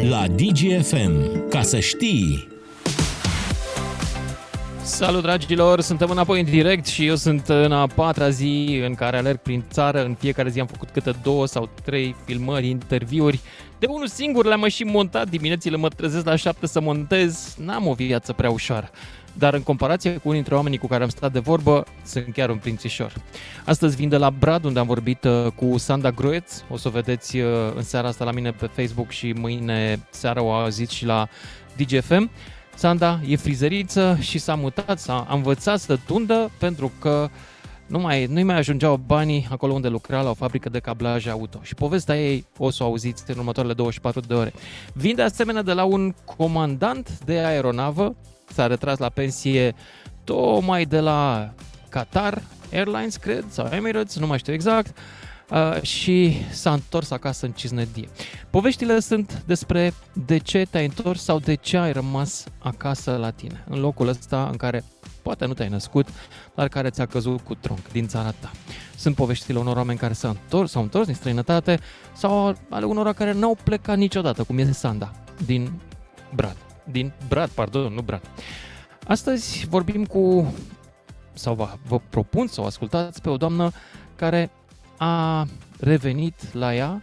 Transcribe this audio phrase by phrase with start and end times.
[0.00, 0.08] 6.
[0.08, 1.48] La DGFM.
[1.48, 2.48] Ca să știi...
[4.82, 9.16] Salut dragilor, suntem înapoi în direct și eu sunt în a patra zi în care
[9.16, 10.04] alerg prin țară.
[10.04, 13.40] În fiecare zi am făcut câte două sau trei filmări, interviuri.
[13.78, 17.56] De unul singur le-am și montat diminețile, mă trezesc la șapte să montez.
[17.64, 18.90] N-am o viață prea ușoară.
[19.40, 22.50] Dar în comparație cu unii dintre oamenii cu care am stat de vorbă, sunt chiar
[22.50, 23.12] un prințișor.
[23.64, 26.52] Astăzi vin de la Brad, unde am vorbit uh, cu Sanda Groeț.
[26.70, 30.42] O să o vedeți uh, în seara asta la mine pe Facebook și mâine seara
[30.42, 31.28] o auziți și la
[31.76, 32.30] DGFM.
[32.74, 37.28] Sanda e frizeriță și s-a mutat, s-a învățat să tundă pentru că
[37.86, 41.58] nu mai, nu mai ajungeau banii acolo unde lucra la o fabrică de cablaj auto.
[41.62, 44.52] Și povestea ei o să o auziți în următoarele 24 de ore.
[44.92, 48.16] Vin de asemenea de la un comandant de aeronavă,
[48.52, 49.74] s-a retras la pensie
[50.24, 51.52] tocmai de la
[51.88, 54.96] Qatar Airlines, cred, sau Emirates, nu mai știu exact,
[55.50, 58.08] uh, și s-a întors acasă în Cisnădie.
[58.50, 63.64] Poveștile sunt despre de ce te-ai întors sau de ce ai rămas acasă la tine,
[63.68, 64.84] în locul ăsta în care
[65.22, 66.08] poate nu te-ai născut,
[66.54, 68.50] dar care ți-a căzut cu tronc din țara ta.
[68.96, 71.80] Sunt poveștile unor oameni care s-au întors, s-au întors din străinătate
[72.16, 75.12] sau ale unora care n-au plecat niciodată, cum este Sanda,
[75.46, 75.72] din
[76.34, 76.69] Brad.
[76.90, 78.22] Din Brad, pardon, nu Brad.
[79.06, 80.54] Astăzi vorbim cu,
[81.32, 83.70] sau vă, vă propun să o ascultați pe o doamnă
[84.16, 84.50] care
[84.96, 85.46] a
[85.80, 87.02] revenit la ea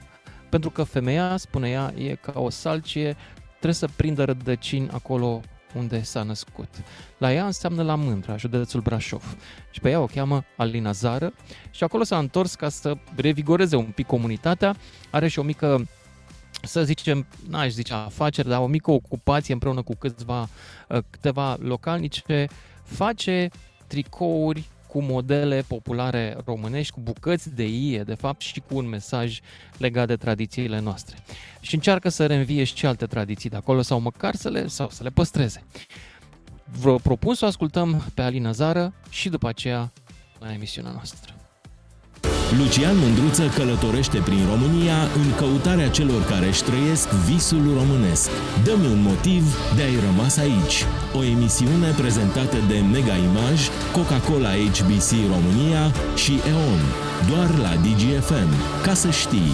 [0.49, 3.15] pentru că femeia, spune ea, e ca o salcie,
[3.49, 5.41] trebuie să prindă rădăcini acolo
[5.75, 6.67] unde s-a născut.
[7.17, 9.37] La ea înseamnă la Mândra, județul Brașov.
[9.71, 11.33] Și pe ea o cheamă Alina Zară
[11.71, 14.75] și acolo s-a întors ca să revigoreze un pic comunitatea.
[15.09, 15.87] Are și o mică
[16.61, 20.49] să zicem, n-aș zice afaceri, dar o mică ocupație împreună cu câțiva,
[21.09, 22.47] câteva localnice,
[22.83, 23.49] face
[23.87, 29.39] tricouri cu modele populare românești, cu bucăți de ie, de fapt, și cu un mesaj
[29.77, 31.17] legat de tradițiile noastre.
[31.59, 35.03] Și încearcă să reînvie și alte tradiții de acolo sau măcar să le, sau să
[35.03, 35.63] le păstreze.
[36.63, 39.91] Vă propun să o ascultăm pe Alina Zară și după aceea
[40.39, 41.36] la emisiunea noastră.
[42.55, 48.29] Lucian Mândruță călătorește prin România în căutarea celor care își trăiesc visul românesc.
[48.63, 49.43] Dă-mi un motiv
[49.75, 50.77] de a-i rămas aici.
[51.17, 53.63] O emisiune prezentată de Mega Image,
[53.95, 55.83] Coca-Cola HBC România
[56.15, 56.81] și EON.
[57.29, 58.51] Doar la DGFM.
[58.83, 59.53] Ca să știi.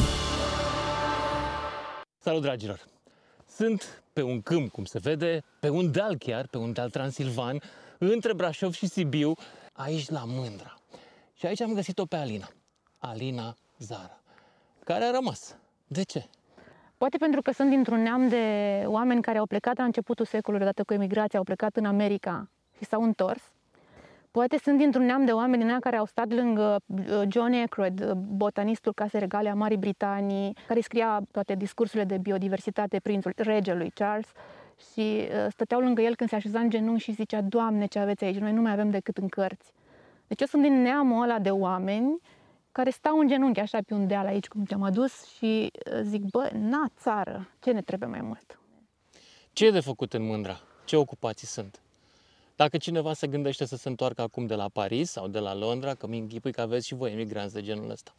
[2.19, 2.79] Salut dragilor!
[3.55, 7.61] Sunt pe un câmp, cum se vede, pe un deal chiar, pe un deal transilvan,
[7.97, 9.33] între Brașov și Sibiu,
[9.71, 10.73] aici la Mândra.
[11.33, 12.49] Și aici am găsit-o pe Alina.
[13.05, 14.19] Alina Zara,
[14.83, 15.57] care a rămas.
[15.87, 16.25] De ce?
[16.97, 18.45] Poate pentru că sunt dintr-un neam de
[18.85, 22.85] oameni care au plecat la începutul secolului, odată cu emigrația, au plecat în America și
[22.85, 23.53] s-au întors.
[24.31, 28.11] Poate sunt dintr-un neam de oameni din care au stat lângă uh, John Aykroyd, uh,
[28.13, 34.31] botanistul Case Regale a Marii Britanii, care scria toate discursurile de biodiversitate, prințul regelui Charles,
[34.91, 38.23] și uh, stăteau lângă el când se așeza în genunchi și zicea, Doamne, ce aveți
[38.23, 38.37] aici?
[38.37, 39.73] Noi nu mai avem decât în cărți.
[40.27, 42.19] Deci eu sunt din neamul ăla de oameni
[42.73, 46.21] care stau în genunchi așa pe un deal aici, cum te-am adus și uh, zic,
[46.21, 48.59] bă, na, țară, ce ne trebuie mai mult?
[49.53, 50.59] Ce e de făcut în Mândra?
[50.85, 51.81] Ce ocupații sunt?
[52.55, 55.93] Dacă cineva se gândește să se întoarcă acum de la Paris sau de la Londra,
[55.93, 58.11] că mi închipui că aveți și voi emigranți de genul ăsta,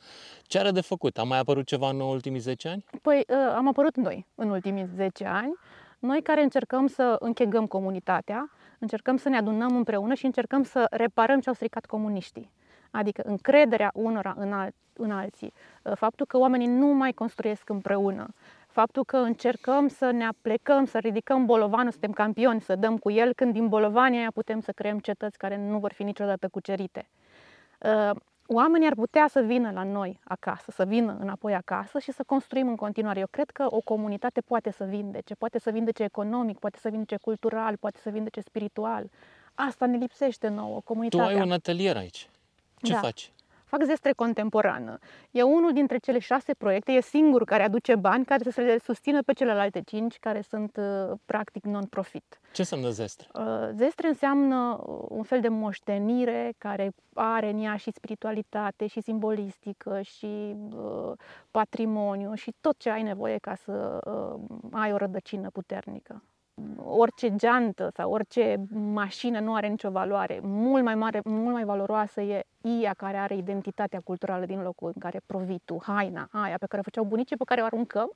[0.43, 1.19] ce are de făcut?
[1.19, 2.85] A mai apărut ceva în ultimii 10 ani?
[3.03, 5.55] Păi uh, am apărut noi în ultimii 10 ani,
[5.99, 11.41] noi care încercăm să închegăm comunitatea, încercăm să ne adunăm împreună și încercăm să reparăm
[11.41, 12.51] ce au stricat comuniștii.
[12.95, 18.27] Adică încrederea unora în, al- în alții, uh, faptul că oamenii nu mai construiesc împreună,
[18.67, 23.33] faptul că încercăm să ne aplecăm, să ridicăm bolovanul, suntem campioni, să dăm cu el,
[23.33, 27.09] când din bolovania aia putem să creăm cetăți care nu vor fi niciodată cucerite.
[27.79, 28.11] Uh,
[28.47, 32.69] oamenii ar putea să vină la noi acasă, să vină înapoi acasă și să construim
[32.69, 33.21] în continuare.
[33.21, 37.17] Eu cred că o comunitate poate să vindece, poate să vindece economic, poate să vindece
[37.17, 39.11] cultural, poate să vindece spiritual.
[39.55, 41.27] Asta ne lipsește nouă, Tu comunitatea.
[41.27, 42.29] ai un atelier aici.
[42.85, 42.99] Ce Da.
[42.99, 43.33] faci?
[43.65, 44.99] Fac zestre contemporană.
[45.31, 49.23] E unul dintre cele șase proiecte, e singurul care aduce bani, care să le susțină
[49.23, 52.41] pe celelalte cinci, care sunt uh, practic non-profit.
[52.53, 53.29] Ce înseamnă zestre?
[53.35, 59.01] Uh, Zestre înseamnă uh, un fel de moștenire care are în ea și spiritualitate, și
[59.01, 61.13] simbolistică, și uh,
[61.51, 64.41] patrimoniu, și tot ce ai nevoie ca să uh,
[64.73, 66.23] ai o rădăcină puternică.
[66.77, 70.41] Orice geantă sau orice mașină nu are nicio valoare.
[70.43, 75.01] Mult mai mare, mult mai valoroasă e ea care are identitatea culturală din locul în
[75.01, 78.13] care provii tu, haina aia pe care o făceau bunicii, pe care o aruncăm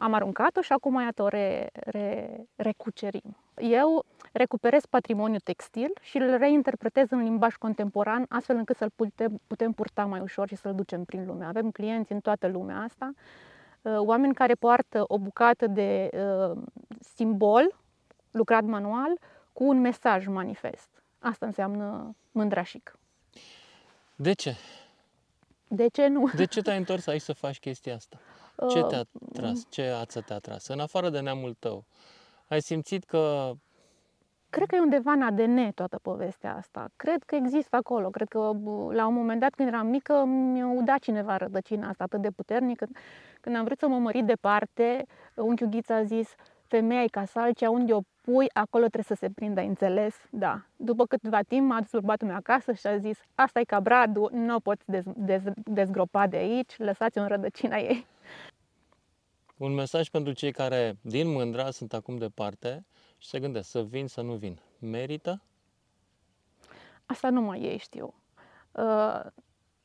[0.00, 3.36] am aruncat-o și acum iată o re, re, recucerim.
[3.56, 9.72] Eu recuperez patrimoniul textil și îl reinterpretez în limbaj contemporan, astfel încât să-l putem, putem
[9.72, 11.44] purta mai ușor și să-l ducem prin lume.
[11.44, 13.12] Avem clienți în toată lumea asta.
[13.82, 16.62] Uh, oameni care poartă o bucată de uh,
[17.14, 17.76] simbol
[18.30, 19.18] lucrat manual
[19.52, 20.88] cu un mesaj manifest.
[21.18, 22.98] Asta înseamnă mândrașic.
[24.16, 24.56] De ce?
[25.68, 26.30] De ce nu?
[26.34, 28.18] De ce te-ai întors aici să faci chestia asta?
[28.70, 29.66] Ce te-a tras?
[29.68, 30.66] Ce ață te-a tras?
[30.66, 31.84] În afară de neamul tău,
[32.48, 33.52] ai simțit că
[34.50, 36.88] Cred că e undeva în ADN toată povestea asta.
[36.96, 38.10] Cred că există acolo.
[38.10, 38.38] Cred că
[38.92, 42.82] la un moment dat, când eram mică, mi-a udat cineva rădăcina asta atât de puternic.
[43.40, 45.04] Când am vrut să mă mărit departe,
[45.34, 46.34] unchiul Ghiță a zis,
[46.66, 50.16] femeia e ca salcea, unde o pui, acolo trebuie să se prindă, ai înțeles?
[50.30, 50.62] Da.
[50.76, 54.30] După câteva timp m-a adus bărbatul meu acasă și a zis, asta e ca bradul,
[54.32, 58.06] nu o poți dez, dez, dezgropa de aici, lăsați-o în rădăcina ei.
[59.56, 62.84] Un mesaj pentru cei care din mândra sunt acum departe
[63.18, 64.58] și se gândesc să vin, să nu vin.
[64.78, 65.42] Merită?
[67.06, 68.14] Asta nu mai e, știu.
[68.72, 69.20] Uh,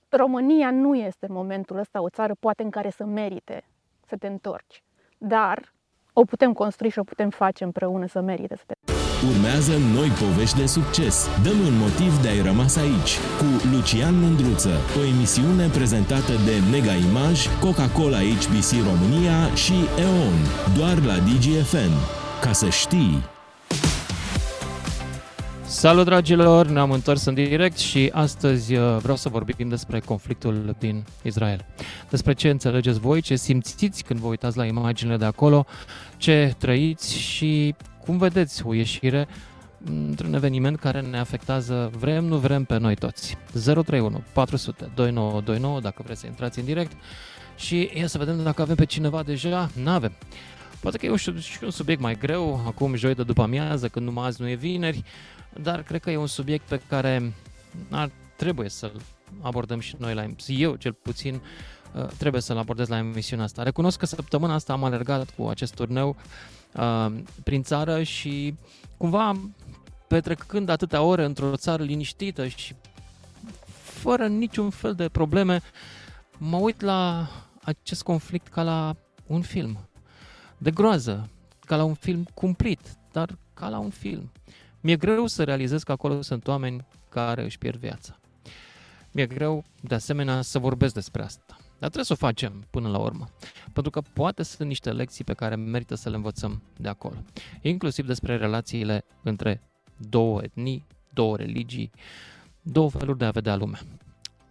[0.09, 3.63] România nu este în momentul ăsta o țară poate în care să merite
[4.07, 4.83] să te întorci.
[5.17, 5.73] Dar
[6.13, 8.73] o putem construi și o putem face împreună să merite să te
[9.31, 11.15] Urmează noi povești de succes.
[11.43, 16.95] Dăm un motiv de a-i rămas aici cu Lucian Mândruță, o emisiune prezentată de Mega
[17.07, 19.75] Image, Coca-Cola HBC România și
[20.05, 20.37] EON,
[20.77, 23.23] doar la DGFN ca să știi.
[25.65, 31.03] Salut dragilor, ne-am întors în direct și astăzi uh, vreau să vorbim despre conflictul din
[31.21, 31.65] Israel.
[32.09, 35.65] Despre ce înțelegeți voi, ce simțiți când vă uitați la imaginile de acolo,
[36.17, 37.75] ce trăiți și
[38.05, 39.27] cum vedeți o ieșire
[39.85, 43.37] într-un eveniment care ne afectează, vrem, nu vrem, pe noi toți.
[43.63, 46.91] 031 400 2929 dacă vreți să intrați în direct
[47.55, 49.69] și ia să vedem dacă avem pe cineva deja.
[49.83, 50.11] N-avem.
[50.83, 54.25] Poate că e și un subiect mai greu, acum joi de după amiază, când numai
[54.25, 55.03] azi nu e vineri,
[55.61, 57.33] dar cred că e un subiect pe care
[57.89, 59.01] ar trebui să-l
[59.41, 61.41] abordăm și noi la eu cel puțin
[61.95, 63.63] uh, trebuie să-l abordez la emisiunea asta.
[63.63, 66.15] Recunosc că săptămâna asta am alergat cu acest turneu
[66.75, 67.13] uh,
[67.43, 68.55] prin țară și
[68.97, 69.51] cumva
[70.07, 72.75] petrecând atâtea ore într-o țară liniștită și
[73.81, 75.61] fără niciun fel de probleme,
[76.37, 77.27] mă uit la
[77.61, 78.95] acest conflict ca la
[79.27, 79.87] un film
[80.63, 81.29] de groază,
[81.65, 82.79] ca la un film cumplit,
[83.11, 84.31] dar ca la un film.
[84.81, 88.19] Mi-e greu să realizez că acolo sunt oameni care își pierd viața.
[89.11, 91.57] Mi-e greu, de asemenea, să vorbesc despre asta.
[91.57, 93.29] Dar trebuie să o facem până la urmă.
[93.73, 97.15] Pentru că poate sunt niște lecții pe care merită să le învățăm de acolo.
[97.61, 99.61] Inclusiv despre relațiile între
[99.97, 101.91] două etnii, două religii,
[102.61, 103.79] două feluri de a vedea lumea.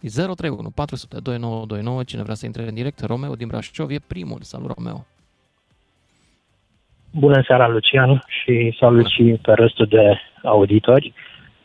[0.00, 4.42] 031 400 2929, cine vrea să intre în direct, Romeo din Brașov e primul.
[4.42, 5.06] Salut, Romeo!
[7.14, 11.12] Bună seara, Lucian, și salut și pe restul de auditori.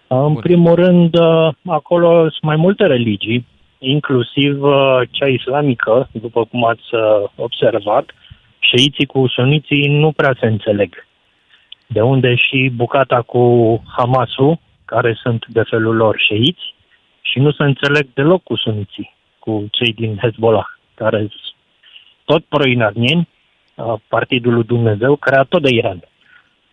[0.07, 3.45] În primul rând, uh, acolo sunt mai multe religii,
[3.79, 8.09] inclusiv uh, cea islamică, după cum ați uh, observat.
[8.59, 11.07] Șeiții cu suniții nu prea se înțeleg.
[11.87, 13.43] De unde și bucata cu
[13.97, 16.75] Hamasul, care sunt de felul lor șeiți,
[17.21, 21.55] și nu se înțeleg deloc cu suniții, cu cei din Hezbollah, care sunt
[22.25, 23.27] tot pro-iranieni,
[24.07, 25.99] Partidul lui Dumnezeu, creator de Iran.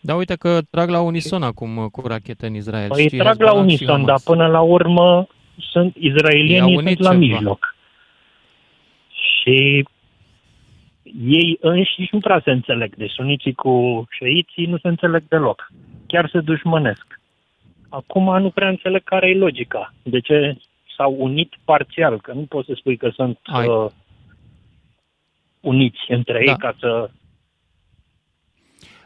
[0.00, 2.88] Da, uite că trag la unison acum cu rachete în Israel.
[2.88, 7.74] Păi Știi, trag la unison, dar până la urmă sunt izraelienii sunt la mijloc.
[9.10, 9.84] Și
[11.28, 12.94] ei înșiși nu prea se înțeleg.
[12.94, 15.72] Deci suniții cu șeiții nu se înțeleg deloc.
[16.06, 17.20] Chiar se dușmănesc.
[17.88, 19.94] Acum nu prea înțeleg care e logica.
[20.02, 20.56] De ce
[20.96, 22.20] s-au unit parțial?
[22.20, 23.86] Că nu poți să spui că sunt uh,
[25.64, 26.50] uniți între da.
[26.50, 27.10] ei ca să...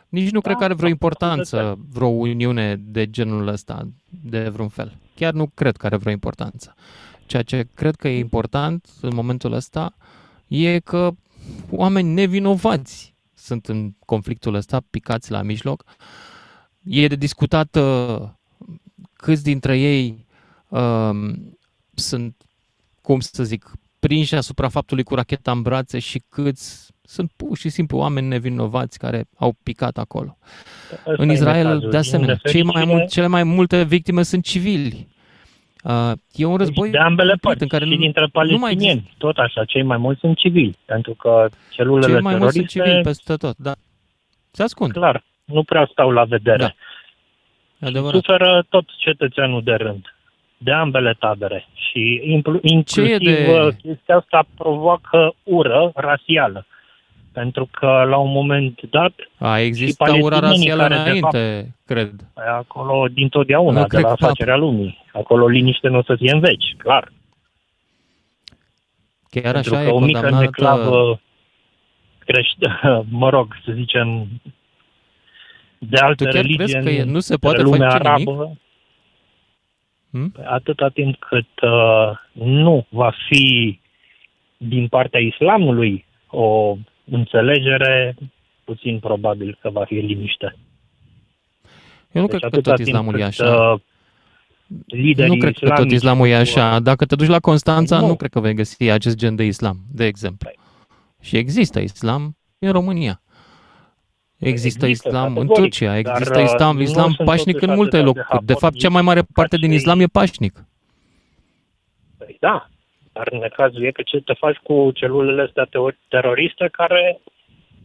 [0.09, 3.89] Nici nu da, cred că are vreo importanță, vreo uniune de genul ăsta,
[4.25, 4.93] de vreun fel.
[5.15, 6.75] Chiar nu cred că are vreo importanță.
[7.27, 9.95] Ceea ce cred că e important în momentul ăsta
[10.47, 11.11] e că
[11.71, 15.85] oameni nevinovați sunt în conflictul ăsta, picați la mijloc.
[16.83, 18.29] E de discutat uh,
[19.13, 20.27] câți dintre ei
[20.69, 21.11] uh,
[21.95, 22.37] sunt,
[23.03, 27.69] cum să zic, prinși asupra faptului cu racheta în brațe și câți sunt pur și
[27.69, 30.37] simplu oameni nevinovați care au picat acolo.
[30.93, 35.09] Asta în Israel, de asemenea, cei mai mult, cele mai multe victime sunt civili.
[35.85, 39.65] Uh, e un război de ambele părți, în care și dintre palestinieni, mai tot așa,
[39.65, 43.57] cei mai mulți sunt civili, pentru că celulele cei mai mulți sunt civili peste tot,
[43.57, 43.73] da.
[44.51, 44.93] Se ascund.
[44.93, 46.77] Clar, nu prea stau la vedere.
[47.79, 48.11] Da.
[48.11, 50.18] Suferă tot cetățeanul de rând
[50.59, 52.21] de ambele tabere și
[52.63, 53.77] inclusiv de...
[53.83, 56.67] chestia asta provoacă ură rasială.
[57.33, 59.13] Pentru că la un moment dat...
[59.39, 62.13] A, există ura rasială înainte, fapt, cred.
[62.35, 65.05] Acolo din totdeauna, de la facerea lumii.
[65.13, 67.13] Acolo liniște nu o să fie în veci, clar.
[69.31, 71.21] Chiar Pentru așa că e o mică neclavă
[72.29, 72.59] crești,
[73.23, 74.29] mă rog, să zicem,
[75.79, 78.33] de alte tu chiar religii crezi că e- în nu se poate lumea face arabă,
[78.33, 78.59] nimic?
[80.11, 80.35] Hmm?
[80.45, 83.81] atâta timp cât uh, nu va fi
[84.57, 88.17] din partea islamului o înțelegere,
[88.65, 90.57] puțin probabil că va fi liniște.
[92.13, 93.73] Eu nu Deci cred că atâta tot timp islamul e cât, așa.
[93.73, 93.81] uh,
[94.87, 96.81] liderii Nu cred că tot islamici islamul e nu, așa.
[96.81, 98.07] Dacă te duci la Constanța, Nu.
[98.07, 100.51] nu cred că vei găsi acest gen de islam, de exemplu.
[101.21, 103.21] Și există islam în România.
[104.39, 107.71] Există, Există, islam în categoric, Turcia, dar, există uh, islam, nu islam sunt pașnic totuși
[107.71, 108.45] în multe atâta de locuri.
[108.47, 110.65] De fapt, cea mai mare parte din cei- islam e pașnic.
[112.19, 112.69] Păi da,
[113.13, 117.21] dar în cazul e că ce te faci cu celulele astea teo- teroriste care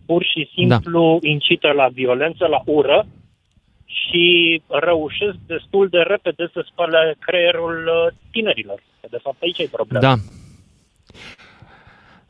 [0.05, 0.75] pur și Da.
[0.75, 3.05] simplu incită la violență, la ură
[3.85, 8.79] și reușesc destul de repede să spăle creierul uh, tinerilor.
[9.01, 10.05] Că de fapt aici e problema.
[10.07, 10.15] Da.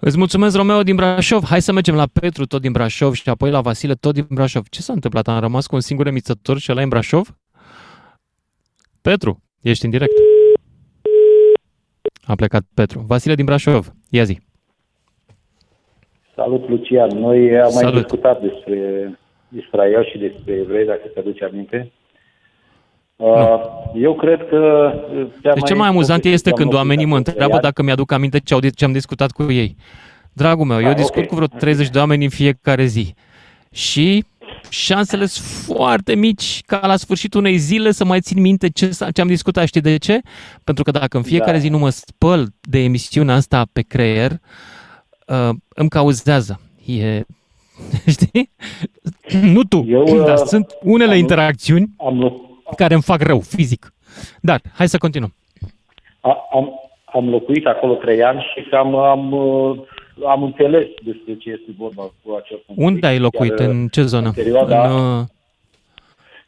[0.05, 1.43] Îți mulțumesc, Romeo din Brașov.
[1.43, 4.63] Hai să mergem la Petru, tot din Brașov, și apoi la Vasile, tot din Brașov.
[4.69, 5.27] Ce s-a întâmplat?
[5.27, 7.37] Am rămas cu un singur emițător și ăla e în Brașov?
[9.01, 10.13] Petru, ești în direct.
[12.23, 12.99] A plecat Petru.
[12.99, 14.39] Vasile din Brașov, ia zi.
[16.35, 17.19] Salut, Lucian.
[17.19, 18.01] Noi am mai Salut.
[18.01, 18.79] discutat despre
[19.57, 21.91] Israel și despre evrei, dacă te aduce aminte.
[23.15, 23.55] Uh,
[23.95, 24.91] Eu cred că...
[25.41, 28.59] cea De ce mai amuzant este când oamenii mă întreabă dacă mi-aduc aminte ce, au,
[28.75, 29.75] ce am discutat cu ei.
[30.33, 31.27] Dragul meu, eu Ah, discut ok.
[31.27, 33.13] cu vreo 30 de oameni în fiecare zi.
[33.71, 34.25] Și
[34.69, 39.11] șansele sunt foarte mici ca la sfârșitul unei zile să mai țin minte ce, s-a-
[39.11, 39.65] ce am discutat.
[39.67, 40.19] Știi de ce?
[40.63, 41.57] Pentru că dacă în fiecare Da.
[41.57, 44.31] zi nu mă spăl de emisiunea asta pe creier,
[45.27, 46.59] uh, îmi cauzează.
[46.85, 47.21] E...
[48.15, 48.51] Știi?
[49.41, 53.39] nu tu, Eu, uh, dar sunt unele am- interacțiuni Am, lo- care îmi fac rău
[53.39, 53.93] fizic.
[54.41, 55.33] Dar, hai să continuăm.
[56.21, 59.77] a- am, am locuit acolo trei ani și cam am, uh,
[60.27, 62.89] am înțeles despre ce este vorba cu acel conflict.
[62.89, 63.55] Unde ai locuit?
[63.55, 64.27] Chiar, În ce zonă?
[64.27, 65.25] în perioada- În, uh,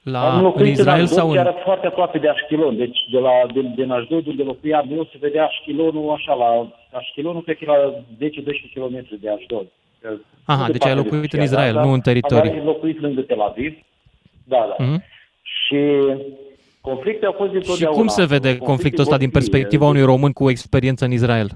[0.03, 1.35] la, am în locuit Israel Asdod, sau în...
[1.35, 2.77] chiar foarte aproape de Ashkelon.
[2.77, 7.43] Deci de la de, din Asdod, unde locuiam eu, se vedea Ashkelonul așa, la Ashkelonul
[7.43, 7.93] cred că e la
[8.27, 9.67] 10-12 km de Asdod.
[10.45, 12.51] Aha, Nu deci ai departe de locuit în Turcia, Israel, dar nu în teritoriu.
[12.51, 13.77] Am locuit lângă Tel Aviv.
[14.43, 14.83] Da, da.
[14.83, 15.03] Mhm.
[15.65, 15.77] Și
[16.81, 17.97] conflicte au fost Și întotdeauna.
[17.97, 21.11] cum se vede Conflicte conflictul ăsta din vor fi, perspectiva unui român cu experiență în
[21.11, 21.49] Israel?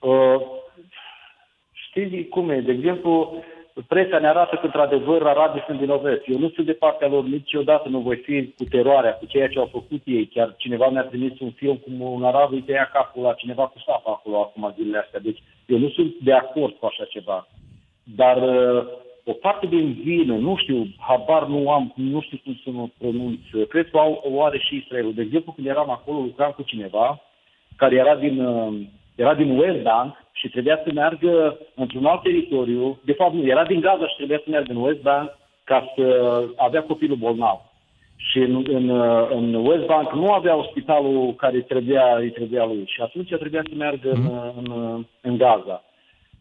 [0.00, 0.40] Uh,
[1.72, 2.60] știți cum e?
[2.60, 3.42] De exemplu,
[3.88, 6.30] presa ne arată că, într-adevăr, arabii sunt vinovați.
[6.30, 9.58] Eu nu sunt de partea lor, niciodată nu voi fi cu teroarea, cu ceea ce
[9.58, 10.26] au făcut ei.
[10.26, 13.78] Chiar cineva mi-a trimis un film cum un arab îi tăia capul la cineva cu
[13.86, 15.20] sapa acolo acum zilele astea.
[15.20, 17.48] Deci eu nu sunt de acord cu așa ceva.
[18.02, 18.86] Dar uh,
[19.24, 23.38] o parte din vină, nu știu, habar nu am, nu știu cum să mă pronunț,
[23.68, 25.14] cred că au, o are și Israelul.
[25.14, 27.20] De exemplu, când eram acolo, lucram cu cineva
[27.76, 28.80] care era din, uh,
[29.14, 33.64] era din West Bank și trebuia să meargă într-un alt teritoriu, de fapt nu, era
[33.64, 36.04] din Gaza și trebuia să meargă în West Bank ca să
[36.56, 37.60] avea copilul bolnav.
[38.16, 42.64] Și în, în, uh, în West Bank nu avea spitalul care îi trebuia, îi trebuia
[42.64, 45.84] lui și atunci trebuia să meargă în, în, în Gaza.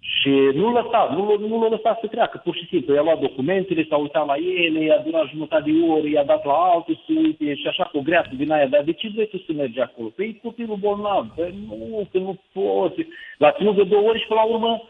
[0.03, 2.93] Și nu lăsa, nu, nu l-a lăsat să treacă, pur și simplu.
[2.93, 6.53] I-a luat documentele, s-a uitat la ele, i-a durat jumătate de oră, i-a dat la
[6.53, 8.67] altul să uite și așa cu o greață din aia.
[8.67, 10.07] Dar de ce vrei tu să mergi acolo?
[10.07, 11.27] Păi e copilul bolnav.
[11.35, 13.07] Păi nu, că nu poți.
[13.37, 14.81] L-a ținut de două ori și până la urmă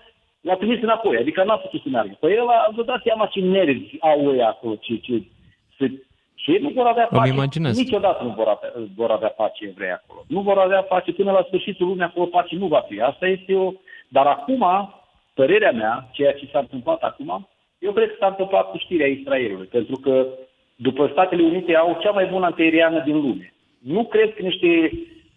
[0.41, 1.17] l-a trimis înapoi.
[1.17, 2.17] Adică n-a putut să meargă.
[2.19, 5.23] Păi el a vă dați seama ce nervi au ei acolo, ce, ce,
[5.77, 5.91] ce,
[6.35, 7.33] și ei nu vor avea Îmi pace.
[7.33, 7.77] imaginez.
[7.77, 10.23] Niciodată nu vor avea, vor avea pace evrei acolo.
[10.27, 13.01] Nu vor avea pace până la sfârșitul lumii acolo pace nu va fi.
[13.01, 13.71] Asta este o...
[14.07, 14.63] Dar acum,
[15.41, 17.29] părerea mea, ceea ce s-a întâmplat acum,
[17.87, 19.67] eu cred că s-a întâmplat cu știrea Israelului.
[19.77, 20.13] Pentru că
[20.75, 23.53] după Statele Unite au cea mai bună antiaeriană din lume.
[23.95, 24.69] Nu cred că niște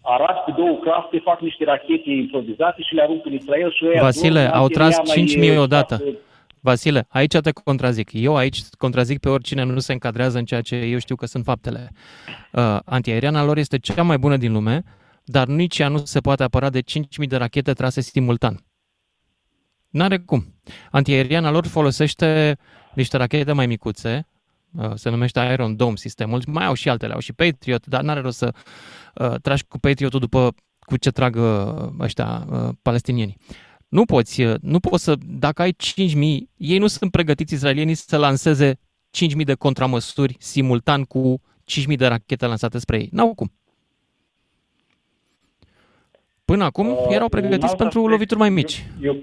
[0.02, 4.00] arabi cu două clase fac niște rachete improvizate și le aruncă în Israel și ăia
[4.02, 5.94] Vasile, dorm în au tras antiaeriana, 5.000 e odată.
[5.94, 6.18] șase-
[6.60, 8.08] Vasile, aici te contrazic.
[8.12, 11.44] Eu aici contrazic pe oricine nu se încadrează în ceea ce eu știu că sunt
[11.44, 11.88] faptele.
[12.52, 14.82] Uh, antiaeriana lor este cea mai bună din lume,
[15.24, 18.56] dar nici ea nu se poate apăra de 5.000 de rachete trase simultan.
[19.94, 20.54] N-are cum.
[20.90, 22.58] Antiaeriana lor folosește
[22.94, 24.26] niște rachete mai micuțe,
[24.76, 28.20] uh, se numește Iron Dome sistemul, mai au și altele, au și Patriot, dar n-are
[28.20, 28.54] rost să
[29.14, 33.36] uh, tragi cu Patriotul după cu ce trag uh, ăștia uh, palestinienii.
[33.88, 35.76] Nu poți, uh, nu poți să, dacă ai 5.000,
[36.56, 41.40] ei nu sunt pregătiți israelienii să lanseze 5.000 de contramăsuri simultan cu
[41.90, 43.08] 5.000 de rachete lansate spre ei.
[43.12, 43.52] N-au cum.
[46.44, 48.86] Până acum Uh, erau un pregătiți alt pentru aspect, lovituri mai mici.
[49.00, 49.16] Eu,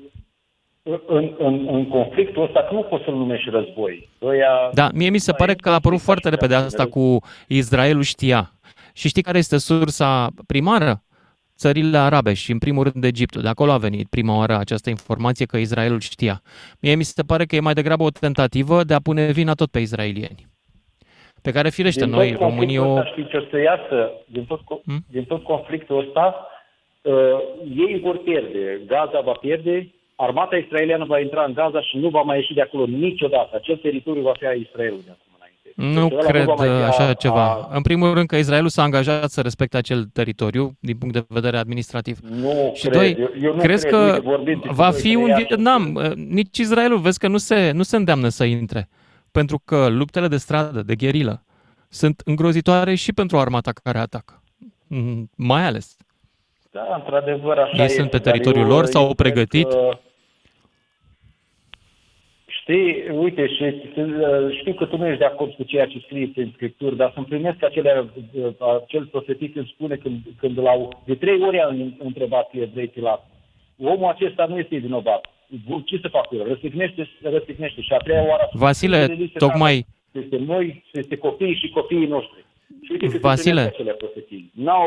[0.83, 4.09] în, în, în conflictul ăsta nu poți să-l numești război.
[4.21, 8.51] Ăia, Da, mie mi se pare că a apărut foarte repede asta cu Israelul știa.
[8.93, 11.03] Și știi care este sursa primară?
[11.63, 13.41] țările arabe și în primul rând Egiptul.
[13.41, 16.41] De acolo a venit prima oară această informație că Israelul știa.
[16.81, 19.71] Mie mi se pare că e mai degrabă o tentativă de a pune vina tot
[19.71, 20.41] pe israelieni.
[21.41, 23.03] Pe care, firește, din noi, românii, o...
[23.03, 25.03] Știi ce o să iasă din tot, hmm?
[25.09, 26.47] din tot conflictul ăsta?
[27.01, 27.13] Uh,
[27.88, 29.93] ei vor pierde, Gaza va pierde,
[30.25, 33.55] armata israeliană va intra în Gaza și nu va mai ieși de acolo niciodată.
[33.55, 35.31] Acel teritoriu va fi a Israelului de acum.
[35.75, 37.51] Nu deci cred nu așa a, ceva.
[37.51, 37.67] A...
[37.75, 41.57] În primul rând că Israelul s-a angajat să respecte acel teritoriu din punct de vedere
[41.57, 42.17] administrativ.
[42.19, 42.93] Nu și cred.
[42.93, 43.93] doi, eu, eu nu crezi cred.
[43.93, 46.13] că Uite, va fi un Vietnam?
[46.15, 48.89] Nici Israelul, vezi că nu se, nu se îndeamnă să intre.
[49.31, 51.43] Pentru că luptele de stradă, de gherilă,
[51.89, 54.41] sunt îngrozitoare și pentru armata care atacă.
[54.87, 55.97] Mm, mai ales.
[56.71, 59.67] Da, într-adevăr, așa Ei sunt pe teritoriul lor, s-au pregătit.
[59.67, 59.97] Că
[62.62, 63.63] Știi, uite, și,
[64.60, 67.25] știu că tu nu ești de acord cu ceea ce scrie în Scripturi, dar să-mi
[67.25, 68.10] primesc acele,
[68.84, 73.30] acel profetit îmi spune când, când l-au, de trei ori a întrebat evrei Pilat.
[73.84, 75.25] Omul acesta nu este vinovat.
[75.86, 76.44] Ce să fac eu?
[76.44, 77.82] Răstignește, răstignește.
[77.82, 78.50] Și a treia oară...
[78.53, 79.86] Vasile, tocmai...
[80.12, 82.46] Este noi, este copiii și copiii noștri.
[82.82, 83.74] Și uite Vasile,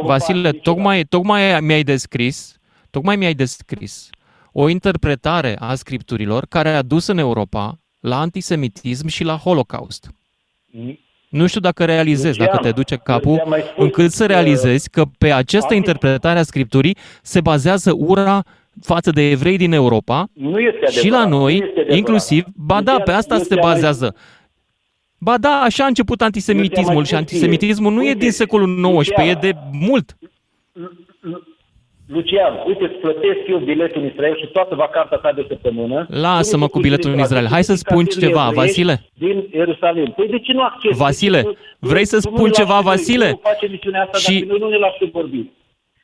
[0.02, 4.11] Vasile, tocmai, tocmai mi-ai descris, tocmai mi-ai descris
[4.56, 10.08] o interpretare a scripturilor care a dus în Europa la antisemitism și la Holocaust.
[11.28, 13.42] Nu știu dacă realizezi, dacă te duce capul,
[13.76, 18.42] încât să realizezi că pe această interpretare a Scripturii se bazează ura
[18.80, 23.38] față de evrei din Europa nu este și la noi, inclusiv, ba da, pe asta
[23.38, 24.14] se bazează.
[25.18, 29.54] Ba da, așa a început antisemitismul și antisemitismul nu e din secolul XIX, e de
[29.73, 30.16] mult.
[32.06, 36.06] Lucian, uite, îți plătesc eu biletul în Israel și toată vacanța ta de săptămână.
[36.11, 37.46] Lasă-mă cu biletul în Israel.
[37.46, 39.02] Hai să spun ceva, Vasile.
[39.14, 40.12] Din Ierusalim.
[40.16, 40.96] Păi de ce nu accepti?
[40.96, 43.30] Vasile, vrei să spun ceva, Vasile?
[43.30, 44.44] Nu face misiunea asta și...
[44.44, 45.50] dacă nu ne lasă vorbi.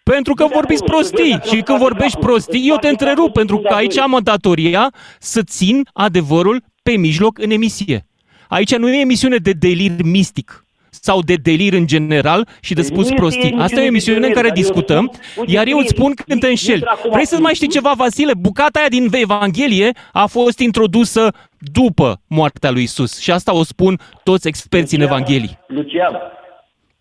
[0.03, 4.19] Pentru că vorbiți prostii și când vorbești prostii, eu te întrerup, pentru că aici am
[4.23, 8.07] datoria să țin adevărul pe mijloc în emisie.
[8.49, 13.11] Aici nu e emisiune de delir mistic sau de delir în general și de spus
[13.11, 13.55] prostii.
[13.59, 15.13] Asta e o emisiune în care discutăm,
[15.47, 16.85] iar eu îți spun când te înșeli.
[17.11, 18.33] Vrei să mai știi ceva, Vasile?
[18.39, 23.99] Bucata aia din Evanghelie a fost introdusă după moartea lui Isus și asta o spun
[24.25, 25.59] toți experții în Evanghelii.
[25.67, 26.13] Lucian,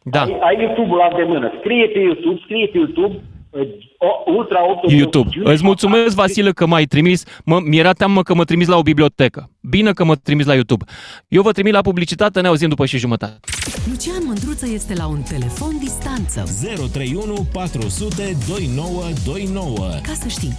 [0.04, 0.22] da.
[0.22, 1.52] ai, ai YouTube-ul la de mână.
[1.60, 3.20] Scrie pe YouTube, scrie pe YouTube
[4.26, 5.30] Ultra YouTube.
[5.44, 7.24] Îți mulțumesc, Vasile, că m-ai trimis.
[7.46, 9.50] Mă, mi-era teamă că mă trimis la o bibliotecă.
[9.62, 10.86] Bine că mă trimis la YouTube.
[11.28, 13.40] Eu vă trimit la publicitate, ne auzim după și jumătate.
[13.90, 16.44] Lucian Mândruță este la un telefon distanță.
[16.92, 19.78] 031 400 2929.
[20.04, 20.54] Ca să știi.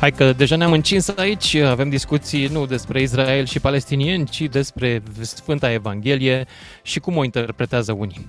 [0.00, 5.02] Hai că deja ne-am încins aici, avem discuții nu despre Israel și palestinieni, ci despre
[5.20, 6.46] Sfânta Evanghelie
[6.82, 8.28] și cum o interpretează unii.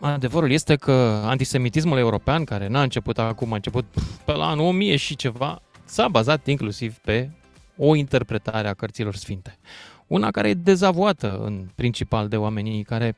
[0.00, 0.92] Adevărul este că
[1.24, 3.84] antisemitismul european, care n-a început acum, a început
[4.24, 7.30] pe la anul 1000 și ceva, s-a bazat inclusiv pe
[7.76, 9.58] o interpretare a cărților sfinte.
[10.06, 13.16] Una care e dezavoată în principal de oamenii care,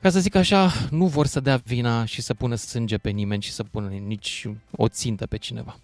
[0.00, 3.42] ca să zic așa, nu vor să dea vina și să pună sânge pe nimeni
[3.42, 5.76] și să pună nici o țintă pe cineva.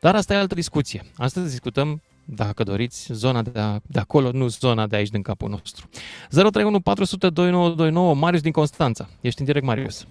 [0.00, 1.02] Dar asta e altă discuție.
[1.16, 5.48] Astăzi discutăm dacă doriți, zona de, a, de acolo, nu zona de aici din capul
[5.48, 5.88] nostru.
[6.28, 9.06] 031 400 2929, Marius din Constanța.
[9.20, 10.06] Ești în direct, Marius.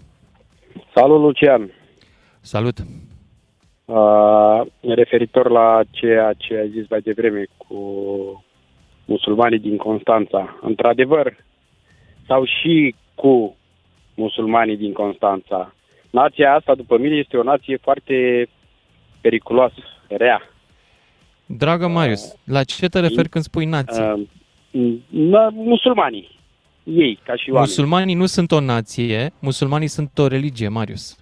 [0.94, 1.72] Salut, Lucian.
[2.42, 2.78] Salut.
[3.86, 7.76] Uh, referitor la ceea ce ai zis mai devreme cu
[9.06, 10.60] musulmanii din Constanța.
[10.62, 11.36] Într-adevăr,
[12.28, 13.56] sau și cu
[14.16, 15.74] musulmanii din Constanța.
[16.10, 18.48] Nația asta, după mine, este o nație foarte
[19.22, 20.42] periculoasă, rea.
[21.46, 24.04] Dragă Marius, la ce te referi când spui nație?
[24.72, 26.40] Uh, musulmanii.
[26.84, 27.68] Ei, ca și oameni.
[27.68, 31.18] Musulmanii nu sunt o nație, musulmanii sunt o religie, Marius.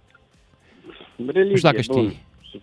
[1.25, 1.93] Religie, nu știu dacă știi.
[1.93, 2.15] Bun,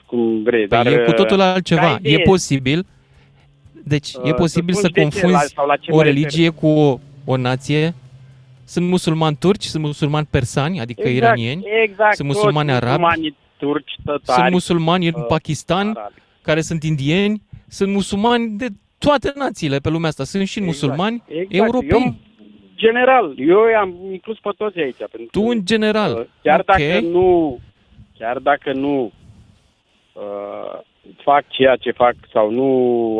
[0.07, 0.93] cum vrei, păi dar...
[0.93, 1.99] e cu totul altceva.
[2.03, 2.87] E posibil,
[3.85, 7.95] deci uh, e posibil să, să confunzi la, la o religie cu o, o nație.
[8.65, 14.41] Sunt musulmani turci, sunt musulmani persani, adică exact, iranieni, exact, sunt musulmani arabi, turci, tătari,
[14.41, 16.15] sunt musulmani în uh, Pakistan, arabi.
[16.43, 18.67] care sunt indieni, sunt musulmani de
[18.99, 20.25] toate națiile pe lumea asta.
[20.25, 21.55] Sunt și exact, musulmani exact.
[21.55, 22.05] europeni.
[22.05, 22.15] Eu,
[22.77, 24.97] general, eu am inclus pe toți aici.
[24.97, 26.13] Pentru tu în general.
[26.19, 26.89] Uh, chiar okay.
[26.89, 27.59] dacă nu,
[28.19, 29.13] chiar dacă nu
[30.13, 30.81] uh,
[31.23, 32.67] fac ceea ce fac sau nu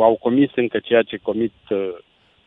[0.01, 1.77] au comis încă ceea ce comit uh,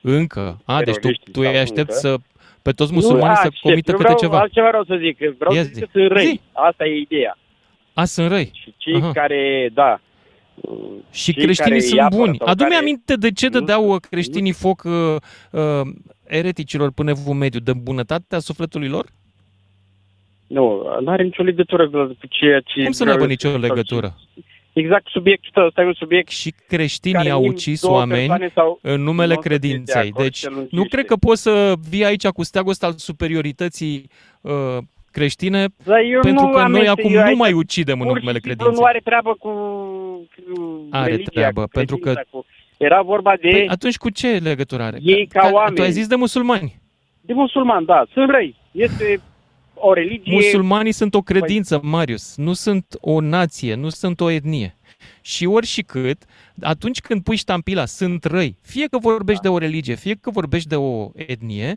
[0.00, 0.60] încă?
[0.64, 2.16] A, deci tu, tu îi aștept să
[2.62, 4.38] pe toți musulmanii să comită câte vreau, ceva.
[4.40, 5.18] Altceva vreau să zic.
[5.18, 6.26] Vreau să zic că sunt răi.
[6.26, 6.40] Zi.
[6.52, 7.38] Asta e ideea.
[7.94, 8.50] A, sunt răi.
[8.52, 9.10] Și cei Aha.
[9.12, 10.00] care, da,
[11.10, 12.38] și creștinii sunt buni.
[12.38, 12.80] Adu-mi care...
[12.80, 14.92] aminte de ce dădeau uh, creștinii foc uh,
[15.50, 15.60] uh,
[16.26, 19.06] ereticilor până evul mediu, de bunătatea sufletului lor?
[20.46, 22.82] Nu, nu are nicio legătură cu ceea ce...
[22.82, 24.14] Cum să nu aibă nicio legătură?
[24.72, 30.10] Exact subiectul ăsta e un subiect Și creștinii au ucis oameni în numele credinței.
[30.10, 34.08] De deci nu cred că poți să vii aici cu steagul ăsta al superiorității
[34.40, 34.52] uh,
[35.10, 38.00] creștine, Dar eu pentru nu că am noi este- acum eu nu aici mai ucidem
[38.00, 38.80] în pur și numele simplu credinței.
[38.80, 39.93] Nu are treabă cu, cu
[40.90, 42.44] Are religia, treabă, cu pentru că- credința, Cu...
[42.76, 44.98] Era vorba de, Păi atunci cu ce legătură are?
[45.02, 45.80] Ei ca Că- Tu oameni.
[45.80, 46.80] ai zis de musulmani.
[47.20, 48.56] de musulman, da, sunt răi.
[48.72, 49.20] Este
[49.74, 50.34] o religie...
[50.34, 54.76] Musulmanii sunt o credință, Marius, nu sunt o nație, nu sunt o etnie.
[55.20, 56.22] Și ori și cât,
[56.62, 60.68] atunci când pui ștampila sunt răi, fie că vorbești de o religie, fie că vorbești
[60.68, 61.76] de o etnie,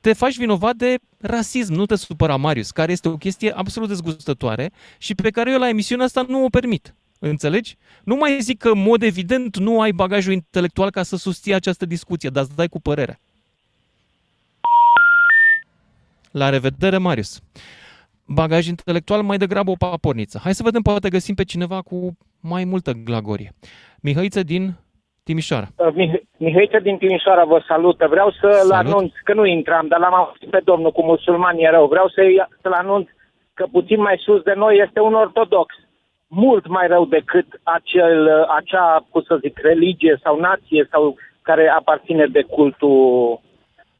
[0.00, 4.70] te faci vinovat de rasism, nu te supăra Marius, care este o chestie absolut dezgustătoare
[4.98, 6.94] și pe care eu la emisiunea asta nu o permit.
[7.22, 7.76] Înțelegi?
[8.04, 11.86] Nu mai zic că, în mod evident, nu ai bagajul intelectual ca să susții această
[11.86, 13.18] discuție, dar să dai cu părerea.
[16.30, 17.40] La revedere, Marius.
[18.26, 20.40] Bagaj intelectual mai degrabă o paporniță.
[20.42, 23.52] Hai să vedem, poate găsim pe cineva cu mai multă glagorie.
[24.00, 24.74] Mihăiță din
[25.24, 25.68] Timișoara.
[25.94, 28.06] Mih- Mihăiță din Timișoara vă salută.
[28.06, 28.92] Vreau să-l Salut.
[28.92, 31.86] anunț, că nu intram, dar l-am auzit pe domnul cu musulmani e rău.
[31.88, 33.08] Vreau să-i, să-l anunț
[33.54, 35.74] că puțin mai sus de noi este un ortodox.
[36.32, 42.26] Mult mai rău decât acel, acea, cum să zic, religie sau nație sau care aparține
[42.26, 43.40] de cultul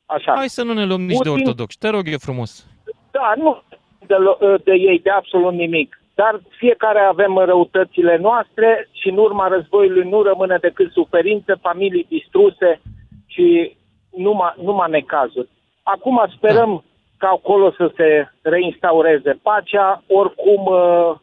[0.07, 0.33] așa.
[0.37, 1.77] Hai să nu ne luăm nici de Putin- ortodox.
[1.77, 2.67] Te rog eu frumos.
[3.11, 3.63] Da, nu
[4.07, 6.01] de, lo- de ei, de absolut nimic.
[6.15, 12.81] Dar fiecare avem răutățile noastre și în urma războiului nu rămâne decât suferință, familii distruse
[13.27, 13.77] și
[14.17, 15.49] numai, numai necazuri.
[15.83, 16.85] Acum sperăm
[17.19, 20.03] ca acolo să se reinstaureze pacea.
[20.07, 21.15] Oricum, uh,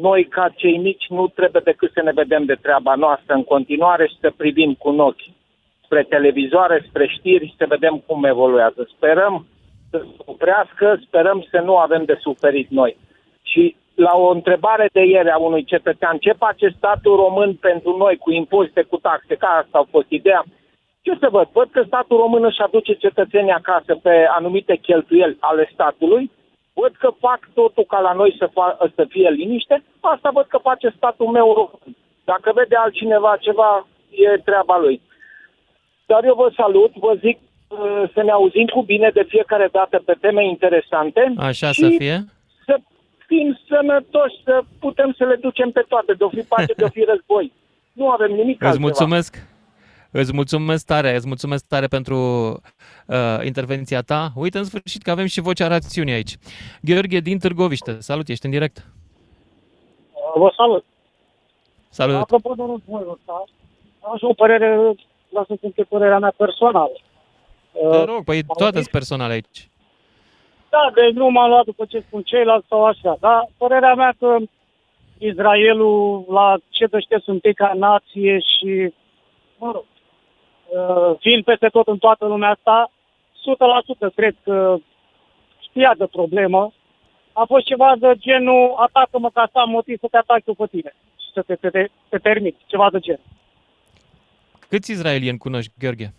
[0.00, 4.06] noi ca cei mici nu trebuie decât să ne vedem de treaba noastră în continuare
[4.06, 5.30] și să privim cu un ochi
[5.84, 8.88] spre televizoare, spre știri și să vedem cum evoluează.
[8.96, 9.46] Sperăm
[9.90, 12.96] să se oprească, sperăm să nu avem de suferit noi.
[13.42, 18.16] Și la o întrebare de ieri a unui cetățean, ce face statul român pentru noi
[18.16, 20.44] cu impozite, cu taxe, ca asta a fost ideea,
[21.02, 21.48] ce să văd?
[21.52, 26.30] Văd că statul român își aduce cetățenii acasă pe anumite cheltuieli ale statului,
[26.80, 30.58] văd că fac totul ca la noi să, fa- să fie liniște, asta văd că
[30.62, 31.96] face statul meu român.
[32.24, 35.00] Dacă vede altcineva ceva, e treaba lui.
[36.06, 37.38] Dar eu vă salut, vă zic
[37.68, 41.32] uh, să ne auzim cu bine de fiecare dată pe teme interesante.
[41.38, 42.24] Așa și să fie?
[42.66, 42.76] să
[43.26, 47.52] fim sănătoși, să putem să le ducem pe toate, de-o fi pace, de-o fi război.
[47.92, 48.84] Nu avem nimic Îți altceva.
[48.86, 49.36] mulțumesc.
[50.10, 52.16] Îți mulțumesc tare, îți mulțumesc tare pentru
[53.06, 54.28] uh, intervenția ta.
[54.34, 56.36] Uite în sfârșit că avem și vocea rațiunii aici.
[56.82, 58.00] Gheorghe din Târgoviște.
[58.00, 58.86] Salut, ești în direct.
[60.34, 60.84] Vă salut.
[61.88, 62.16] Salut.
[62.16, 63.44] Apropo de războiul ăsta,
[64.00, 64.66] am și o părere,
[65.28, 66.92] vreau să spun că e părerea mea personală.
[67.72, 69.68] Te rog, păi toate sunt personale aici.
[70.70, 74.36] Da, deci nu m-am luat după ce spun ceilalți sau așa, dar părerea mea că
[75.18, 78.94] Israelul la ce dăște sunt ei ca nație și,
[79.58, 79.97] mă rog, uh,
[81.20, 82.90] fiind peste tot în toată lumea asta,
[84.10, 84.76] 100% cred că
[85.68, 86.72] știa de problemă.
[87.32, 90.66] A fost ceva de genul, atacă-mă ca să am motiv să te atac eu pe
[90.70, 93.22] tine și să te, te, te, te permit, ceva de genul.
[94.68, 96.12] Câți izraelieni cunoști, Gheorghe?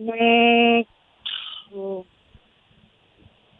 [0.00, 2.04] Mm, uh,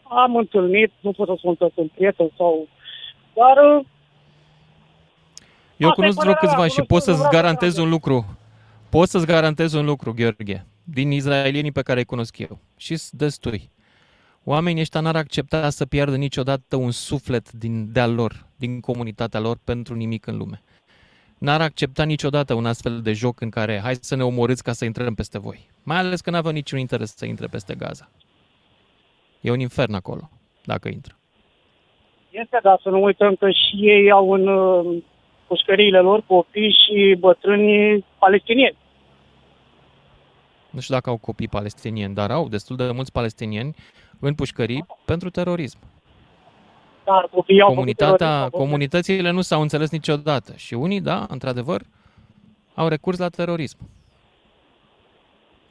[0.03, 2.67] am întâlnit, nu pot să spun că sunt prieten sau...
[3.33, 3.85] Dar uh,
[5.77, 7.71] Eu Asta e cunosc vreo părerea câțiva mea, și cunosc- pot să-ți vreau să garantez
[7.73, 7.83] spun.
[7.83, 8.25] un lucru.
[8.89, 12.59] Pot să-ți garantez un lucru, Gheorghe, din izraelienii pe care îi cunosc eu.
[12.77, 13.69] Și destui.
[14.43, 19.57] Oamenii ăștia n-ar accepta să piardă niciodată un suflet din de-al lor, din comunitatea lor,
[19.65, 20.61] pentru nimic în lume.
[21.37, 24.85] N-ar accepta niciodată un astfel de joc în care hai să ne omorâți ca să
[24.85, 25.69] intrăm peste voi.
[25.83, 28.09] Mai ales că n-aveau niciun interes să intre peste Gaza.
[29.41, 30.29] E un infern acolo,
[30.65, 31.15] dacă intră.
[32.29, 35.03] este, dar să nu uităm că și ei au în uh,
[35.47, 38.77] pușcăriile lor copii și bătrâni palestinieni.
[40.69, 43.75] Nu știu dacă au copii palestinieni, dar au destul de mulți palestinieni
[44.19, 45.77] în pușcării pentru terorism.
[47.05, 51.01] Dar copiii au făcut Comunitatea, terorism, au făcut- comunitățile nu s-au înțeles niciodată și unii,
[51.01, 51.81] da, într-adevăr,
[52.75, 53.77] au recurs la terorism.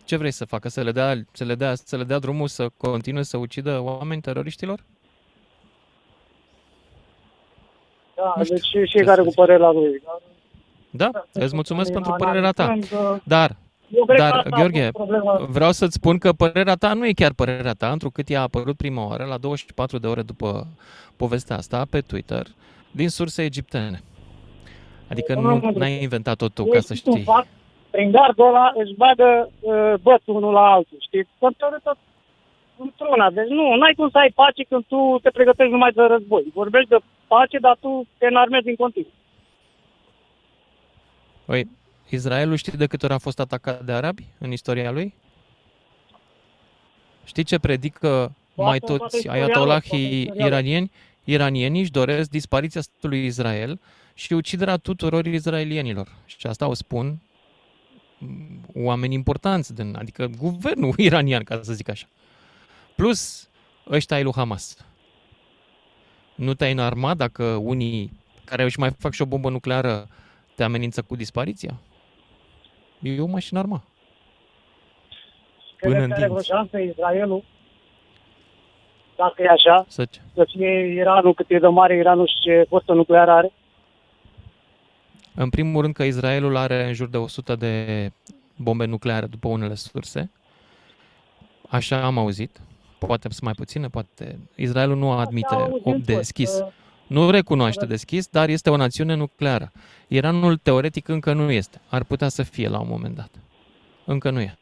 [0.04, 0.68] Ce vrei să facă?
[0.68, 4.20] Să le dea, să le dea, să le dea drumul să continue să ucidă oameni
[4.20, 4.84] teroriștilor?
[8.16, 9.38] Da, Nu știu deci ce fiecare să cu zic.
[9.38, 10.02] părerea lui.
[10.90, 12.96] Dar, Da, îți mulțumesc pentru analizând, părerea ta.
[13.12, 13.56] uh, Dar,
[13.90, 15.36] Eu cred că dar, asta a Gheorghe, fost problema.
[15.50, 18.76] vreau să-ți spun că părerea ta nu e chiar părerea ta, întrucât ea a apărut
[18.76, 20.66] prima oară, la 24 de ore după
[21.16, 22.46] povestea asta, pe Twitter,
[22.90, 24.00] din surse egiptene.
[25.10, 25.78] Adică Nu, nu nu, nu.
[25.78, 27.32] n-ai inventat-o tu, Ei ca să știu un știi.
[27.32, 27.46] fapt,
[27.90, 31.28] prin gardul ăla își bagă uh, bățul unul la altul, știi?
[31.38, 31.96] Controlul tot.
[32.78, 33.30] într-una.
[33.30, 36.44] Deci nu, n-ai cum să ai pace când tu te pregătești numai de război.
[36.54, 39.10] Vorbești de pace, dar tu te înarmezi în continuu.
[41.44, 41.68] Păi,
[42.08, 45.14] Israelul știi de câte ori a fost atacat de arabi în istoria lui?
[47.24, 50.46] Știi ce predică mai toată toți istoria ayatollahii lui, toată istoria lui.
[50.46, 50.90] iranieni?
[51.24, 53.80] Iranienii își doresc dispariția statului Israel
[54.14, 56.08] și uciderea tuturor izraelienilor.
[56.26, 57.18] Și asta o spun
[58.18, 62.06] mm, oameni importanți, din, adică guvernul iranian, ca să zic așa.
[62.96, 63.48] Plus
[63.90, 64.76] ăștia ai lui Hamas.
[66.34, 68.12] Nu te-ai înarmat dacă unii
[68.44, 70.08] care își mai fac și o bombă nucleară
[70.54, 71.80] te amenință cu dispariția?
[73.02, 73.82] Eu m-aș înarma.
[75.80, 76.48] Până Credeți în că are vreo dinți.
[76.48, 77.44] șansă Israelul?
[79.16, 80.20] Dacă e așa, Să ce?
[80.34, 83.52] să fie Iranul cât e de mare Iranul și ce forță nucleară are?
[85.34, 88.10] În primul rând că Israelul are în jur de 100 de
[88.56, 90.30] bombe nucleare, după unele surse.
[91.68, 92.60] Așa am auzit.
[92.98, 94.38] Poate să mai puține, poate.
[94.54, 96.56] Israelul nu admite auzim o tot, deschis.
[96.58, 96.72] că-
[97.08, 99.72] Nu recunoaște deschis, dar este o națiune nucleară.
[100.08, 101.80] Iranul teoretic încă nu este.
[101.88, 103.30] Ar putea să fie la un moment dat.
[104.04, 104.58] Încă nu e.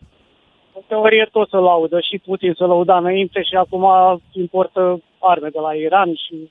[0.75, 3.85] În teorie tot se laudă și Putin se lăuda înainte și acum
[4.33, 6.51] importă arme de la Iran și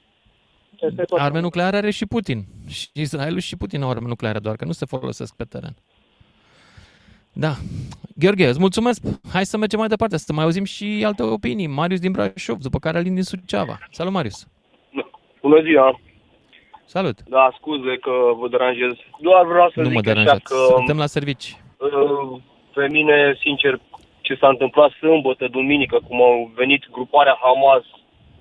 [0.79, 1.19] peste tot.
[1.19, 2.45] Arme nucleare are și Putin.
[2.67, 5.75] Și Israelul și Putin au arme nucleare, doar că nu se folosesc pe teren.
[7.34, 7.53] Da.
[8.15, 9.01] Gheorghe, îți mulțumesc.
[9.31, 11.67] Hai să mergem mai departe, să mai auzim și alte opinii.
[11.67, 13.79] Marius din Brașov, după care Alin din Suceava.
[13.91, 14.47] Salut, Marius.
[15.45, 15.99] Bună ziua!
[16.86, 17.17] Salut.
[17.36, 18.93] Da, scuze că vă deranjez.
[19.19, 20.43] Doar vreau să nu mă zic așa deranjați.
[20.43, 21.47] că Suntem la servici.
[21.77, 22.39] uh,
[22.73, 23.79] pe mine, sincer,
[24.21, 27.84] ce s-a întâmplat sâmbătă, duminică, cum au venit gruparea Hamas,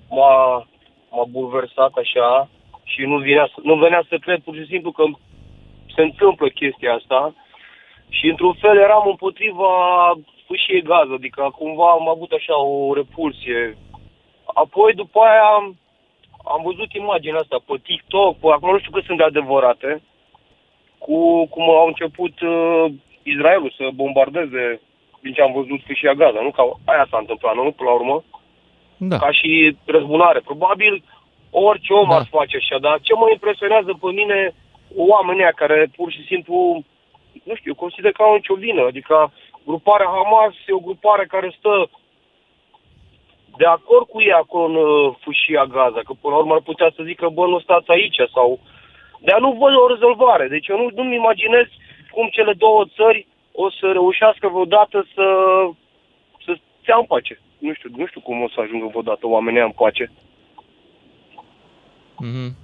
[0.09, 0.67] m-a,
[1.11, 2.49] m-a bulversat așa
[2.83, 5.03] și nu, venea, să- nu venea să cred pur și simplu că
[5.95, 7.33] se întâmplă chestia asta
[8.09, 9.71] și într-un fel eram împotriva
[10.47, 13.77] fâșiei gaz, adică cumva am avut așa o repulsie.
[14.53, 15.73] Apoi după aia
[16.45, 20.01] am, am văzut imaginea asta pe TikTok, pe, acum nu știu cât sunt de adevărate,
[20.97, 22.85] cu cum au început uh,
[23.23, 24.81] Israelul să bombardeze
[25.21, 26.51] din ce am văzut fâșia Gaza, nu?
[26.51, 27.71] Ca aia s-a întâmplat, nu?
[27.71, 28.23] Până la urmă.
[28.97, 29.17] Da.
[29.17, 30.39] Ca și răzbunare.
[30.39, 31.03] Probabil
[31.49, 32.15] orice om Da.
[32.15, 34.53] ar face așa, dar ce mă impresionează pe mine
[34.95, 36.83] oamenii ăia care pur și simplu,
[37.43, 38.81] nu știu, eu consider că au nicio vină.
[38.85, 39.31] Adică
[39.65, 41.89] gruparea Hamas e o grupare care stă
[43.57, 46.91] de acord cu ei acolo în uh, fâșia Gaza, că până la urmă ar putea
[46.95, 48.59] să zică, bă, nu stați aici sau...
[49.19, 50.47] Dar nu văd o rezolvare.
[50.47, 51.65] Deci eu nu, nu-mi imaginez
[52.11, 55.25] cum cele două țări o să reușească vreodată să,
[56.45, 57.39] să stea în pace.
[57.57, 60.11] Nu știu, nu știu cum o să ajungă vreodată oamenii ăia în pace.
[62.17, 62.55] Mhm.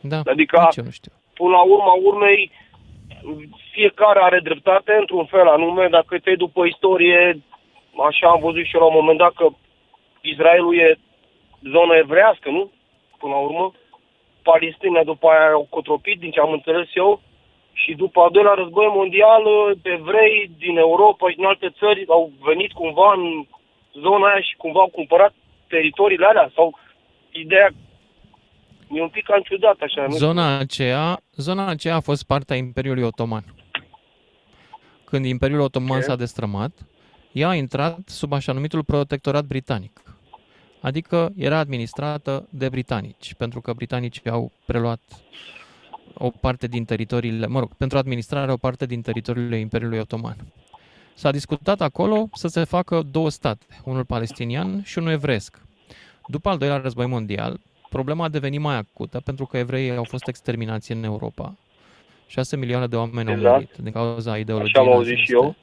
[0.00, 1.12] Da, Adică, nici eu nu știu.
[1.34, 2.50] până la urma urmei,
[3.72, 5.88] fiecare are dreptate într-un fel anume.
[5.88, 7.42] Dacă te iei după istorie,
[8.08, 9.46] așa am văzut și eu la un moment dat că
[10.20, 10.98] Israelul e
[11.74, 12.70] zonă evrească, nu?
[13.18, 13.72] Până la urmă.
[14.42, 17.20] Palestina după aia au cotropit, din ce am înțeles eu.
[17.72, 19.42] Și după al doilea război mondial,
[19.82, 23.46] evrei din Europa și din alte țări au venit cumva în
[24.04, 25.32] zona aia și cumva au cumpărat
[25.68, 26.50] teritoriile alea.
[26.54, 26.78] Sau
[27.30, 27.68] ideea
[28.92, 30.02] e un pic cam ciudat așa.
[30.02, 30.26] nu știu.
[30.26, 33.44] Zona aceea, zona aceea a fost partea Imperiului Otoman.
[35.04, 36.02] Când Imperiul Otoman Ok.
[36.02, 36.72] s-a destrămat,
[37.32, 40.00] ea a intrat sub așa numitul protectorat britanic.
[40.80, 45.00] Adică era administrată de britanici, pentru că britanicii au preluat
[46.14, 50.36] o parte din teritoriile, mă rog, pentru administrarea o parte din teritoriile Imperiului Otoman.
[51.14, 55.60] S-a discutat acolo să se facă două state, unul palestinian și unul evresc.
[56.26, 60.28] După al doilea război mondial, problema a devenit mai acută pentru că evreii au fost
[60.28, 61.56] exterminați în Europa.
[62.26, 63.54] 6 milioane de oameni au Exact.
[63.54, 65.34] murit din cauza ideologiei Așa am auzit și naziste.
[65.46, 65.54] eu.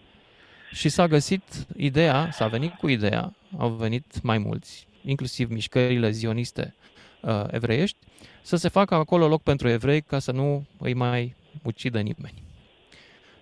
[0.72, 1.44] Și s-a găsit
[1.78, 6.76] ideea, s-a venit cu ideea, au venit mai mulți, inclusiv mișcările zioniste
[7.22, 7.98] uh, evreiești,
[8.42, 12.44] să se facă acolo loc pentru evrei ca să nu îi mai ucidă nimeni.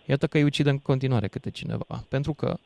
[0.06, 2.58] Iată că îi ucide în continuare câte cineva, pentru că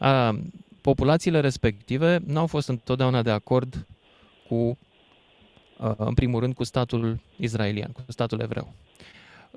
[0.00, 0.38] uh,
[0.80, 3.86] populațiile respective n-au fost întotdeauna de acord
[4.48, 4.78] cu,
[5.78, 8.72] uh, în primul rând, cu statul israelian, cu statul evreu.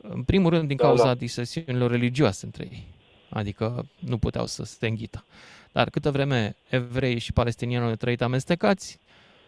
[0.01, 1.13] În primul rând, din Da, cauza da.
[1.13, 2.87] disesiunilor religioase între ei.
[3.29, 5.25] Adică nu puteau să se înghită.
[5.73, 8.99] Dar câtă vreme evrei și palestinienii au trăit amestecați,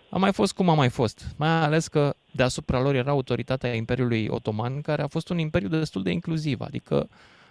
[0.09, 1.25] a mai fost cum a mai fost.
[1.35, 6.03] Mai ales că deasupra lor era autoritatea Imperiului Otoman, care a fost un imperiu destul
[6.03, 7.09] de inclusiv, adică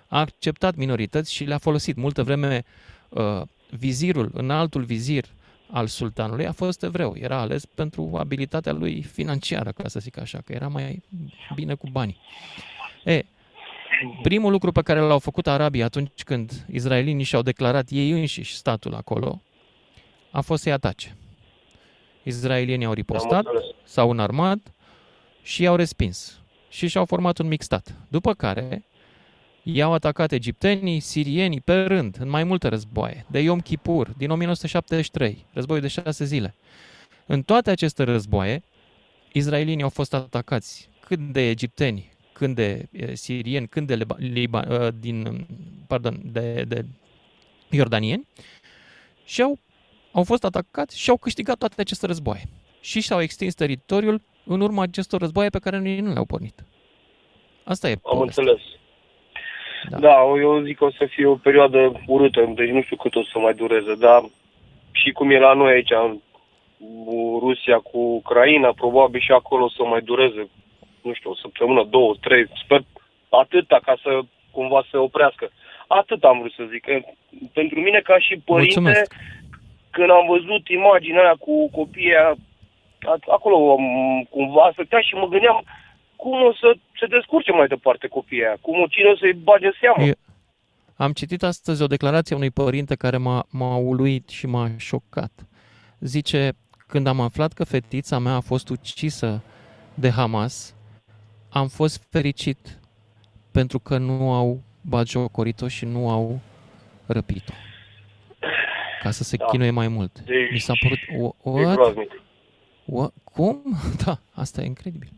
[0.09, 1.97] a acceptat minorități și le-a folosit.
[1.97, 2.65] Multă vreme
[3.09, 5.25] uh, vizirul, înaltul vizir
[5.71, 7.15] al sultanului a fost evreu.
[7.17, 11.03] Era ales pentru abilitatea lui financiară, ca să zic așa, că era mai
[11.55, 12.19] bine cu banii.
[13.05, 13.25] E,
[14.23, 18.95] primul lucru pe care l-au făcut arabii atunci când izraelinii și-au declarat ei înșiși statul
[18.95, 19.43] acolo,
[20.31, 21.17] a fost să-i atace.
[22.23, 23.65] Izraelienii au Am ripostat, înțeles.
[23.85, 24.59] s-au înarmat
[25.43, 26.39] și i-au respins.
[26.69, 27.95] Și și-au format un mic stat.
[28.09, 28.85] După care
[29.63, 35.47] i-au atacat egiptenii, sirienii pe rând, în mai multe războaie, de Yom Kippur, din 1973,
[35.53, 36.55] războiul de șase zile.
[37.27, 38.63] În toate aceste războaie,
[39.33, 44.63] izraelienii au fost atacați când de egipteni, când de eh, sirieni, când de Leba, Liba,
[44.71, 45.47] eh, din,
[45.89, 46.85] pardon, de, de
[47.71, 48.27] iordanieni
[49.25, 49.59] și au,
[50.13, 52.43] au fost atacați și au câștigat toate aceste războaie.
[52.81, 56.65] Și și-au extins teritoriul în urma acestor războaie pe care noi nu le-au pornit.
[57.65, 58.43] Asta e Am povestea.
[58.43, 58.63] înțeles.
[59.91, 59.99] Da.
[59.99, 60.17] Da.
[60.41, 63.39] eu zic că o să fie o perioadă urâtă, deci nu știu cât o să
[63.39, 64.25] mai dureze, dar
[64.93, 66.21] și cum e la noi aici, în
[67.39, 70.49] Rusia cu Ucraina, probabil și acolo o să mai dureze,
[71.05, 72.81] nu știu, o săptămână, două, trei, sper
[73.43, 74.11] atâta ca să
[74.51, 75.51] cumva să oprească.
[75.87, 76.83] Atât am vrut să zic.
[76.85, 76.95] că
[77.53, 79.15] Pentru mine ca și părinte, Mulțumesc.
[79.91, 82.35] când am văzut imaginea aia cu copiii aia,
[83.13, 83.87] a- acolo am,
[84.31, 85.63] cumva stătea și mă gândeam
[86.17, 86.69] cum o să
[87.01, 90.03] se descurce mai departe copiii aia, cum o cine o să-i bage în seamă.
[90.07, 90.13] Eu-
[90.97, 95.33] Am citit astăzi o declarație a unui părinte care m-a, m-a uluit și m-a șocat.
[96.01, 96.53] Zice,
[96.87, 99.43] când am aflat că fetița mea a fost ucisă
[99.95, 100.75] de Hamas,
[101.55, 102.79] am fost fericit
[103.51, 106.41] pentru că nu au batjocorit-o și nu au
[107.07, 107.53] răpit-o.
[109.03, 109.45] Ca să se Da.
[109.45, 110.21] chinuie mai mult.
[110.21, 110.99] Deci, Mi s-a părut...
[110.99, 111.75] "Wha- E What?
[111.75, 112.11] groaznic.
[112.85, 113.13] What?
[113.25, 113.63] Cum?
[114.05, 115.09] Da, asta e incredibil.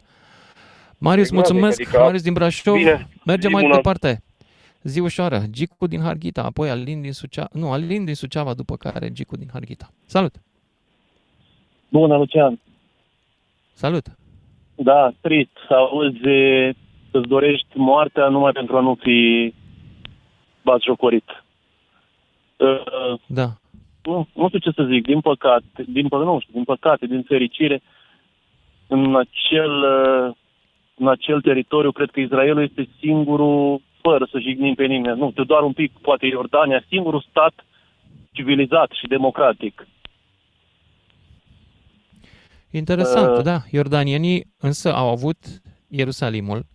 [0.99, 1.81] Marius, E groaznic, mulțumesc.
[1.81, 2.75] adică- Marius din Brașov.
[2.77, 3.75] Bine, Mergem zi mai bună.
[3.75, 4.23] departe.
[4.83, 5.45] Zi ușoară.
[5.51, 7.49] Gicu din Harghita, apoi Alin din Suceava.
[7.53, 9.91] Nu, Alin din Suceava, după care Gicu din Harghita.
[10.05, 10.35] Salut!
[11.89, 12.61] Bună, Lucian.
[13.73, 14.07] Salut!
[14.77, 16.19] Da, trist să auzi
[17.11, 19.53] să-ți dorești moartea numai pentru a nu fi
[20.63, 21.45] batjocorit.
[22.57, 23.47] Uh, Da.
[24.05, 27.23] nu, nu știu ce să zic, din păcate, din, pă, nu știu, din păcate, din
[27.23, 27.83] fericire,
[28.87, 30.35] în acel, uh,
[30.95, 35.45] în acel teritoriu, cred că Israelul este singurul, fără să jignim pe nimeni, nu știu,
[35.45, 37.55] doar un pic, poate Iordania, singurul stat
[38.33, 39.87] civilizat și democratic.
[42.71, 43.59] Interesant, Uh, da.
[43.71, 45.37] Iordanienii însă au avut
[45.89, 46.67] Ierusalimul,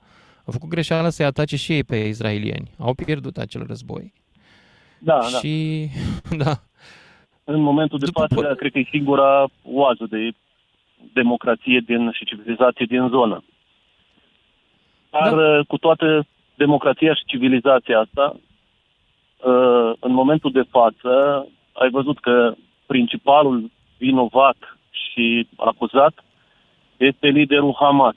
[0.45, 2.71] au făcut greșeala să-i atace și ei pe izraelieni.
[2.79, 4.13] Au pierdut acel război.
[4.99, 5.37] Da, da.
[5.37, 5.87] și,
[6.43, 6.53] da,
[7.43, 10.31] În momentul de După față, pă- cred că e singura oază de
[11.13, 13.43] democrație din, și civilizație din zonă.
[15.09, 15.61] Dar da.
[15.67, 16.25] cu toată
[16.55, 18.35] democrația și civilizația asta,
[19.45, 22.53] uh, în momentul de față, ai văzut că
[22.85, 24.57] principalul vinovat
[24.91, 26.23] și acuzat
[26.97, 28.15] este liderul Hamas,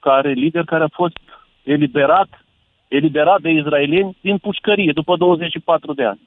[0.00, 1.18] care lider care a fost
[1.62, 2.44] eliberat,
[2.88, 6.20] eliberat de izraelieni din pușcărie după 24 de ani.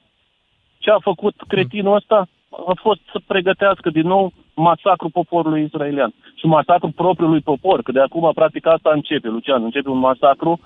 [0.78, 6.46] Ce a făcut cretinul ăsta a fost să pregătească din nou masacru poporului israelian și
[6.46, 10.60] masacru propriului popor, că de acum practic asta începe, Lucian, începe un masacru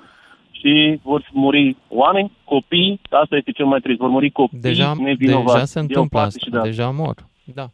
[0.51, 5.53] și vor muri oameni, copii, asta este cel mai trist, vor muri copii deja, nevinovați.
[5.53, 6.69] deja se de o întâmplă parte asta, și de alta.
[6.69, 7.14] deja mor.
[7.45, 7.67] Da.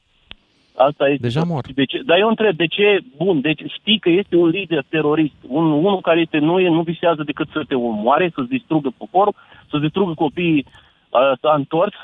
[0.77, 1.23] Asta este.
[1.23, 1.65] Deja mor.
[1.75, 2.03] De ce?
[2.07, 6.01] Dar eu întreb, de ce, bun, deci știi că este un lider terorist, un, unul
[6.01, 9.35] care este, nu, e, nu visează decât să te omoare, să-ți distrugă poporul,
[9.71, 10.67] să-ți distrugă copiii,
[11.11, 11.95] uh, s-a întors,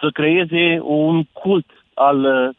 [0.00, 2.24] să creeze un cult al...
[2.24, 2.54] uh,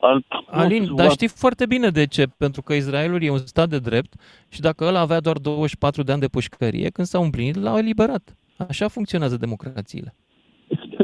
[0.00, 2.24] al nu Alin, știu, dar al- știi foarte bine de ce.
[2.38, 4.12] Pentru că Israelul e un stat de drept
[4.48, 8.36] și dacă ăla avea doar 24 de ani de pușcărie, când s-au împlinit, l-au eliberat.
[8.68, 10.14] Așa funcționează democrațiile.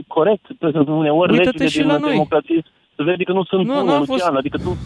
[0.06, 2.10] Corect, pentru că uneori Uită-te legile și din la noi.
[2.10, 2.62] democrație
[2.98, 4.76] se vede că nu sunt Nu, bune, nu a Lucian, fost- adică tu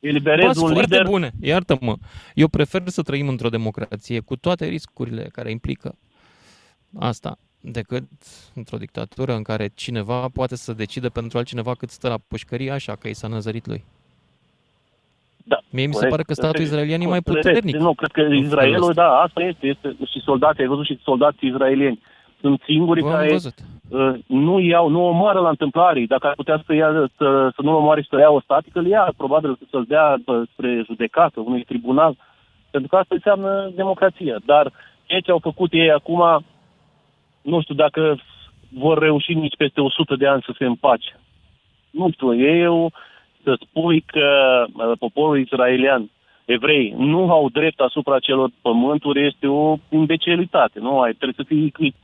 [0.00, 1.06] eliberezi Ba, sunt un foarte lider...
[1.10, 1.96] bune, iartă-mă.
[2.34, 5.94] Eu prefer să trăim într-o democrație cu toate riscurile care implică
[6.98, 8.02] asta, decât
[8.54, 12.94] într-o dictatură în care cineva poate să decide pentru altcineva cât stă la pușcărie așa
[12.96, 13.84] că i s-a năzărit lui.
[15.44, 16.10] Da, Mie mi se corect.
[16.10, 17.46] pare că statul Cred- israelian e mai corect.
[17.46, 17.76] puternic.
[17.76, 19.02] Nu, cred că în felul Israelul, ăsta.
[19.02, 19.96] da, asta este, este.
[20.10, 22.00] Și soldații, ai văzut și soldații israelieni.
[22.40, 23.54] Sunt singurii V-am care văzut.
[23.88, 26.04] uh, nu iau, nu omoară la întâmplare.
[26.08, 28.86] Dacă ar putea să, ia, să, să nu-l omoare și să ia o statică, îl
[28.86, 32.16] ia, probabil să-l dea bă, spre judecată, unui tribunal.
[32.70, 34.36] Pentru că asta înseamnă democrația.
[34.44, 34.72] Dar
[35.04, 36.44] ceea ce au făcut ei acum,
[37.42, 38.18] nu știu dacă
[38.68, 41.20] vor reuși nici peste 100 de ani să se împace.
[41.90, 42.92] Nu știu, eu
[43.42, 44.28] să spui că
[44.72, 46.10] uh, poporul israelian,
[46.44, 50.78] evrei, nu au drept asupra celor pământuri este o imbecilitate.
[50.78, 51.94] Nu ai, trebuie să fii...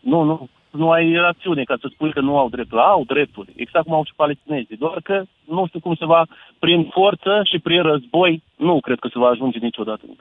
[0.00, 2.80] Nu, nu, nu ai rațiune ca să spui că nu au drepturi.
[2.80, 4.76] Au drepturi, exact cum au și palestinezii.
[4.76, 6.26] Doar că nu știu cum se va,
[6.58, 10.14] prin forță și prin război, nu cred că se va ajunge niciodată în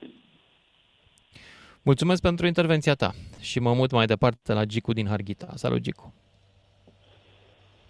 [1.81, 3.11] Mulțumesc pentru intervenția ta
[3.41, 5.47] și mă mut mai departe la Gicu din Harghita.
[5.53, 6.13] Salut, Gicu!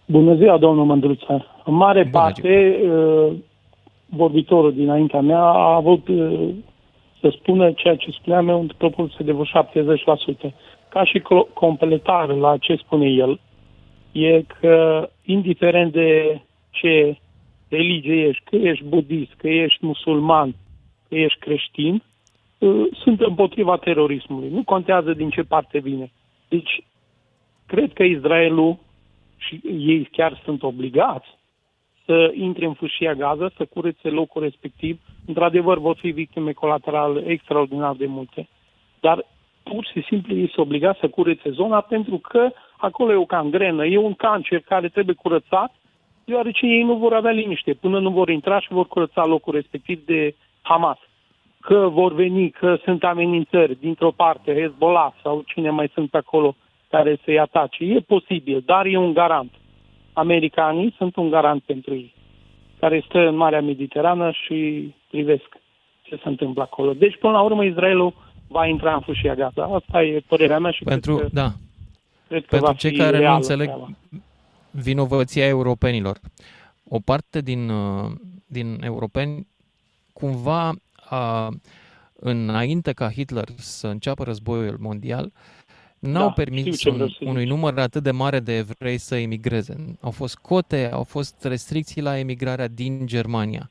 [0.05, 1.45] Bună ziua, domnul Mândruță.
[1.65, 3.33] În mare Bună parte, uh,
[4.05, 6.49] vorbitorul dinaintea mea a avut uh,
[7.21, 9.63] să spună ceea ce spuneam eu în proporție de vreo
[10.49, 10.53] 70%.
[10.97, 13.39] Ca și clo- completare la ce spune el,
[14.11, 17.17] e că indiferent de ce
[17.69, 20.55] religie ești, că ești budist, că ești musulman,
[21.09, 22.03] că ești creștin,
[22.57, 24.49] uh, sunt împotriva terorismului.
[24.49, 26.11] Nu contează din ce parte vine.
[26.47, 26.83] Deci,
[27.65, 28.77] cred că Israelul
[29.37, 31.27] și ei chiar sunt obligați
[32.05, 34.99] să intre în fâșia Gaza, să curețe locul respectiv.
[35.25, 38.47] Într-adevăr, vor fi victime colaterale extraordinar de multe.
[38.99, 39.25] Dar
[39.69, 43.85] pur și simplu ei sunt obligați să curețe zona pentru că acolo e o cangrenă,
[43.85, 45.73] e un cancer care trebuie curățat,
[46.25, 50.05] deoarece ei nu vor avea liniște până nu vor intra și vor curăța locul respectiv
[50.05, 50.97] de Hamas.
[51.59, 56.55] Că vor veni, că sunt amenințări dintr-o parte, Hezbollah sau cine mai sunt pe acolo
[56.89, 57.83] care să-i atace.
[57.83, 59.51] E posibil, dar e un garant.
[60.13, 62.13] Americanii sunt un garant pentru ei,
[62.79, 65.57] care stă în Marea Mediterană și privesc
[66.01, 66.93] ce se întâmplă acolo.
[66.93, 68.13] Deci, până la urmă, Israelul
[68.47, 69.63] va intra în fâșia Gaza.
[69.63, 71.53] Asta e părerea mea și Pentru, cred că, da,
[72.27, 73.89] cred că pentru va cei fi care nu reală înțeleg treaba.
[74.71, 76.19] vinovăția europenilor.
[76.89, 78.11] O parte din, uh,
[78.45, 79.47] din europeni
[80.13, 80.73] cumva
[81.09, 81.49] a,
[82.19, 85.31] înainte ca Hitler să înceapă războiul mondial,
[85.99, 87.49] n-au Da, permis știu ce un, vreau să unui zici.
[87.49, 89.97] număr atât de mare de evrei să emigreze.
[90.01, 93.69] Au fost cote, au fost restricții la emigrarea din Germania.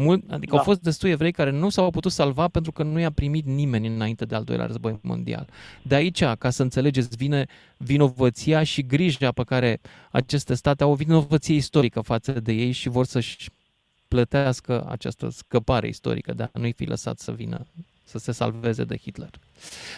[0.00, 0.58] Mult, adică Da.
[0.58, 3.86] au fost destui evrei care nu s-au putut salva pentru că nu i-a primit nimeni
[3.86, 5.48] înainte de al doilea război mondial.
[5.82, 7.46] De aici, ca să înțelegeți, vine
[7.76, 9.80] vinovăția și grija pe care
[10.10, 13.50] aceste state au o vinovăție istorică față de ei și vor să-și
[14.08, 17.66] plătească această scăpare istorică de a nu-i fi lăsat să vină
[18.04, 19.30] să se salveze de Hitler.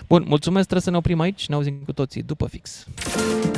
[0.09, 2.87] Bun, mulțumesc, trebuie să ne oprim aici, ne auzim cu toții după fix.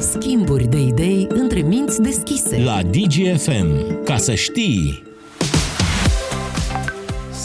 [0.01, 2.63] Schimburi de idei între minți deschise.
[2.63, 4.03] La DGFM.
[4.05, 5.11] Ca să știi...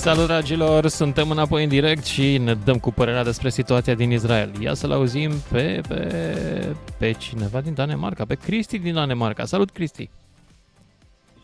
[0.08, 0.88] Salut, dragilor!
[0.88, 4.51] Suntem înapoi în direct și ne dăm cu părerea despre situația din Israel.
[4.60, 9.45] Ia să-l auzim pe, pe, pe cineva din Danemarca, pe Cristi din Danemarca.
[9.45, 10.10] Salut, Cristi!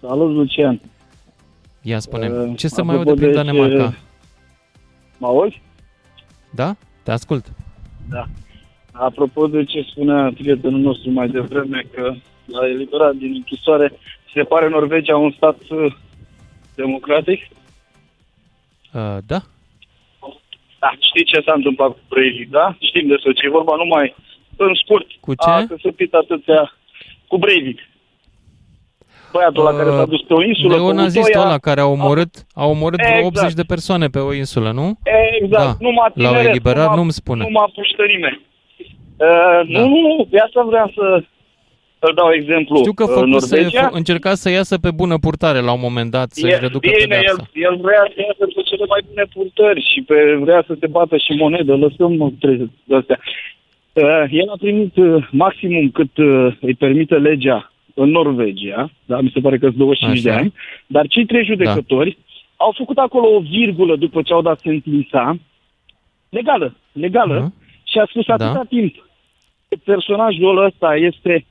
[0.01, 0.81] Salut, Lucian.
[1.81, 3.89] Ia spune Uh, ce să mai apropo aude prin de Danemarca?
[3.89, 3.97] ce-
[5.17, 5.61] Mă auzi?
[6.49, 6.75] Da?
[7.03, 7.45] Te ascult.
[8.09, 8.25] Da.
[8.91, 12.13] Apropo de ce spunea prietenul nostru mai devreme, că
[12.45, 13.93] l-a eliberat din închisoare,
[14.33, 15.93] se pare Norvegia un stat uh,
[16.75, 17.39] democratic?
[18.93, 19.39] Uh, da?
[20.79, 22.75] Da, știi ce s-a întâmplat cu Breivik, da?
[22.79, 24.15] Știm despre ce e vorba, numai
[24.57, 25.07] în scurt.
[25.19, 25.49] Cu ce?
[25.49, 26.73] A căsăpit atâția
[27.27, 27.79] cu Breivik.
[29.31, 31.45] Băiatul ăla care s-a dus pe o insulă cu Neonazistul Utoia.
[31.45, 33.37] ăla care a omorât, a omorât vreo Exact.
[33.37, 34.87] 80 de persoane pe o insulă, nu?
[35.41, 35.75] Exact, Da.
[35.79, 37.43] numai L-au tineret, eliberat, numai- nu-mi spune.
[37.43, 38.41] Numai puștărime.
[38.79, 39.27] Uh,
[39.73, 39.79] Da.
[39.79, 41.23] Nu, nu, nu, de asta vreau să
[41.99, 42.77] îl dau exemplu.
[42.77, 46.11] Știu că Uh, făcuse, Norvegia, f- încerca să iasă pe bună purtare la un moment
[46.11, 47.49] dat, să-și e, reducă bine, el, pedeapsa.
[47.53, 48.52] el vrea să iasă pe
[48.83, 52.69] cele mai bune purtări și pe, vrea să se bată și monedă, lăsăm mă, trebuie
[52.83, 53.19] de astea.
[53.93, 59.31] Uh, el a primit uh, maximum cât uh, îi permite legea în Norvegia, da, mi
[59.33, 60.29] se pare că sunt 25 Așa.
[60.35, 60.53] de ani,
[60.87, 62.17] dar cei trei judecători
[62.55, 65.35] au făcut acolo o virgulă după ce au dat sentința,
[66.29, 67.53] legală, legală, Mhm.
[67.83, 68.63] și a spus atâta Da.
[68.69, 69.09] timp
[69.67, 71.45] cât personajul ăsta este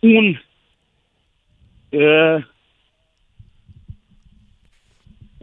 [0.00, 0.26] un
[1.90, 2.44] uh,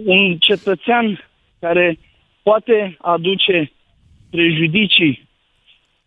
[0.06, 1.30] un cetățean
[1.60, 1.98] care
[2.44, 3.72] poate aduce
[4.32, 5.30] prejudicii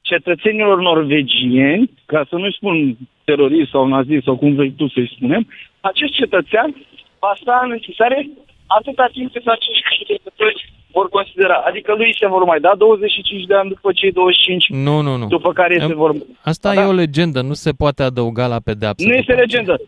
[0.01, 5.47] cetățenilor norvegieni, ca să nu spun terorist sau nazist sau cum vrei tu să-i spunem,
[5.81, 6.75] acest cetățean
[7.19, 8.29] va sta în închisoare
[8.67, 11.55] atâta timp cât acești judecători vor considera.
[11.55, 15.27] Adică lui se vor mai da 25 de ani după cei 25, Nu, nu, nu.
[15.27, 16.15] după care se Em, vor...
[16.43, 16.89] Asta Da, e da.
[16.89, 19.05] o legendă, nu se poate adăuga la pedeapsă.
[19.07, 19.47] Nu după este aceea.
[19.47, 19.81] legendă.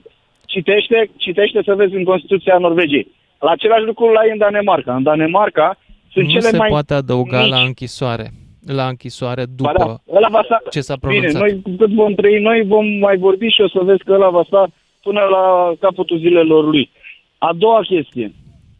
[0.46, 3.06] Citește, citește să vezi în Constituția Norvegiei.
[3.38, 4.94] La același lucru la ei în Danemarca.
[4.94, 5.78] În Danemarca
[6.12, 7.48] sunt Nu cele se mai poate adăuga mici.
[7.50, 8.30] la închisoare.
[8.66, 10.62] La închisoare Ba după da, ăla va sta...
[10.70, 11.40] ce s-a Bine, pronunțat.
[11.40, 14.42] noi cât vom trăi, noi vom mai vorbi și o să vezi că ăla va
[14.46, 14.68] sta
[15.02, 16.90] până la capătul zilelor lui.
[17.38, 18.32] A doua chestie.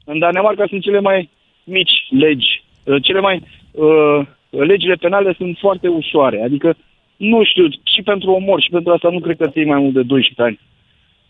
[0.05, 1.31] În Danemarca sunt cele mai
[1.65, 2.65] mici legi.
[2.85, 3.43] Uh, Cele mai...
[3.71, 6.43] Uh, legile penale sunt foarte ușoare.
[6.43, 6.77] Adică,
[7.17, 10.03] nu știu, și pentru omor și pentru asta nu cred că ții mai mult de
[10.03, 10.61] 12 ani.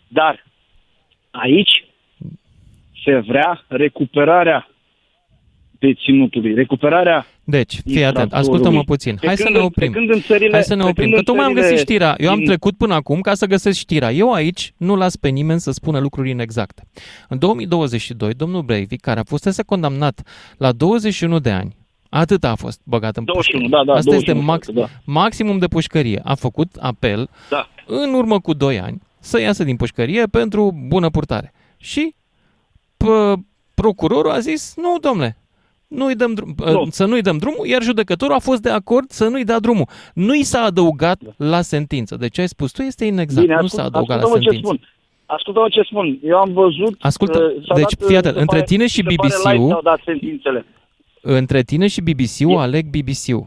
[0.07, 0.43] Dar
[1.31, 1.85] aici
[3.07, 4.69] se vrea recuperarea
[5.79, 8.39] deținutului, recuperarea Deci, fii atent, infractorului.
[8.39, 9.15] ascultă-mă puțin.
[9.15, 9.91] Pe Hai să când ne în- oprim.
[9.91, 11.69] Pe când în țările, Hai să ne pe oprim, când că în tocmai am țările
[11.71, 12.15] găsit știrea.
[12.17, 14.11] Eu am din- trecut până acum ca să găsesc știrea.
[14.11, 16.83] Eu aici nu las pe nimeni să spună lucruri inexacte.
[17.29, 20.21] În 2022, domnul Breivik, care a fusese condamnat
[20.57, 21.75] la 21 de ani,
[22.09, 23.85] atât a fost băgat în 21, pușcărie.
[23.85, 24.87] da, da, Asta este 21, max, da.
[25.05, 26.21] maximum de pușcărie.
[26.23, 27.67] A făcut apel Da.
[27.85, 31.51] în urmă cu 2 ani să iasă din pușcărie pentru bună purtare.
[31.77, 32.16] Și p-
[33.73, 35.37] procurorul a zis, nu, domnule,
[35.87, 36.87] nu-i dăm drum, Nu.
[36.89, 39.87] să nu-i dăm drumul, iar judecătorul a fost de acord să nu-i dea drumul.
[40.13, 42.15] Nu i s-a adăugat la sentință.
[42.15, 43.41] Deci ce ai spus tu este inexact.
[43.47, 44.73] Bine, nu s-a ascult, adăugat la ascultă-mă ce sentință.
[44.75, 44.89] spun.
[45.25, 46.19] Ascultă-mă ce spun.
[46.23, 46.95] Eu am văzut...
[46.99, 49.15] Ascultă, uh, s-a deci dat, fii uh, atent, se între pare- tine și se pare
[49.15, 50.65] BBC-ul live s-au dat sentințele.
[51.21, 53.45] Între tine și BBC-ul aleg BBC-ul.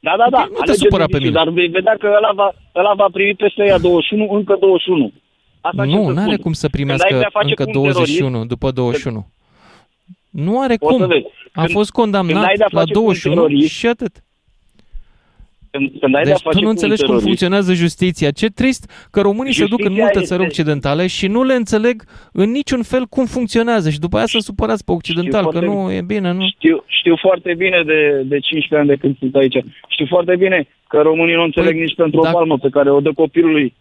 [0.00, 0.42] Da, da, da.
[0.50, 1.32] Nu te alege supăra pe BBC, mine.
[1.40, 5.12] Dar vei vedea că ăla va, ăla va primi peste ea 21, încă 21.
[5.68, 6.36] Asta ce nu, să nu are spun.
[6.44, 9.26] cum să Când ai primească de-a face încă cu un terorist, 21 după 21.
[10.30, 11.06] Nu are O să cum.
[11.06, 11.26] vezi.
[11.52, 14.14] A Când- fost când condamnat ai de-a la face cu un 21 terorist, și atât.
[15.70, 18.30] Când, când ai de-a Deci face tu nu cu un înțelegi cum terorist, funcționează justiția.
[18.30, 21.54] Ce trist că românii se duc în Justiția multe este- țări occidentale și nu le
[21.54, 22.02] înțeleg
[22.32, 25.92] în niciun fel cum funcționează și după aia să supărați pe occidental, că foarte- nu
[25.92, 26.46] e bine, nu?
[26.48, 29.56] Știu, știu foarte bine de, de 15 ani de când sunt aici.
[29.88, 32.90] Știu foarte bine că românii nu înțeleg Păi, nici pentru dacă- o palmă pe care
[32.90, 33.74] o dă copilului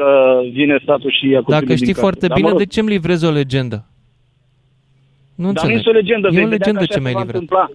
[0.00, 2.00] că vine statul și ia copilul Dacă din știi casă.
[2.00, 3.76] foarte Dar, bine, mă rog, de ce îmi livrezi o legendă?
[5.34, 5.76] Nu Dar nu înțeleg.
[5.76, 6.26] este o legendă.
[6.28, 7.40] E vei o vedea că legendă așa ce se mi-ai va livrat.
[7.40, 7.70] întâmpla.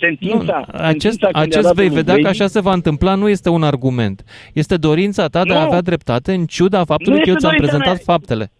[0.00, 0.36] Sentința,
[0.66, 2.72] Nu, acest, sentința când i-a acest dat vei lui vedea că Brady, așa se va
[2.72, 4.24] întâmpla, nu este un argument.
[4.52, 5.66] Este dorința ta de a Nu.
[5.66, 8.14] avea dreptate în ciuda faptului Nu că eu este ți-am dorința prezentat mea.
[8.16, 8.50] faptele.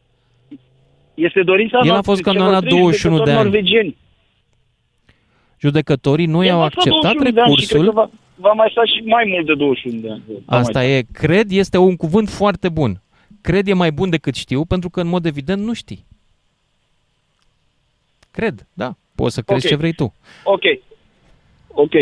[1.14, 3.50] Este dorința El a noastră, fost celor condamnat trei 21 de judecători ani.
[3.50, 3.96] norvegieni.
[5.60, 7.92] Judecătorii nu El i-au a stat acceptat 21 de ani și cred că recursul.
[7.92, 8.10] Va,
[8.40, 10.22] va mai sta și mai mult de 21 de ani.
[10.46, 13.00] Va Asta mai e, cred este un cuvânt foarte bun.
[13.40, 16.06] Cred e mai bun decât știu, pentru că în mod evident nu știi.
[18.30, 18.96] Cred, da.
[19.14, 19.70] Poți să crezi Ok.
[19.70, 20.14] ce vrei tu.
[20.40, 20.50] sta.
[20.52, 20.62] Ok.
[21.68, 21.92] Ok.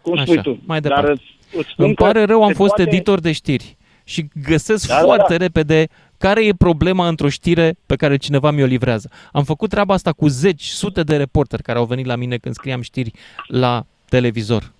[0.00, 0.58] Cum spui Așa, tu.
[0.64, 1.10] mai Dar departe.
[1.10, 2.90] îți, îți spun Îmi că pare rău, am se fost poate...
[2.90, 5.44] editor de știri și găsesc Da, da, foarte da.
[5.44, 5.88] repede
[6.18, 9.10] care e problema într-o știre pe care cineva mi-o livrează.
[9.32, 12.54] Am făcut treaba asta cu zeci, sute de reporteri care au venit la mine când
[12.54, 13.10] scriam știri
[13.46, 14.72] la televizor.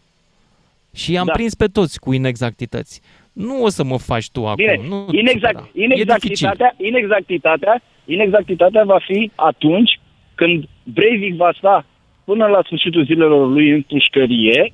[0.94, 1.32] Și i-am Da.
[1.32, 3.00] prins pe toți cu inexactități.
[3.32, 4.54] Nu o să mă faci tu acum.
[4.54, 5.68] Bine, nu te inexact, supăra.
[5.74, 5.94] E dificil.
[5.94, 10.00] inexactitatea, inexactitatea, inexactitatea va fi atunci
[10.34, 11.86] când Breivik va sta
[12.24, 14.72] până la sfârșitul zilelor lui în pușcărie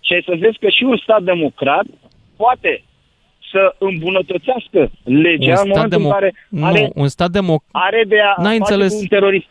[0.00, 1.84] și ai să vezi că și un stat democrat
[2.36, 2.82] poate
[3.52, 7.64] să îmbunătățească legea Un în stat, momentul în demo- care nu, are, un stat democ...
[7.70, 8.92] are de a N-ai face înțeles.
[8.92, 9.46] cu un terorist.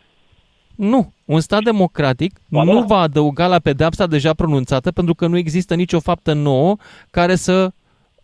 [0.74, 2.86] Nu, un stat democratic Ba nu da.
[2.86, 6.76] va adăuga la pedepsa deja pronunțată pentru că nu există nicio faptă nouă
[7.10, 7.72] care să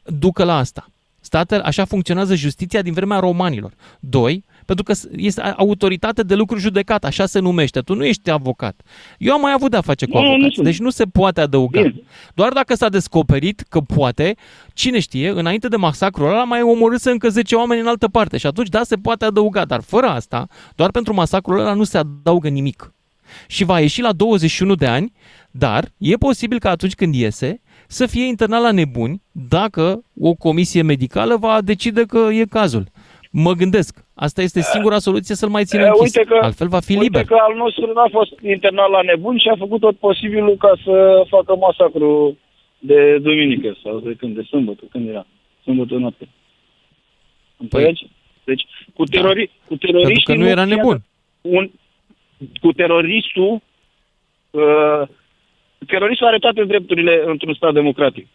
[0.05, 0.89] ducă la asta.
[1.21, 3.73] Statele, așa funcționează justiția din vremea romanilor.
[4.01, 7.81] Doi, pentru că este autoritate de lucru judecat, așa se numește.
[7.81, 8.81] Tu nu ești avocat.
[9.19, 10.67] Eu am mai avut de-a face cu Nu, nu avocați, sunt.
[10.67, 11.81] deci nu se poate adăuga.
[11.81, 12.03] Bine.
[12.35, 14.37] Doar dacă s-a descoperit că poate,
[14.73, 18.47] cine știe, înainte de masacrul ăla mai omorâse încă 10 oameni în altă parte și
[18.47, 20.47] atunci da, se poate adăuga, dar fără asta,
[20.77, 22.93] doar pentru masacrul ăla nu se adaugă nimic.
[23.47, 25.13] Și va ieși la 21 de ani,
[25.51, 30.83] dar e posibil că atunci când iese să fie internat la nebuni dacă o comisie
[30.83, 32.87] medicală va decide că e cazul.
[33.31, 36.15] Mă gândesc, asta este singura soluție să-l mai țină Eh, închis.
[36.17, 37.25] uite că- Altfel va fi Uite liber.
[37.25, 41.23] că al nostru n-a fost internat la nebun și a făcut tot posibilul ca să
[41.29, 42.39] facă masacru
[42.79, 45.27] de duminică sau de când, de sâmbătă, când era?
[45.63, 46.29] Sâmbătă noapte.
[47.57, 48.07] Înțelegi?
[48.45, 48.63] Deci,
[48.95, 50.23] cu, terori, cu teroriștii...
[50.25, 51.03] Pentru că nu era fie nebun.
[51.41, 51.71] Un,
[52.61, 53.61] cu teroristul...
[54.51, 55.03] Uh,
[55.87, 58.27] teroristul are toate drepturile într-un stat democratic.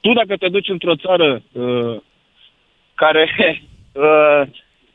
[0.00, 1.96] Tu dacă te duci într-o țară uh,
[2.94, 3.28] care,
[3.92, 4.42] uh,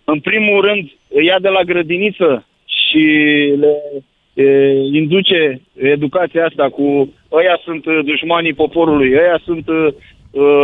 [0.03, 3.03] în primul rând, îi ia de la grădiniță și
[3.59, 3.73] le
[4.33, 9.87] uh, induce educația asta cu ăia sunt uh, dușmanii poporului, ăia sunt uh,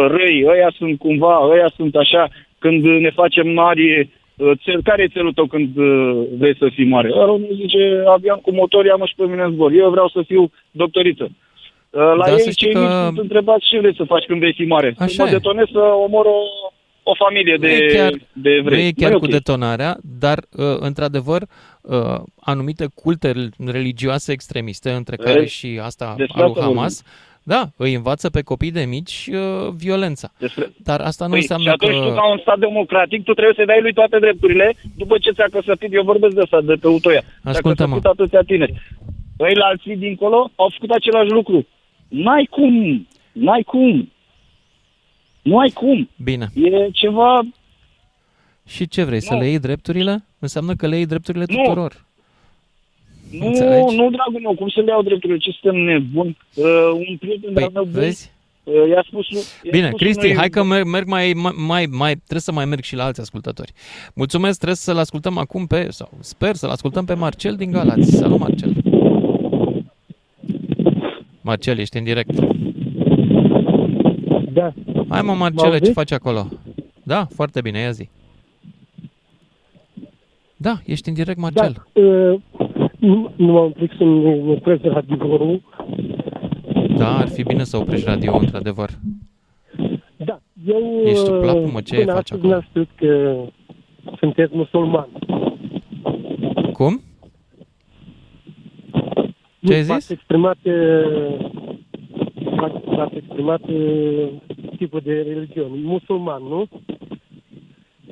[0.08, 2.30] răi, ăia sunt cumva, ăia sunt așa,
[2.60, 6.86] când ne facem mari, uh, țel, care e țelul tău când uh, vrei să fii
[6.86, 7.10] mare?
[7.14, 9.72] Ăla nu zice, avion cu motor, ia-mă și pe mine în zbor.
[9.72, 11.24] Eu vreau să fiu doctoriță.
[11.90, 14.26] Uh, La Da, să ei știi cei că- mici sunt întrebați ce vrei să faci
[14.26, 14.96] când vei fi mare.
[14.98, 15.32] Așa să mă e.
[15.32, 16.40] detonez să omor o,
[17.12, 18.88] o familie de, nu e chiar, de nu evrei.
[18.88, 19.32] e chiar Nu cu ok.
[19.32, 21.42] detonarea, dar, uh, într-adevăr,
[21.82, 23.34] uh, anumite culte
[23.66, 25.54] religioase extremiste, între care Vezi?
[25.58, 27.04] și asta Despre al lui asta Hamas,
[27.44, 29.40] da, îi învață pe copii de mici uh,
[29.76, 30.32] violența.
[30.38, 30.72] Despre...
[30.78, 32.08] Dar asta nu Păi, înseamnă și atunci că...
[32.08, 35.48] tu, ca un stat democratic, tu trebuie să dai lui toate drepturile după ce ți-a
[35.52, 35.94] căsătorit.
[35.94, 37.20] Eu vorbesc de asta, de pe Utoia.
[37.22, 37.96] Ți-a Ascultă-mă.
[37.96, 38.74] căsătorit atâția tineri.
[39.38, 41.68] Păi la alții dincolo au făcut același lucru.
[42.08, 43.08] N-ai cum.
[43.32, 44.12] N-ai cum.
[45.42, 46.10] Nu ai cum.
[46.24, 46.48] Bine.
[46.56, 47.42] E ceva...
[48.68, 49.40] Și ce vrei, să Nu.
[49.40, 50.24] le iei drepturile?
[50.40, 51.56] Înseamnă că le iei drepturile Nu.
[51.56, 52.06] tuturor.
[53.32, 53.96] Nu, Înțelegi?
[53.96, 55.38] nu, dragul meu, cum să le iau drepturile?
[55.40, 56.38] Ce suntem nebun?
[56.54, 58.32] Uh, un prieten Păi, de-al meu bun, vezi?
[58.64, 59.28] uh, i-a spus...
[59.30, 62.52] i-a Bine, spus Cristi, unui- hai că merg, merg mai, mai, mai, mai, trebuie să
[62.52, 63.72] mai merg și la alți ascultători.
[64.14, 68.12] Mulțumesc, trebuie să-l ascultăm acum pe, sau sper să-l ascultăm pe Marcel din Galați.
[68.12, 68.74] Salut, Marcel!
[71.42, 72.40] Marcel, ești în direct.
[74.54, 74.74] Da.
[75.10, 75.92] Hai mă, Mă Marcele, ce auziți?
[75.92, 76.48] faci acolo?
[77.04, 78.10] Da, foarte bine, ia zi.
[80.58, 81.86] Da, ești în direct, Marcel.
[81.94, 82.40] Da, uh,
[83.00, 85.62] nu, nu m-am prins să nu opresc radioul.
[86.98, 88.90] Da, ar fi bine să oprești radio, într-adevăr.
[90.18, 91.02] Da, eu...
[91.06, 93.42] Ești plapumă, ce până faci astăzi n-am știut că
[94.20, 95.08] sunteți musulman.
[96.74, 97.02] Cum?
[99.60, 100.10] Nu, Ce ai v-ați zis?
[100.10, 101.38] exprimat, uh,
[102.56, 104.28] v-ați, v-ați exprimat uh,
[104.84, 105.76] tipul de religiune.
[105.84, 106.68] Musulman, nu?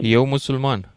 [0.02, 0.94] Eu musulman.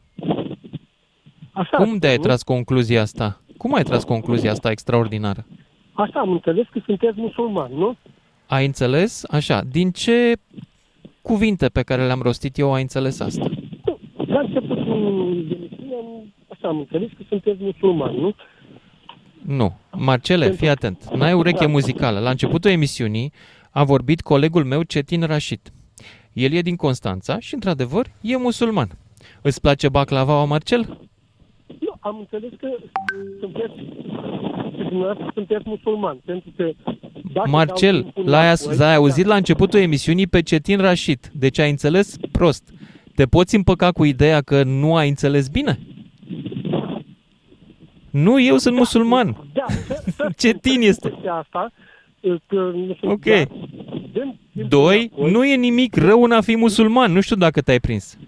[1.52, 2.22] Așa, Cum de-ai nu?
[2.22, 3.40] tras concluzia asta?
[3.56, 5.46] Cum ai tras concluzia asta extraordinară?
[5.92, 7.96] Așa am înțeles că sunteți musulman, nu?
[8.46, 9.24] Ai înțeles?
[9.30, 10.32] Așa, din ce
[11.22, 13.50] cuvinte pe care le-am rostit eu ai înțeles asta?
[14.26, 14.76] La începutul
[15.50, 18.34] emisiunii am, așa am înțeles că sunteți musulman, nu?
[19.46, 19.72] Nu.
[19.92, 21.14] Marcele, fii atent.
[21.14, 22.18] N-ai ureche muzicală.
[22.18, 23.32] La începutul emisiunii
[23.72, 25.60] a vorbit colegul meu Cetin Rașid.
[26.32, 28.88] El e din Constanța și, într-adevăr, e musulman.
[29.42, 30.80] Îți place baclavaua, Marcel?
[31.80, 32.68] Nu, am înțeles că
[33.40, 33.74] sunteți,
[34.76, 39.26] că dumneavoastră sunteți musulman, pentru că dacă dau Marcel, timpul l-ai, înapoi- as- l-ai auzit
[39.26, 41.30] la începutul emisiunii pe Cetin Rașid.
[41.34, 42.72] Deci ai înțeles prost.
[43.14, 45.78] Te poți împăca cu ideea că nu ai înțeles bine?
[48.10, 49.36] Nu, eu sunt musulman.
[49.52, 51.10] Da, să, să Cetin este.
[51.10, 51.72] chestia asta,
[52.46, 53.24] că nu sunt, Ok.
[53.24, 53.42] da,
[54.12, 55.30] dăm timpul Doi, înapoi.
[55.32, 57.12] nu e nimic rău în a fi musulman.
[57.12, 58.18] Nu știu dacă te-ai prins.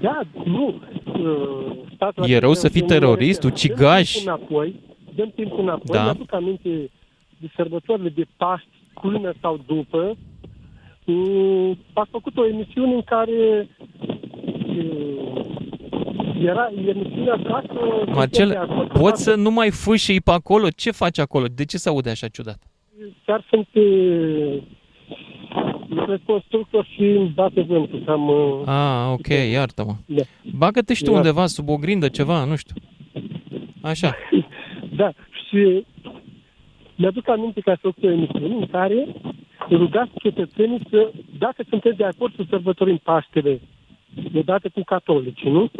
[0.00, 0.80] Da, nu.
[1.04, 4.12] uh, stați la E rău să timp, fii nu terorist, dăm ucigaș?
[4.12, 4.80] timpul Înapoi,
[5.14, 5.98] dăm timpul înapoi, Da.
[5.98, 6.02] da.
[6.04, 6.90] mi-aduc aminte
[7.38, 8.68] de sărbătorile de Paști,
[9.00, 10.16] până sau după,
[11.08, 13.68] Mm, ați făcut o emisiune în care
[14.66, 15.44] uh,
[16.42, 18.04] era emisiunea dacă...
[18.06, 20.66] Marcel, sunteți de acord, poți să nu mai fâșii pe acolo?
[20.76, 21.46] Ce faci acolo?
[21.54, 22.58] De ce se aude așa ciudat?
[23.26, 24.62] Chiar sunt uh,
[25.88, 28.02] lucrez constructor și îmi bate vântul.
[28.06, 29.94] Am, uh, Ah, ok, iartă-mă.
[30.06, 30.22] Da.
[30.56, 31.26] Bagă-te și tu Iartă.
[31.28, 32.74] undeva sub o grindă, ceva, nu știu.
[33.82, 34.14] Așa.
[34.96, 35.12] Da,
[35.48, 35.84] și
[36.94, 39.06] mi-aduc aminte că ați făcut o emisiune în care
[39.70, 43.60] rugați cetățenii să, dacă sunteți de acord să sărbătorim Paștele,
[44.34, 45.70] odată cu catolicii, nu?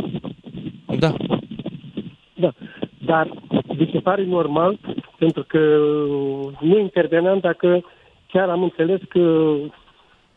[0.98, 1.14] Da.
[2.34, 2.52] Da.
[3.06, 3.30] Dar
[3.76, 4.78] vi se pare normal,
[5.18, 5.58] pentru că
[6.60, 7.84] nu interveneam dacă
[8.32, 9.54] chiar am înțeles că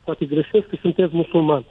[0.03, 1.63] poate greșesc că sunteți musulman.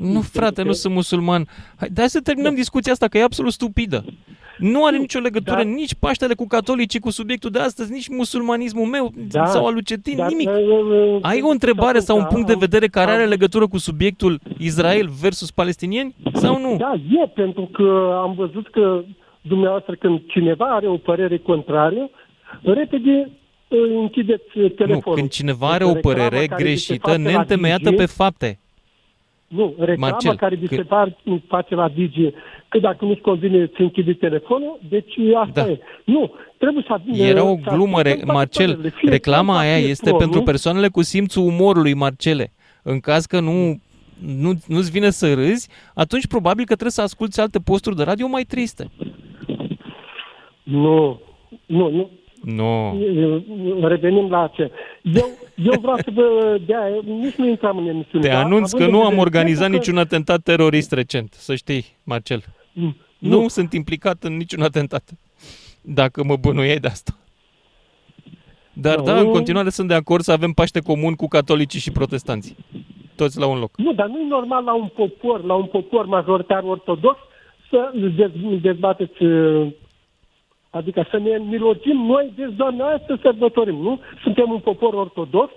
[0.00, 1.46] Nu, frate, nu sunt musulman.
[1.76, 4.04] Hai, hai să terminăm discuția asta, că e absolut stupidă.
[4.58, 8.86] Nu are nicio legătură dar- nici Paștele cu catolicii, cu subiectul de astăzi, nici musulmanismul
[8.86, 10.48] meu Da, sau al lui Cetin, dar, nimic.
[10.48, 13.78] uh, Ai o întrebare sau un da, punct de am- vedere care are legătură cu
[13.78, 16.76] subiectul Israel versus palestinieni sau nu?
[16.76, 19.02] Da, e, pentru că am văzut că
[19.48, 22.10] dumneavoastră când cineva are o părere contrară,
[22.62, 23.30] repede
[23.68, 25.18] uh, închideți uh, Nu, telefonul.
[25.18, 28.06] când cineva are o Reclama părere care vi se greșită, face la neîntemeiată Digi, pe
[28.06, 28.58] fapte.
[29.48, 31.16] Nu, reclama Marcel, care vi se când- par,
[31.48, 32.30] face la Digi,
[32.68, 35.70] că dacă nu-ți convine, îți închide telefonul, deci asta Da.
[35.70, 35.78] e.
[36.04, 37.00] Nu, trebuie să...
[37.22, 38.64] Era o să glumă, ascultăm re- toate Marcel.
[38.66, 38.88] părerile.
[38.88, 40.44] Fiecare Reclama face aia este efort, pentru nu?
[40.44, 42.52] persoanele cu simțul umorului, Marcele.
[42.82, 43.80] În caz că nu,
[44.38, 48.26] nu, nu-ți vine să râzi, atunci probabil că trebuie să asculti alte posturi de radio
[48.26, 48.90] mai triste.
[50.64, 51.20] Nu,
[51.66, 52.10] nu, nu.
[52.42, 52.98] Nu.
[53.88, 54.70] Revenim la ce.
[55.02, 58.24] Eu, eu vreau să vă dea, nici nu intram în emisiune.
[58.26, 58.38] Te da?
[58.40, 61.54] anunț că Având nu în am vedere organizat faptul că- niciun atentat terorist recent, să
[61.54, 62.42] știi, Marcel.
[62.72, 63.48] Mm, Nu, nu.
[63.48, 65.10] sunt implicat în niciun atentat.
[65.80, 67.18] Dacă mă bănuiai de asta.
[68.72, 69.02] Dar Nu.
[69.04, 72.56] da, în continuare sunt de acord să avem Paște comun cu catolicii și protestanții.
[73.16, 73.70] Toți la un loc.
[73.76, 77.18] Nu, dar nu e normal la un popor, la un popor majoritar ortodox
[77.70, 79.66] să dez- dezbateți, uh,
[80.74, 84.00] adică să ne milogim noi de doamne să sărbătorim, nu?
[84.22, 85.52] Suntem un popor ortodox,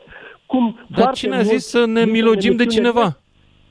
[0.45, 3.17] cum Dar foarte cine a mulți zis să ne din milogim de emisiune cineva?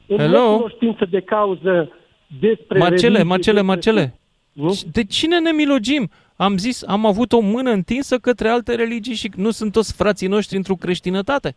[0.07, 0.57] În Hello?
[0.57, 1.93] cunoștință de cauză
[2.41, 4.19] despre Marcele, religie, Marcele, despre- Marcele.
[4.53, 4.75] Nu?
[4.93, 6.11] De cine ne milogim?
[6.37, 10.29] Am zis, am avut o mână întinsă către alte religii și nu sunt toți frații
[10.29, 11.57] noștri într-o creștinătate.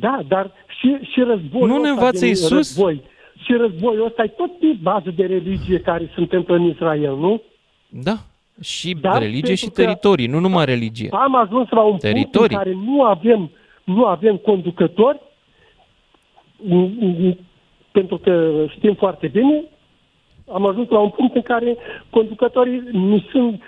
[0.00, 2.50] Da, dar și, și războiul Nu ne ăsta învață din Iisus?
[2.50, 3.02] Război,
[3.44, 7.42] și războiul ăsta e tot pe bază de religie care se întâmplă în Israel, nu?
[7.92, 8.16] Da.
[8.60, 11.08] Și Da, religie pentru și că- teritorii, nu numai religie.
[11.12, 12.30] Am ajuns la un Teritorii.
[12.32, 13.50] punct în care nu avem,
[13.84, 15.20] nu avem conducători,
[16.68, 17.36] m- m-
[17.92, 19.62] pentru că știm foarte bine,
[20.52, 21.76] am ajuns la un punct în care
[22.10, 23.62] conducătorii nu sunt,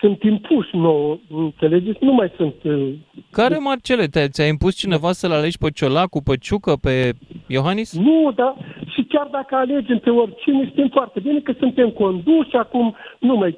[0.00, 1.98] sunt impuși nouă, înțelegeți?
[2.04, 2.54] Nu mai sunt...
[2.62, 2.88] uh,
[3.30, 7.12] Care, Marcele, te, ți-a impus cineva să-l alegi pe Ciolacu, pe Ciucă, pe
[7.46, 7.92] Iohannis?
[7.98, 8.54] Nu, dar
[8.94, 13.56] și chiar dacă alegem pe oricine, știm foarte bine că suntem conduși acum, nu mai...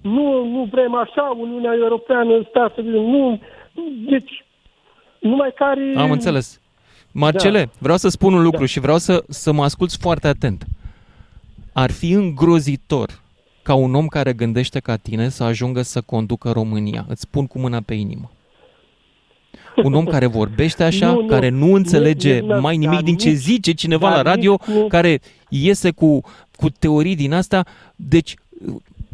[0.00, 3.40] Nu, nu vrem așa, Uniunea Europeană, Statele nu...
[4.10, 4.44] Deci,
[5.20, 5.92] numai care...
[5.96, 6.60] Am înțeles.
[7.12, 7.70] Marcele, Da.
[7.78, 10.64] vreau să spun un lucru și vreau să, să mă asculți foarte atent.
[11.72, 13.08] ar fi îngrozitor
[13.62, 17.04] ca un om care gândește ca tine să ajungă să conducă România.
[17.08, 18.30] Îți spun cu mâna pe inimă.
[19.84, 23.02] Un om care vorbește așa, Nu, nu, care nu înțelege nu, nu, mai nimic dar
[23.02, 26.20] din ce nici- zice cineva dar la radio, nici nu- care iese cu,
[26.56, 27.64] cu teorii din asta.
[27.96, 28.34] Deci,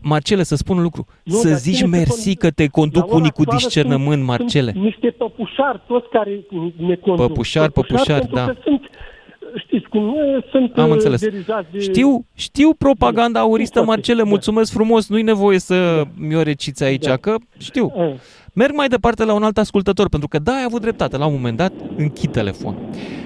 [0.03, 1.07] Marcele, să spun un lucru.
[1.25, 3.41] Nu, să dar zici cine se mersi con- că te La conduc ora unii cu
[3.41, 4.71] actuală discernământ, sunt- Marcele.
[4.73, 6.41] Sunt niște păpușari toți care
[6.77, 7.27] ne conduc.
[7.27, 8.45] Păpușari, păpușari, pentru da.
[8.47, 8.81] Că sunt,
[9.57, 10.15] știți cum, nu
[10.51, 11.21] sunt Am uh, înțeles.
[11.21, 11.79] derizați de...
[11.81, 17.17] Știu, știu propaganda auristă, poate, Marcele, mulțumesc frumos, nu-i nevoie să mi-o reciți aici, Da.
[17.17, 17.93] că știu.
[18.55, 21.33] Merg mai departe la un alt ascultător, pentru că da, ai avut dreptate, la un
[21.33, 22.75] moment dat închid telefon.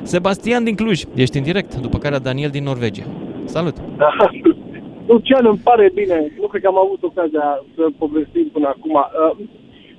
[0.03, 3.07] Sebastian din Cluj, ești în direct, după care Daniel din Norvegia.
[3.45, 3.77] Salut!
[3.97, 4.11] Da.
[5.09, 6.33] Lucian, îmi pare bine.
[6.41, 8.95] Nu cred că am avut ocazia să povestim până acum.
[8.95, 9.37] Uh,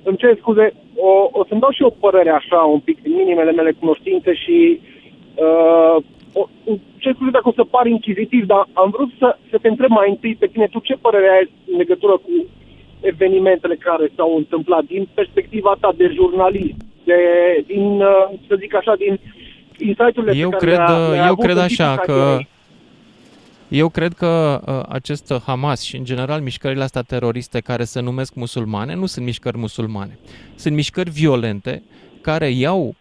[0.02, 3.52] îmi cer scuze, o, o să-mi dau și o părere așa, un pic, din minimele
[3.52, 4.80] mele cunoștințe și
[5.44, 5.96] uh,
[6.32, 9.68] o, îmi cer scuze dacă o să par inchizitiv, dar am vrut să, să te
[9.68, 12.30] întreb mai întâi pe tine, tu ce părere ai în legătură cu
[13.06, 17.14] evenimentele care s-au întâmplat din perspectiva ta de jurnalist, de,
[17.66, 19.20] din, uh, să zic așa, din
[19.78, 22.48] insight-urile Eu pe care cred, le-a, le-a eu avut cred în așa timpul că carierei.
[23.68, 28.34] eu cred că uh, acest Hamas și în general mișcările astea teroriste care se numesc
[28.34, 30.18] musulmane nu sunt mișcări musulmane.
[30.54, 31.82] Sunt mișcări violente
[32.20, 32.94] care iau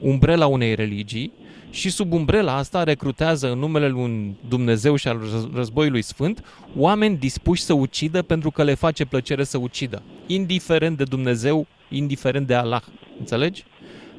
[0.00, 1.32] umbrela unei religii
[1.70, 6.44] și sub umbrela asta recrutează în numele lui un Dumnezeu și al răz- războiului sfânt
[6.76, 12.46] oameni dispuși să ucidă pentru că le face plăcere să ucidă, indiferent de Dumnezeu, indiferent
[12.46, 12.82] de Allah.
[13.18, 13.64] Înțelegi?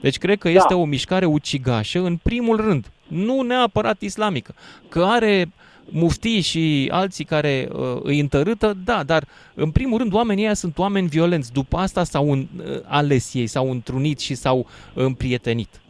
[0.02, 4.56] Deci cred că este o mișcare ucigașă în primul rând, nu neapărat islamică.
[4.90, 5.50] Că are
[5.90, 10.78] muftii și alții care uh, îi întărâtă, da, dar în primul rând oamenii ăia sunt
[10.78, 11.54] oameni violenți.
[11.54, 15.82] După asta s-au un, uh, ales ei, s-au întrunit și s-au împrietenit.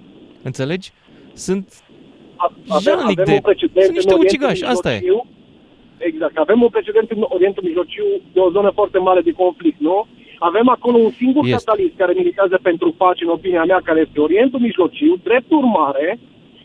[0.42, 0.92] Înțelegi?
[1.38, 1.66] Sunt
[2.36, 3.34] avem, jalnic avem de...
[3.34, 5.00] un precedent Sunt niște în Orientul ucigași, asta e.
[5.00, 5.26] Mijlociu.
[5.98, 6.38] Exact.
[6.38, 10.08] Avem un precedent în Orientul Mijlociu de o zonă foarte mare de conflict, nu?
[10.40, 11.56] Avem acolo un singur Este.
[11.58, 15.20] catalist care militează pentru pace, în opinia mea, care este Orientul Mijlociu.
[15.24, 16.20] Drept urmare,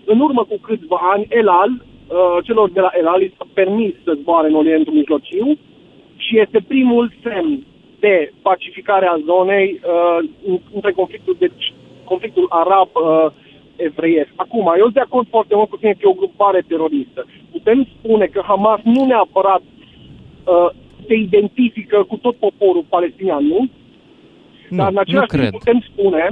[0.05, 4.17] în urmă cu câțiva ani, Elal, uh, celor de la Elal, li s-a permis să
[4.21, 5.59] zboare în Orientul Mijlociu
[6.17, 7.67] și este primul semn
[8.01, 10.29] de pacificare a zonei uh,
[10.75, 11.73] între conflictul, deci,
[12.05, 13.27] conflictul arab uh,
[13.83, 14.31] evreiesc.
[14.37, 17.27] Acum, eu sunt de acord foarte mult cu tine că e o grupare teroristă.
[17.51, 19.63] Putem spune că Hamas nu neapărat
[20.45, 20.69] uh,
[21.07, 23.61] se identifică cu tot poporul palestinian, nu?
[24.69, 25.49] Nu, Dar în nu același cred.
[25.49, 26.31] timp putem spune,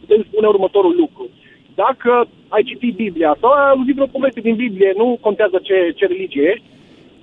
[0.00, 1.28] putem spune următorul lucru.
[1.74, 6.06] Dacă ai citit Biblia sau ai auzit vreo poveste din Biblie, nu contează ce, ce
[6.06, 6.64] religie ești,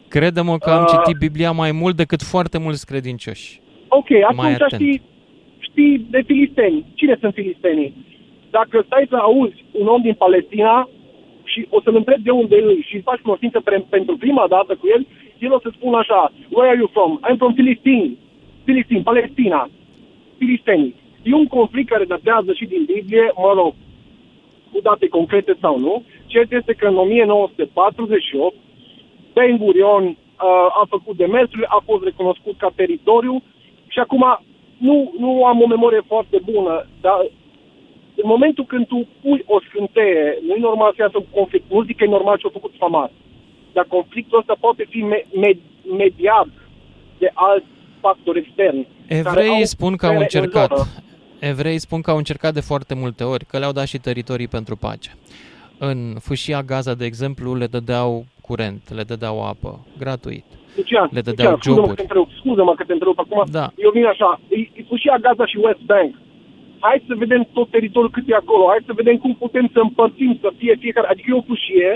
[0.08, 3.60] Crede-mă că am Uh, citit Biblia mai mult decât foarte mulți credincioși.
[3.88, 4.22] Ok, Mai
[4.54, 4.82] atunci atent.
[4.82, 5.02] știi,
[5.60, 6.86] știi de filisteni.
[6.94, 7.94] Cine sunt filistenii?
[8.52, 10.90] Dacă stai să auzi un om din Palestina
[11.44, 14.76] și o să-l întrebi de unde îi și îți faci cunoștință pre- pentru prima dată
[14.76, 15.08] cu el,
[15.40, 17.20] el o să spună așa, Where are you from?
[17.28, 18.12] I'm from Philistine.
[18.64, 19.70] Philistine, Palestina.
[20.38, 20.96] Filistenii.
[21.24, 23.74] E un conflict care datează și din Biblie, mă rog,
[24.72, 26.04] cu date concrete sau nu.
[26.26, 28.56] Cert este că în 1948
[29.34, 30.16] Ben Gurion uh,
[30.82, 33.44] a făcut demersurile, a fost recunoscut ca teritoriu
[33.88, 34.24] și acum
[34.78, 37.20] nu, nu am o memorie foarte bună, dar
[38.16, 41.66] în momentul când tu pui o scânteie, nu e normal să iasă un conflict.
[41.72, 43.10] Nu zic că e normal ce a făcut Hamas,
[43.74, 45.58] dar conflictul ăsta poate fi me- me-
[45.98, 46.48] mediat
[47.18, 47.66] de alți
[48.00, 48.88] factori externi.
[49.08, 50.78] care Evreii au spun că au putere în încercat.
[50.78, 50.90] zonă.
[51.40, 54.76] Evreii spun că au încercat de foarte multe ori, că le-au dat și teritorii pentru
[54.76, 55.12] pace.
[55.78, 60.46] În fâșia Gaza, de exemplu, le dădeau curent, le dădeau apă, gratuit.
[60.76, 61.96] Lucian, Le dădeau Lucian, scuză-mă că joburi.
[61.96, 63.44] te întrerup, scuză-mă că te întrerup acum.
[63.52, 63.72] Da.
[63.78, 66.16] Eu vin așa, e, e fâșia Gaza și West Bank.
[66.86, 70.38] Hai să vedem tot teritoriul cât e acolo, hai să vedem cum putem să împărțim,
[70.42, 71.92] să fie fiecare, adică e o fâșie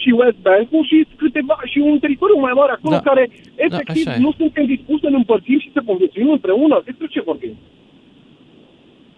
[0.00, 3.00] și West Bank și câteva, și un teritoriu mai mare acolo Da.
[3.10, 3.22] care
[3.66, 4.24] efectiv așa e.
[4.26, 6.82] nu suntem dispuși să ne împărțim și să conviețuim împreună.
[6.84, 7.54] Despre ce vorbim?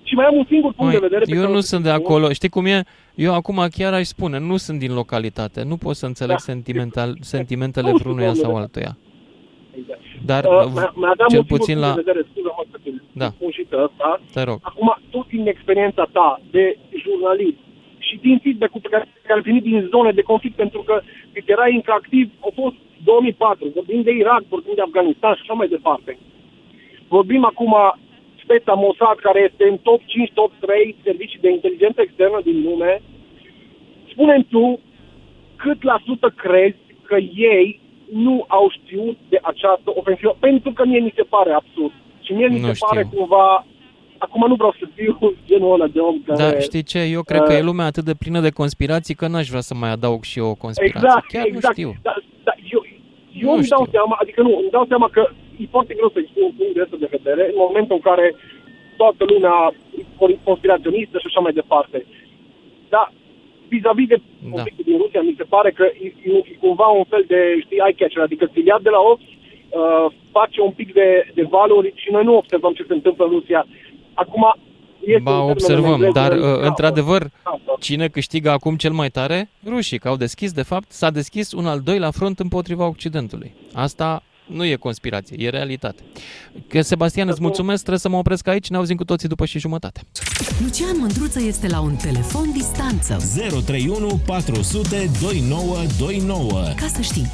[0.08, 1.24] Și mai am un singur punct Măi, de vedere.
[1.24, 2.32] pe eu care nu o- sunt de acolo.
[2.32, 2.82] Știi cum e?
[3.14, 5.62] Eu acum chiar aș spune, nu sunt din localitate.
[5.62, 6.42] Nu pot să înțeleg Da.
[6.50, 8.62] sentimental, sentimentele Nu știu, vreunuia sau domnule.
[8.62, 8.96] altuia.
[10.30, 11.94] Dar Uh, v- mai- mai aveam cel un singur puțin punct la...
[11.94, 13.28] de vedere, scuză-mă că te Da.
[13.28, 14.20] spun și pe ăsta.
[14.32, 14.58] Te rog.
[14.62, 16.64] Acum, tot din experiența ta de
[17.02, 17.62] jurnalist
[17.98, 21.00] și din feedback-ul pe care, pe care ai primit din zone de conflict, pentru că
[21.32, 25.52] cât erai încă activ, au fost 2004, vorbim de Irak, vorbim de Afganistan și așa
[25.52, 26.18] mai departe.
[27.08, 27.74] Vorbim acum
[28.42, 33.02] speța Mossad, care este în top 5, top 3 servicii de inteligență externă din lume.
[34.10, 34.80] Spune-mi tu
[35.56, 37.16] cât la sută crezi că
[37.56, 37.80] ei
[38.12, 41.92] nu au știut de această ofensivă, pentru că mie mi se pare absurd.
[42.28, 43.18] Și mie mi Nu se pare știu.
[43.18, 43.66] cumva...
[44.18, 45.18] Acum nu vreau să fiu
[45.48, 46.38] genul ăla de om care...
[46.42, 47.00] Da, știi ce?
[47.02, 49.74] Eu cred că uh, e lumea atât de plină de conspirații că n-aș vrea să
[49.74, 51.08] mai adaug și eu o conspirație.
[51.08, 51.64] Exact, Chiar exact.
[51.64, 51.90] nu știu.
[52.02, 52.16] Dar,
[53.44, 55.22] Eu îmi dau seama, adică nu, îmi dau seama că
[55.60, 58.26] e foarte greu să expun un punct de ăsta de vedere în momentul în care
[59.00, 59.56] toată lumea
[59.98, 61.98] e conspiraționistă și așa mai departe.
[62.88, 63.06] Dar
[63.72, 64.18] vis-a-vis de
[64.52, 67.80] conflictul din Rusia, mi se pare că e, e, e cumva un fel de, știi,
[67.84, 69.30] eye catcher, adică ți ia de la ochi,
[69.68, 73.30] uh, face un pic de, de valori și noi nu observăm ce se întâmplă în
[73.30, 73.66] Rusia.
[74.14, 74.54] Acum,
[75.00, 77.74] este Ba, un termen observăm, în engleză, dar da, uh, într-adevăr, da, da.
[77.80, 79.50] cine câștigă acum cel mai tare?
[79.66, 83.54] Rușii, că au deschis, de fapt, s-a deschis un al doilea front împotriva Occidentului.
[83.72, 86.02] Asta nu e conspirație, e realitate.
[86.68, 89.58] Că Sebastian, îți mulțumesc, trebuie să mă opresc aici, ne auzim cu toții după și
[89.58, 90.00] jumătate.
[90.62, 93.16] Lucian Mândruță este la un telefon distanță.
[93.66, 96.50] 031 400 2929.
[96.76, 97.26] Ca să știi.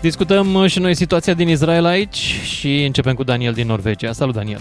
[0.00, 2.16] Discutăm uh, și noi situația din Israel aici
[2.54, 4.12] și începem cu Daniel din Norvegia.
[4.12, 4.60] Salut, Daniel!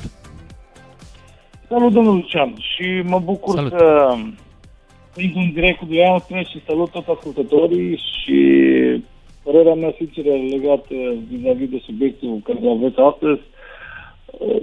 [1.68, 3.72] Salut, domnul Lucian, și mă bucur Salut.
[3.72, 4.16] că
[5.18, 8.40] intru în direct cu dumneavoastră și salut toți ascultătorii și
[9.44, 10.96] părerea mea sinceră legată
[11.30, 13.42] vis-a-vis de subiectul care îl aveți astăzi.
[14.26, 14.62] uh,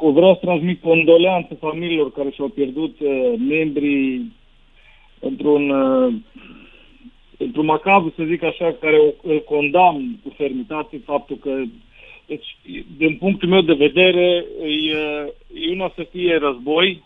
[0.00, 4.32] Că vreau să transmit condoleanțe familiilor care și-au pierdut uh, membrii
[5.20, 5.70] într-un
[7.42, 11.50] uh, într-un macabru, să zic așa, care o- îl condamn cu fermitate faptul că
[12.26, 12.56] deci,
[12.96, 14.96] din punctul meu de vedere, e,
[15.68, 17.02] e una să fie război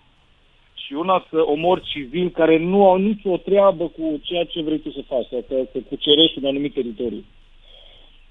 [0.75, 4.91] și una să omori civili care nu au nicio treabă cu ceea ce vrei tu
[4.91, 7.25] să faci, sau că să cucerești un anumit teritoriu.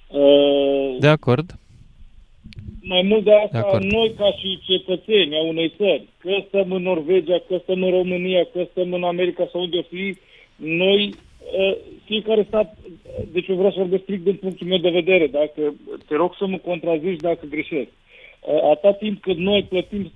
[0.07, 1.45] Uh, De acord.
[2.81, 3.83] mai mult de De asta, acord.
[3.83, 8.47] noi ca și cetățeni a unei țări, că stăm în Norvegia, că stăm în România,
[8.53, 10.15] că stăm în America sau unde o fi,
[10.55, 11.13] noi, uh,
[12.05, 12.77] fiecare stat,
[13.31, 15.73] deci eu vreau să vorbesc strict din punctul meu de vedere, dacă
[16.07, 17.89] te rog să mă contrazici dacă greșesc.
[17.89, 20.11] Uh, Atâta timp cât noi plătim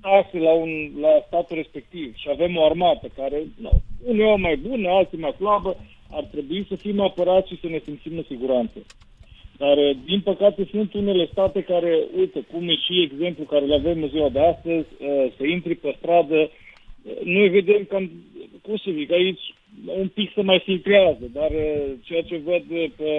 [0.00, 3.70] taxe la, un, la statul respectiv și avem o armată care, nu,
[4.04, 5.76] uneori mai bună, alții mai slabă,
[6.10, 8.78] ar trebui să fim apărați și să ne simțim în siguranță.
[9.56, 13.74] Dar, eh, din păcate, sunt unele state care, uite, cum e și exemplu care le
[13.74, 16.50] avem în ziua de astăzi, eh, să intri pe stradă, eh,
[17.24, 18.10] noi vedem cam,
[18.62, 19.54] cum să zic, aici
[19.86, 23.10] un pic se mai filtrează, dar eh, ceea ce văd eh, pe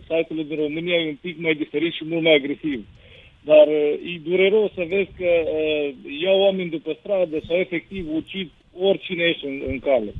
[0.00, 2.86] site-urile din România e un pic mai diferit și mult mai agresiv.
[3.40, 8.50] Dar eh, e dureros să vezi că uh, iau oameni după stradă sau efectiv ucid
[8.80, 10.12] oricine ești în, în cale.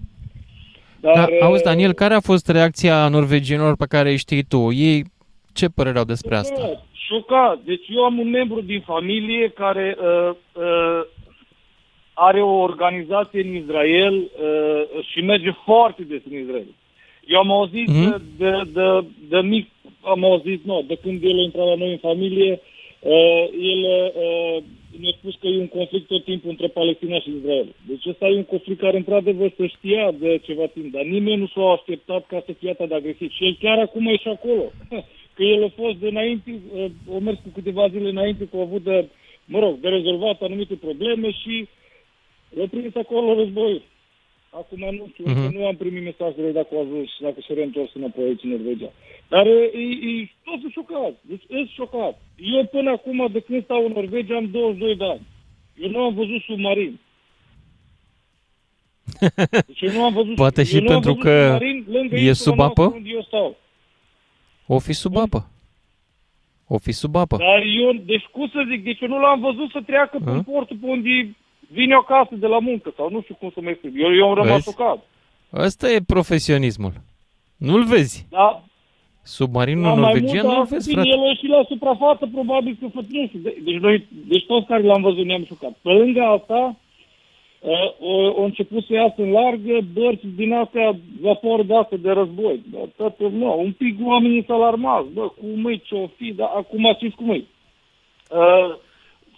[1.00, 4.42] Dar, Dar, da, auzi, uh, Daniel, care a fost reacția norvegienilor pe care îi știi
[4.42, 4.72] tu?
[4.72, 5.04] Ei
[5.52, 6.60] ce părere au despre asta?
[6.60, 7.58] Șocat, șocat.
[7.64, 11.00] Deci eu am un membru din familie care uh, uh,
[12.20, 16.70] are o organizație în Israel uh, și merge foarte des în Israel.
[17.26, 18.22] Eu am auzit Mhm.
[18.38, 19.66] de, de, de mic,
[20.00, 22.60] am auzit, nu, de când el a intrat la noi în familie,
[23.00, 24.62] uh, el uh,
[25.00, 27.68] ne-a spus că e un conflict tot timpul între Palestina și Israel.
[27.88, 31.46] Deci ăsta e un conflict care într-adevăr se știa de ceva timp, dar nimeni nu
[31.46, 33.30] s-a așteptat ca să fie atât de agresiv.
[33.30, 34.64] Și el chiar acum e și acolo.
[35.34, 38.60] Că el a fost de înainte, uh, a mers cu câteva zile înainte că a
[38.60, 39.06] avut de,
[39.44, 41.66] mă rog, de rezolvat anumite probleme și l-a
[42.70, 43.82] prins acolo războiul.
[44.50, 45.46] Acum nu știu, Mhm.
[45.48, 45.52] uh-huh.
[45.52, 48.92] nu am primit mesajele dacă au ajuns și dacă se reîntors înapoi aici în Norvegia.
[49.28, 51.14] Dar e, e, e tot sunt șocat.
[51.20, 52.20] Deci sunt șocat.
[52.36, 55.20] Eu până acum, de când stau în Norvegia, am 22 de ani.
[55.82, 56.98] Eu nu am văzut submarin.
[59.66, 62.16] Deci eu nu am văzut, Poate și eu nu am pentru văzut că submarin lângă
[62.16, 62.94] e insula sub noastră apă?
[62.94, 63.56] Unde eu stau.
[64.66, 65.46] O fi sub apă.
[66.66, 67.36] O fi sub apă.
[67.36, 70.42] Dar eu, deci cum să zic, deci eu nu l-am văzut să treacă prin Hă?
[70.42, 71.36] portul pe unde
[71.68, 73.92] vine o casă de la muncă sau nu știu cum să mă explic.
[73.96, 74.64] Eu, eu am rămas Vezi?
[74.70, 74.98] șocat.
[75.52, 76.92] Ăsta e profesionismul.
[77.56, 78.26] Nu-l vezi.
[78.30, 78.62] Da,
[79.22, 81.16] Submarinul Da, mai norvegian mult, nu-l dar, vezi, bine, frate.
[81.18, 84.66] El e și la suprafață, probabil că fă, nu știu, de- deci noi, deci toți
[84.66, 85.72] care l-am văzut ne-am șocat.
[85.82, 86.76] Pe lângă asta,
[87.60, 92.10] uh, o, o început să iasă în largă bărci din astea, vapor de astea de
[92.10, 92.62] război.
[92.72, 96.92] Da, toată, nu, un pic oamenii s-au alarmat, bă, cum e, ce-o fi, dar acum
[96.94, 97.44] știți cum e.
[98.30, 98.74] Uh,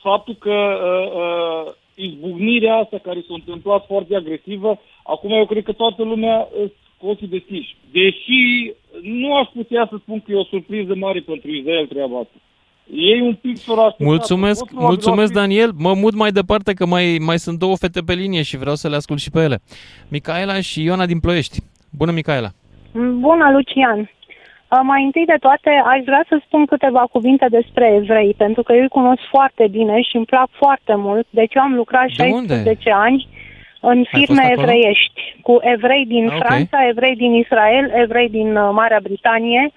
[0.00, 1.72] faptul că uh, uh,
[2.04, 7.06] izbucnirea asta care s-a întâmplat foarte agresivă, acum eu cred că toată lumea uh, cu
[7.06, 7.76] ochii deschiși.
[7.92, 8.72] Deși
[9.02, 12.34] nu aș putea să spun că e o surpriză mare pentru Israel treaba asta.
[12.94, 14.06] Ei un pic s-au așteptat.
[14.06, 15.70] Mulțumesc, Tot probabil mulțumesc au fi- Daniel.
[15.76, 18.88] Mă mut mai departe că mai, mai sunt două fete pe linie și vreau să
[18.88, 19.58] le ascult și pe ele.
[20.08, 21.58] Micaela și Ioana din Ploiești.
[21.98, 22.48] Bună, Micaela.
[22.92, 24.10] Bună, Lucian!
[24.70, 28.72] Uh, Mai întâi de toate, aș vrea să spun câteva cuvinte despre evrei, pentru că
[28.72, 31.26] eu îi cunosc foarte bine și îmi plac foarte mult.
[31.30, 32.54] Deci eu am lucrat De unde?
[32.54, 33.28] 16 ani
[33.80, 34.60] în fost firme acolo?
[34.60, 36.44] evreiești, cu evrei din Ah, ok.
[36.44, 39.72] Franța, evrei din Israel, evrei din uh, Marea Britanie.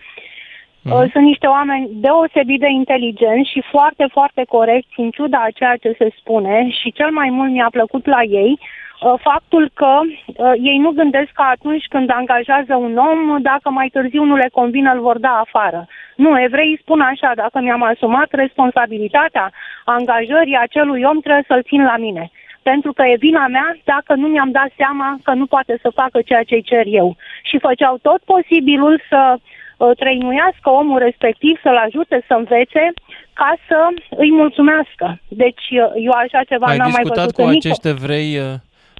[0.81, 0.93] Mhm.
[0.95, 5.75] Uh, Sunt niște oameni deosebit de inteligenți și foarte, foarte corecți, în ciuda a ceea
[5.77, 8.82] ce se spune și cel mai mult mi-a plăcut la ei uh,
[9.29, 14.23] faptul că uh, ei nu gândesc că atunci când angajează un om, dacă mai târziu
[14.23, 15.87] nu le convine, îl vor da afară.
[16.15, 19.51] Nu, evreii spun așa, dacă mi-am asumat responsabilitatea
[19.85, 22.31] angajării acelui om, trebuie să-l țin la mine.
[22.61, 26.21] Pentru că e vina mea dacă nu mi-am dat seama că nu poate să facă
[26.25, 27.15] ceea ce cer eu.
[27.43, 32.93] Și făceau tot posibilul să uh, trăinuiască omul respectiv, să-l ajute să învețe,
[33.33, 33.77] ca să
[34.09, 35.19] îi mulțumească.
[35.27, 38.37] Deci uh, eu așa ceva Ai n-am mai discutat văzut cu în nicio- acești evrei
[38.37, 38.53] uh,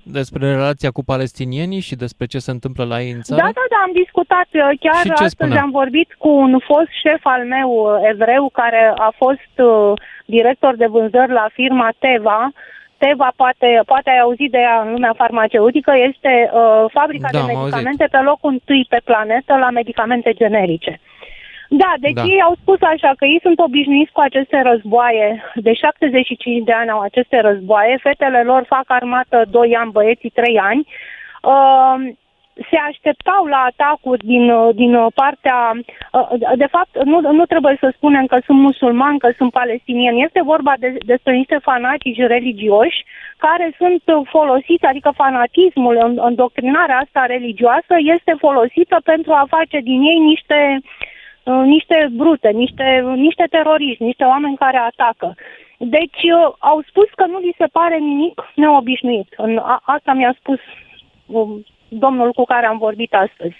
[0.04, 3.41] despre relația cu palestinienii și despre ce se întâmplă la ei în țară?
[3.41, 4.47] Da, da, da, am discutat.
[4.54, 5.62] uh, Chiar Și ce astăzi spunea?
[5.62, 9.93] am vorbit cu un fost șef al meu uh, evreu care a fost uh,
[10.26, 12.51] director de vânzări la firma Teva.
[12.97, 17.43] Teva, poate, poate ai auzit de ea în lumea farmaceutică, este uh, fabrica Da, de
[17.43, 20.99] am medicamente pe locul întâi pe planetă la medicamente generice.
[21.82, 22.24] Da, deci Da.
[22.24, 25.43] ei au spus așa că ei sunt obișnuiți cu aceste războaie.
[25.55, 27.97] De 75 de ani au aceste războaie.
[28.01, 30.88] Fetele lor fac armată 2 ani, băieții 3 ani.
[31.41, 31.95] Uh,
[32.69, 35.71] se așteptau la atacuri din, uh, din uh, partea...
[36.11, 40.24] uh, De fapt, nu, nu trebuie să spunem că sunt musulmani, că sunt palestinieni.
[40.24, 43.03] Este vorba de, despre niște fanatici religioși
[43.38, 49.80] care sunt uh, folosiți, adică fanatismul, în- îndoctrinarea asta religioasă este folosită pentru a face
[49.80, 51.11] din ei niște uh,
[51.44, 55.36] niște brute, niște, niște teroriști, niște oameni care atacă.
[55.78, 59.34] Deci uh, au spus că nu li se pare nimic neobișnuit.
[59.38, 60.60] În, a, asta mi-a spus
[61.26, 63.56] um, domnul cu care am vorbit astăzi.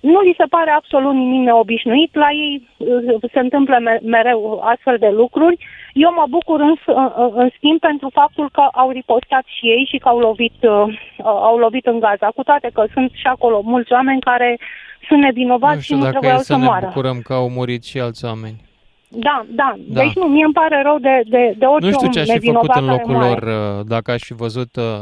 [0.00, 4.96] Nu li se pare absolut nimic neobișnuit, la ei uh, se întâmplă me- mereu astfel
[4.98, 5.58] de lucruri.
[5.92, 9.98] Eu mă bucur în, în, în schimb pentru faptul că au ripostat și ei și
[9.98, 13.92] că au lovit, uh, au lovit în Gaza, cu toate că sunt și acolo mulți
[13.92, 14.58] oameni care
[15.08, 16.86] sunt nevinovați nu și știu nu dacă e trebuiau să să ne moară.
[16.86, 18.60] bucurăm că au murit și alți oameni.
[19.08, 20.00] Da, da, Da.
[20.02, 22.26] Deci nu, mie îmi pare rău de, de, de orice Nu știu om ce aș
[22.26, 23.40] fi nevinovat făcut în care locul moare.
[23.46, 25.00] lor uh, dacă aș fi văzut uh,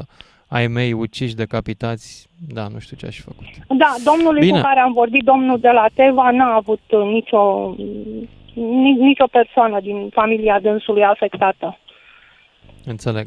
[0.49, 2.29] ai mei uciși, decapitați.
[2.49, 3.47] Da, nu știu ce aș fi făcut.
[3.69, 4.59] Da, domnului Bine.
[4.61, 7.75] cu care am vorbit, domnul de la Teva, n-a avut uh, nicio,
[8.55, 11.79] ni, nicio persoană din familia dânsului afectată.
[12.85, 13.27] Înțeleg.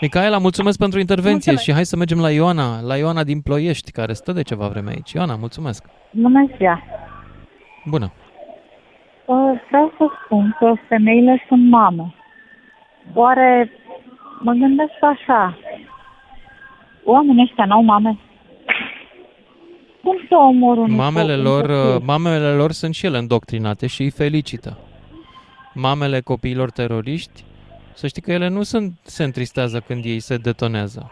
[0.00, 1.62] Micaela, mulțumesc pentru intervenție Mulțumesc.
[1.64, 4.90] și hai să mergem la Ioana, la Ioana din Ploiești, care stă de ceva vreme
[4.90, 5.12] aici.
[5.12, 5.84] Ioana, mulțumesc.
[6.10, 6.82] Bună ziua!
[7.84, 8.12] Bună.
[9.24, 12.14] Uh, Vreau să spun că femeile sunt mame.
[13.14, 13.70] Oare
[14.40, 15.58] mă gândesc așa,
[17.04, 18.18] oamenii ăștia n-au mame?
[20.08, 21.94] Cum să omor un Mamele un lor, copil?
[21.96, 24.78] uh, mamele lor sunt și ele îndoctrinate și îi felicită.
[25.74, 27.44] Mamele copiilor teroriști,
[27.94, 31.10] să știi că ele nu sunt, se întristează când ei se detonează.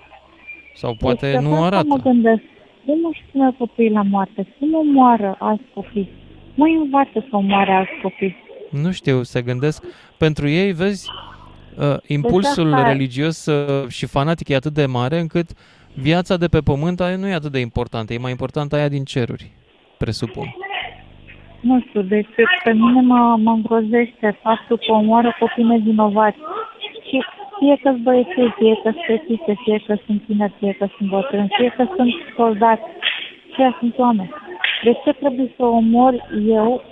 [0.74, 1.86] Sau poate Deci, nu asta arată.
[1.86, 2.42] mă gândesc,
[2.86, 4.46] cum își pune copiii la moarte?
[4.58, 6.10] Cum omoară alți copii?
[6.54, 8.36] Mă învață să omoare alți copii.
[8.70, 9.84] Nu știu, se gândesc.
[10.18, 11.10] Pentru ei, vezi,
[11.78, 15.50] uh, impulsul asta- religios uh, și fanatic e atât de mare încât
[15.96, 18.12] viața de pe pământ aia nu e atât de importantă.
[18.12, 19.50] E mai importantă aia din ceruri,
[19.98, 20.54] presupun.
[21.60, 22.28] Nu știu, deci
[22.64, 26.36] pe mine mă, mă îngrozește faptul că omoară copii nevinovați.
[27.08, 27.22] Și
[27.58, 31.08] fie că sunt băieții, fie că sunt fetițe, fie că sunt tineri, fie că sunt
[31.08, 32.82] bătrâni, fie că sunt soldați,
[33.54, 34.30] fie sunt oameni.
[34.84, 36.14] De ce trebuie să omor
[36.48, 36.82] eu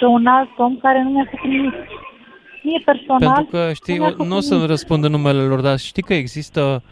[0.00, 1.72] pe un alt om care nu mi-a făcut nimic?
[2.62, 4.68] Mie personal, Pentru că, știi, nu mi-a o- nu o făcut să nimic.
[4.68, 6.82] răspund în numele lor, dar știi că există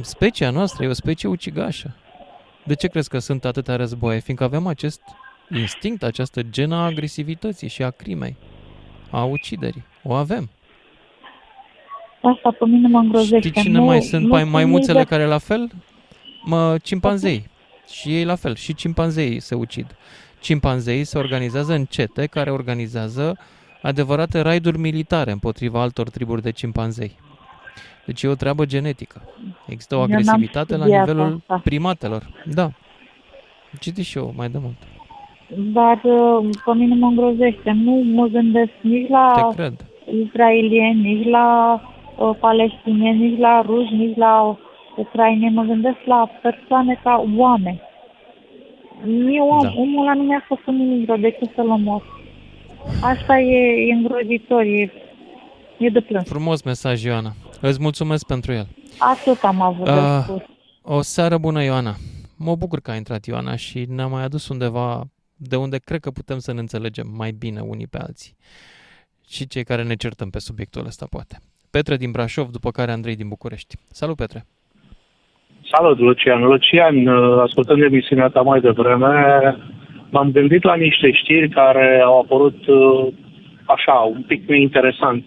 [0.00, 1.96] specia noastră, e o specie ucigașă.
[2.64, 4.20] De ce crezi că sunt atâtea războaie?
[4.20, 5.00] Fiindcă avem acest
[5.50, 8.36] instinct, această genă a agresivității și a crimei,
[9.10, 9.84] a uciderii.
[10.02, 10.50] O avem.
[12.22, 13.48] Asta pe mine mă îngrozește.
[13.48, 15.70] Știi cine nu, mai sunt nu mai maimuțele nici de- care la fel?
[16.44, 17.48] Mă, cimpanzei.
[17.90, 19.96] Și ei la fel, și cimpanzeii se ucid.
[20.40, 23.38] Cimpanzeii se organizează în cete care organizează
[23.82, 27.16] adevărate raiduri militare împotriva altor triburi de cimpanzei.
[28.06, 29.22] Deci e o treabă genetică.
[29.66, 31.60] Există o Eu n-am agresivitate la studiat nivelul asta.
[31.64, 32.22] primatelor.
[32.54, 32.70] Da.
[33.80, 34.76] Citi și eu mai de mult.
[35.72, 37.70] Dar uh, pe mine mă îngrozește.
[37.70, 39.84] Nu mă gândesc nici la Te cred.
[40.24, 41.80] israelieni, nici la
[42.18, 44.58] uh, palestinieni, nici la ruși, nici la
[44.96, 45.54] ucraineni.
[45.54, 47.80] Mă gândesc la persoane ca oameni.
[49.04, 49.68] Mie om, Da.
[49.68, 49.74] da.
[49.80, 52.02] omul ăla nu mi-a făcut nimic rău, de ce să-l omor?
[53.02, 54.92] Asta e, e îngrozitor, e,
[55.78, 56.28] e de plâns.
[56.28, 57.32] Frumos mesaj, Ioana.
[57.60, 58.66] Îți mulțumesc pentru el.
[58.98, 60.42] Atât am avut de Ah, spus.
[60.82, 61.94] O seară bună, Ioana.
[62.38, 65.02] Mă bucur că a intrat Ioana și ne-a mai adus undeva
[65.36, 68.36] de unde cred că putem să ne înțelegem mai bine unii pe alții.
[69.28, 71.36] Și cei care ne certăm pe subiectul ăsta, poate.
[71.70, 73.76] Petre din Brașov, după care Andrei din București.
[73.90, 74.46] Salut, Petre!
[75.72, 76.42] Salut, Lucian.
[76.42, 79.12] Lucian, uh, ascultând emisiunea ta mai devreme,
[80.10, 83.12] m-am gândit la niște știri care au apărut uh,
[83.66, 85.24] așa, un pic interesant.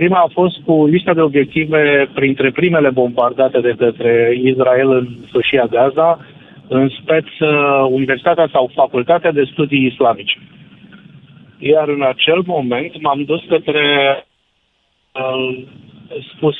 [0.00, 5.66] Prima a fost cu lista de obiective printre primele bombardate de către Israel în fâșia
[5.66, 6.18] Gaza,
[6.68, 10.38] în speț uh, Universitatea sau Facultatea de Studii Islamice.
[11.58, 13.84] Iar în acel moment m-am dus către
[15.12, 15.64] uh,
[16.36, 16.56] spus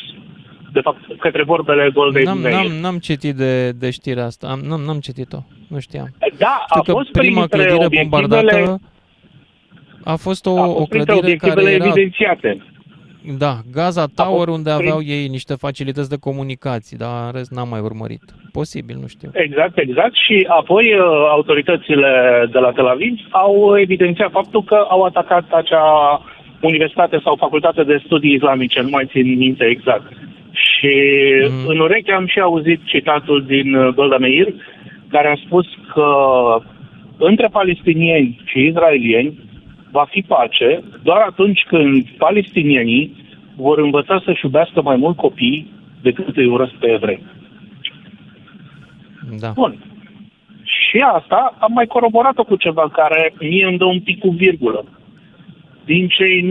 [0.73, 2.55] de fapt, către vorbele Golden N-am, Meir.
[2.55, 6.09] n-am, n-am citit de, de știrea asta, am, n-am, n-am citit-o, nu știam.
[6.19, 8.81] Da, Știu a că fost prima printre clădire obiectivele- bombardată
[10.05, 11.87] a fost o, a o fost printre clădire care obiectivele era...
[11.87, 12.51] evidențiate.
[13.39, 17.69] Da, Gaza Tower, unde prin- aveau ei niște facilități de comunicații, dar în rest n-am
[17.69, 18.25] mai urmărit.
[18.53, 19.31] Posibil, nu știu.
[19.33, 20.15] Exact, exact.
[20.15, 21.01] Și apoi uh,
[21.31, 22.11] autoritățile
[22.53, 25.87] de la Tel Aviv au evidențiat faptul că au atacat acea
[26.61, 30.13] universitate sau facultate de studii islamice, nu mai țin minte exact.
[30.51, 30.95] Și
[31.51, 31.67] mm.
[31.67, 34.49] în ureche am și auzit citatul din uh, Golda Meir,
[35.11, 36.09] care a spus că
[37.19, 39.46] între palestinieni și izraelieni
[39.99, 43.05] va fi pace doar atunci când palestinienii
[43.57, 45.71] vor învăța să-și iubească mai mult copii
[46.03, 47.21] decât îi urăsc pe evrei.
[49.43, 49.51] Da.
[49.55, 49.73] Bun.
[50.63, 54.85] Și asta am mai coroborat-o cu ceva care mie îmi dă un pic cu virgulă.
[55.85, 56.49] Din cei 9,6,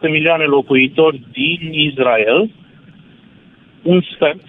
[0.00, 2.50] 9,7 milioane locuitori din Israel,
[3.82, 4.44] un sfert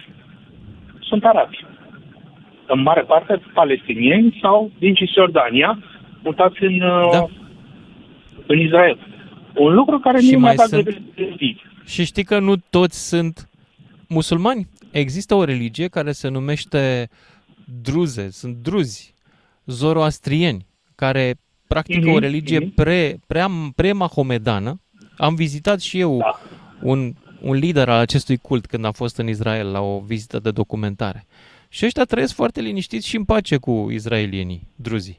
[1.00, 1.64] sunt arabi.
[2.66, 5.78] În mare parte palestinieni sau din Cisjordania,
[6.22, 6.78] mutați în,
[7.12, 7.26] da.
[8.46, 8.98] în Israel.
[9.54, 11.58] Un lucru care Și nu mai mai dat sunt- de gândit.
[11.86, 13.48] Și știi că nu toți sunt
[14.08, 14.68] musulmani?
[14.90, 17.08] Există o religie care se numește
[17.82, 19.14] druze, sunt druzi,
[19.64, 21.34] zoroastrieni, care
[21.66, 22.74] practică Mhm, o religie mhm.
[22.74, 24.80] pre, prea, pre-mahomedană.
[25.16, 26.40] Am vizitat și eu Da.
[26.82, 30.50] un, un lider al acestui cult când am fost în Israel la o vizită de
[30.50, 31.26] documentare.
[31.68, 35.18] Și ăștia trăiesc foarte liniștiți și în pace cu izraelienii, druzii.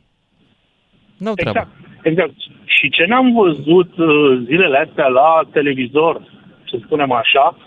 [1.23, 1.59] N-au treabă.
[1.59, 1.71] Exact,
[2.03, 2.33] exact.
[2.65, 6.21] Și ce n-am văzut uh, zilele astea la televizor,
[6.69, 7.57] să spunem așa,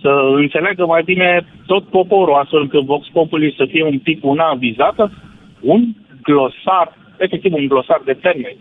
[0.00, 4.54] să înțeleagă mai bine tot poporul, astfel încât Vox Populi să fie un pic una
[4.54, 5.12] vizată,
[5.60, 5.82] un
[6.22, 8.58] glosar, efectiv un glosar de termeni.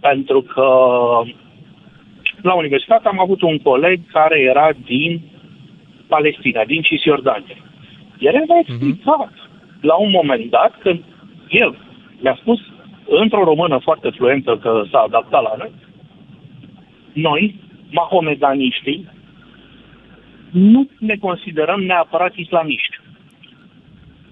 [0.00, 0.66] Pentru că
[2.42, 5.20] la universitate am avut un coleg care era din
[6.06, 7.56] Palestina, din Cisjordania.
[8.18, 9.32] El mi-a explicat
[9.80, 11.00] la un moment dat când
[11.48, 11.76] el
[12.20, 12.60] mi-a spus
[13.08, 15.72] într-o română foarte fluentă că s-a adaptat la noi,
[17.12, 17.54] noi,
[17.90, 19.08] mahomedaniștii,
[20.50, 23.00] nu ne considerăm neapărat islamiști.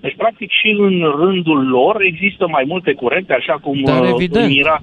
[0.01, 4.45] Deci, practic, și în rândul lor există mai multe curente, așa cum Dar uh, evident.
[4.45, 4.83] în Irak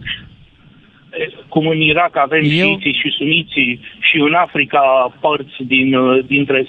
[1.48, 6.68] cum în Irak avem Eu- șiiții și suniții și în Africa părți din, uh, dintre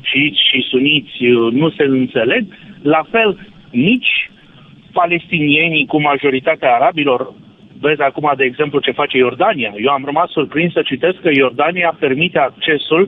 [0.00, 2.44] șiiți și suniți uh, nu se înțeleg,
[2.82, 3.38] la fel
[3.70, 4.30] nici
[5.00, 7.32] palestinienii cu majoritatea arabilor,
[7.80, 9.72] vezi acum de exemplu ce face Iordania.
[9.76, 13.02] Eu am rămas surprins să citesc că Iordania permite accesul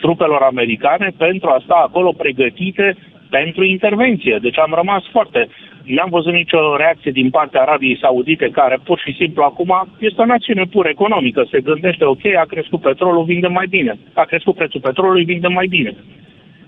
[0.00, 2.96] trupelor americane pentru a sta acolo pregătite
[3.30, 4.38] pentru intervenție.
[4.42, 5.48] Deci am rămas foarte...
[5.84, 10.24] N-am văzut nicio reacție din partea Arabiei Saudite, care pur și simplu acum este o
[10.24, 11.46] națiune pur economică.
[11.50, 13.98] Se gândește, ok, a crescut petrolul, vinde mai bine.
[14.14, 15.94] A crescut prețul petrolului, vinde mai bine.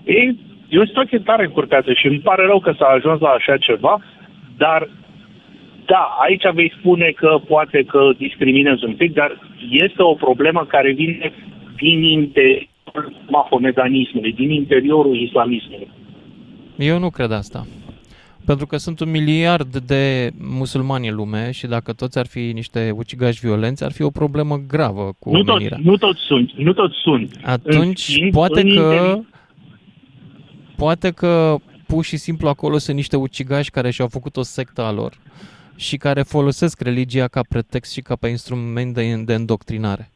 [0.03, 0.37] Ei,
[0.69, 4.01] e o situație tare încurcată și îmi pare rău că s-a ajuns la așa ceva,
[4.65, 4.81] dar
[5.85, 9.31] da, aici vei spune că poate că discriminezi un pic, dar
[9.69, 11.31] este o problemă care vine
[11.77, 15.87] din interiorul mahomedanismului, din interiorul islamismului.
[16.77, 17.65] Eu nu cred asta.
[18.45, 22.91] Pentru că sunt un miliard de musulmani în lume și dacă toți ar fi niște
[22.95, 25.77] ucigași violenți, ar fi o problemă gravă cu Nu toți, omenirea.
[25.83, 27.39] nu toți sunt, nu toți sunt.
[27.43, 29.27] Atunci, În schimb, poate în că, interi-
[30.75, 31.55] poate că
[31.87, 35.17] pur și simplu acolo sunt niște ucigași care și-au făcut o sectă a lor
[35.75, 40.11] și care folosesc religia ca pretext și ca pe instrument de, de îndoctrinare.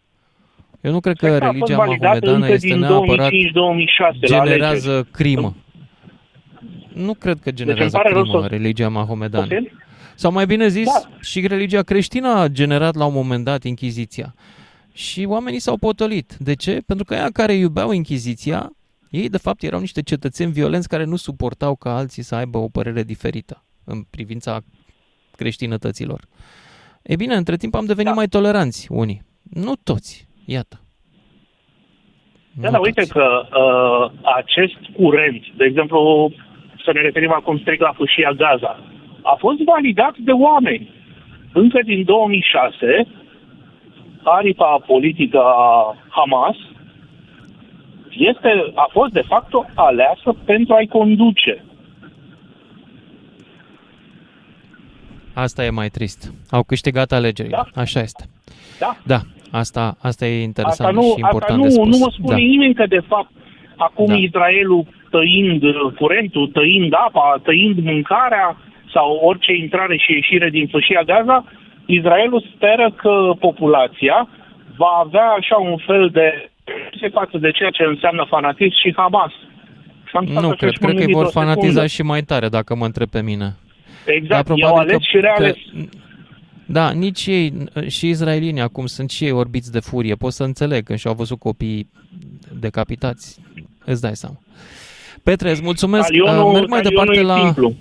[0.81, 3.33] Eu nu cred că Secta a fost religia validată mahomedană încă este din neapărat 2005-2006
[4.19, 5.11] la generează alegeri.
[5.11, 5.55] crimă.
[6.93, 9.47] Nu cred că generează pare rău crimă să- religia mahomedană.
[9.47, 9.71] Poftim?
[10.15, 11.09] Sau mai bine zis, Da.
[11.21, 14.35] și religia creștină a generat la un moment dat Inchiziția.
[14.93, 16.35] Și oamenii s-au potolit.
[16.39, 16.81] De ce?
[16.85, 18.71] Pentru că aia care iubeau Inchiziția,
[19.09, 22.67] ei de fapt erau niște cetățeni violenți care nu suportau ca alții să aibă o
[22.67, 24.59] părere diferită în privința
[25.35, 26.21] creștinătăților.
[27.03, 29.21] E bine, între timp am devenit mai toleranți unii.
[29.43, 30.81] Nu toți, iată.
[32.61, 33.25] Da, dar uite că
[33.63, 36.31] uh, acest curent, de exemplu,
[36.83, 38.83] să ne referim acum strict la fâșia Gaza,
[39.21, 40.89] a fost validat de oameni.
[41.53, 43.07] Încă din 2006,
[44.23, 46.55] aripa politică a Hamas
[48.17, 51.63] este, a fost de fapt aleasă pentru a-i conduce.
[55.33, 56.33] Asta e mai trist.
[56.51, 57.57] Au câștigat alegerile.
[57.75, 58.23] Așa este.
[58.79, 58.97] Da.
[59.05, 59.19] Da.
[59.51, 61.87] Asta, asta e interesant Asta nu, și important asta nu, de spus.
[61.87, 62.47] nu mă spune da.
[62.51, 63.31] nimeni că, de fapt,
[63.77, 64.15] acum Da.
[64.15, 68.57] Israelul tăind uh, curentul, tăind apa, tăind mâncarea
[68.93, 71.45] sau orice intrare și ieșire din fâșia Gaza,
[71.85, 74.27] Israelul speră că populația
[74.77, 76.49] va avea așa un fel de
[77.01, 79.31] se față de ceea ce înseamnă fanatism și Hamas.
[80.05, 81.47] Și am stat Nu, așa cred, și m-am cred că îi gândit vor o secundă.
[81.53, 83.55] fanatiza și mai tare, dacă mă întreb pe mine.
[84.05, 85.53] Exact, Dar i-au probabil ales că- și reales.
[85.53, 85.97] că-
[86.65, 87.53] Da, nici ei,
[87.87, 90.15] și izraelienii acum sunt și ei orbiți de furie.
[90.15, 91.89] Pot să înțeleg când și-au văzut copiii
[92.59, 93.39] decapitați.
[93.85, 94.35] Îți dai seama.
[95.23, 96.07] Petre, îți mulțumesc.
[96.07, 97.45] Talionul- Uh, Merg mai talionul departe e la...
[97.45, 97.73] simplu.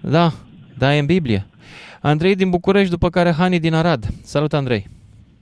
[0.00, 0.30] Da,
[0.78, 1.46] da, e în Biblie.
[2.00, 4.04] Andrei din București, după care Hani din Arad.
[4.22, 4.86] Salut, Andrei.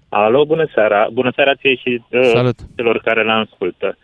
[0.09, 1.09] Alo, bună seara.
[1.13, 2.57] Bună seara ție și uh, Salut.
[2.77, 3.97] celor care ne ascultă.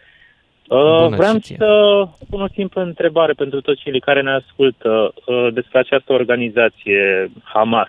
[0.69, 1.57] Bună Uh, vreau și ție.
[1.59, 7.31] să pun o simplă întrebare pentru toți cei care ne ascultă uh, despre această organizație
[7.43, 7.89] Hamas.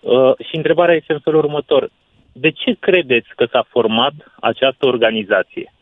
[0.00, 1.90] Uh, și întrebarea este în felul următor.
[2.32, 5.72] De ce credeți că s-a format această organizație?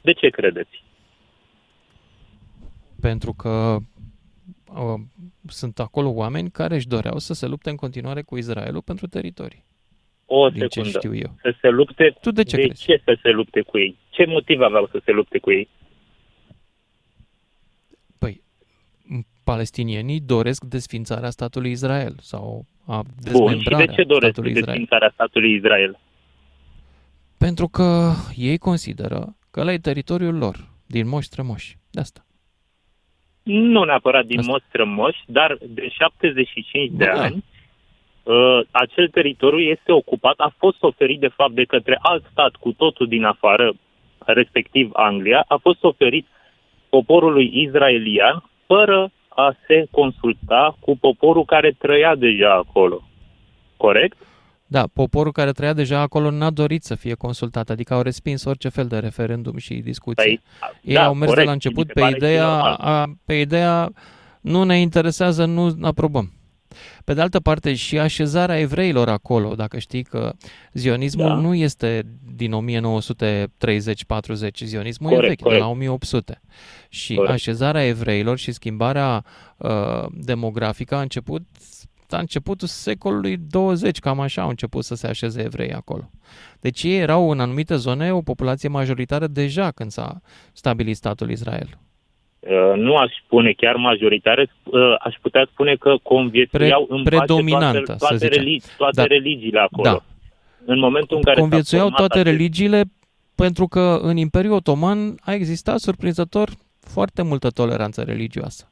[0.00, 0.82] De ce credeți?
[3.00, 3.76] Pentru că
[4.66, 5.00] uh,
[5.46, 9.64] sunt acolo oameni care își doreau să se lupte în continuare cu Israelul pentru teritorii.
[10.36, 10.98] O Din ce secundă.
[10.98, 11.30] știu eu.
[11.42, 12.16] Să se lupte?
[12.20, 12.82] Tu de ce de crezi?
[12.84, 13.96] ce să se lupte cu ei?
[14.10, 15.68] Ce motiv aveau să se lupte cu ei?
[19.44, 24.66] Palestinienii doresc desfințarea statului Israel sau a Bun, și dezmembrarea de ce doresc statului Israel.
[24.66, 25.98] desfințarea statului Israel?
[27.38, 31.78] Pentru că ei consideră că ăla e teritoriul lor, din moși strămoși.
[31.90, 32.26] De asta.
[33.42, 37.20] Nu neapărat din mod strămoși, dar de 75 de Da.
[37.22, 37.42] ani, uh,
[38.70, 43.06] acel teritoriu este ocupat, a fost oferit de fapt de către alt stat cu totul
[43.06, 43.72] din afară,
[44.18, 46.26] respectiv Anglia, a fost oferit
[46.88, 53.02] poporului israelian fără a se consulta cu poporul care trăia deja acolo.
[53.76, 54.16] Corect?
[54.66, 58.68] Da, poporul care trăia deja acolo n-a dorit să fie consultat, adică au respins orice
[58.68, 60.24] fel de referendum și discuție.
[60.24, 60.40] Păi,
[60.82, 62.76] Ei da, au mers corect, de la început mi se pe pare și ideea, normal.
[62.80, 63.90] a, pe ideea
[64.40, 66.32] nu ne interesează, nu aprobăm.
[67.04, 70.32] Pe de altă parte, și așezarea evreilor acolo, dacă știi că
[70.72, 71.34] zionismul Da.
[71.34, 72.56] nu este din 1930-40,
[74.64, 75.60] zionismul e Corect, vechi, de corect.
[75.62, 76.40] la 1800.
[76.88, 77.32] Și Corect.
[77.32, 79.24] așezarea evreilor și schimbarea
[79.56, 81.42] uh, demografică a început
[82.08, 86.10] la începutul secolului 20, cam așa au început să se așeze evrei acolo.
[86.60, 90.20] Deci ei erau în anumite zone o populație majoritară deja când s-a
[90.52, 91.78] stabilit statul Israel.
[92.48, 97.16] Uh, nu aș spune chiar majoritară, uh, aș putea spune că conviețuiau Pre- în pace
[97.16, 98.42] predominantă, toate, să toate, zicem.
[98.42, 99.04] religi, toate Da.
[99.06, 99.88] religiile acolo.
[99.90, 100.02] Da.
[100.64, 102.82] În momentul în care s-a Conviețuiau format toate acest- religiile
[103.34, 106.48] pentru că în Imperiul Otoman a existat surprinzător
[106.80, 108.68] foarte multă toleranță religioasă.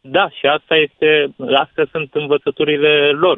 [0.00, 3.36] Da, și asta este, astea sunt învățăturile lor.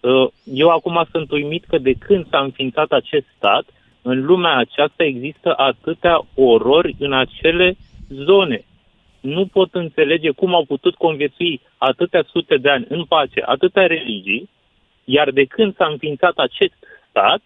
[0.00, 3.64] Uh, Eu acum sunt uimit că de când s-a înființat acest stat,
[4.02, 7.76] în lumea aceasta există atâtea orori în acele
[8.08, 8.64] zone.
[9.26, 14.48] Nu pot înțelege cum au putut conviețui atâtea sute de ani în pace, atâtea religii,
[15.04, 16.74] iar de când s-a înființat acest
[17.08, 17.42] stat,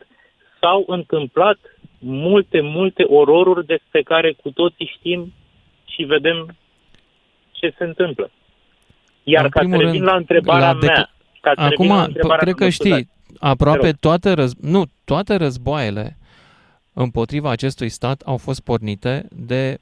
[0.61, 1.59] s-au întâmplat
[1.99, 5.33] multe, multe ororuri despre care cu toții știm
[5.85, 6.57] și vedem
[7.53, 8.31] ce se întâmplă.
[9.23, 11.73] Iar În ca să primul revin rând, la întrebarea la mea, decla- ca să revin
[11.73, 13.01] Acum, la p- întrebarea cred mea, că mă scuzați.
[13.03, 13.97] știi, aproape Te rog.
[14.01, 14.55] toate, răz...
[14.61, 16.17] nu, toate războaiele
[16.93, 19.79] împotriva acestui stat au fost pornite de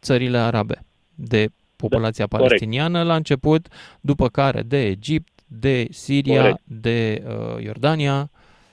[0.00, 0.78] țările arabe,
[1.16, 2.48] de populația Da, corect.
[2.48, 3.66] palestiniană la început,
[4.00, 6.60] după care de Egipt, de Siria, Corect.
[6.64, 8.30] de uh, Iordania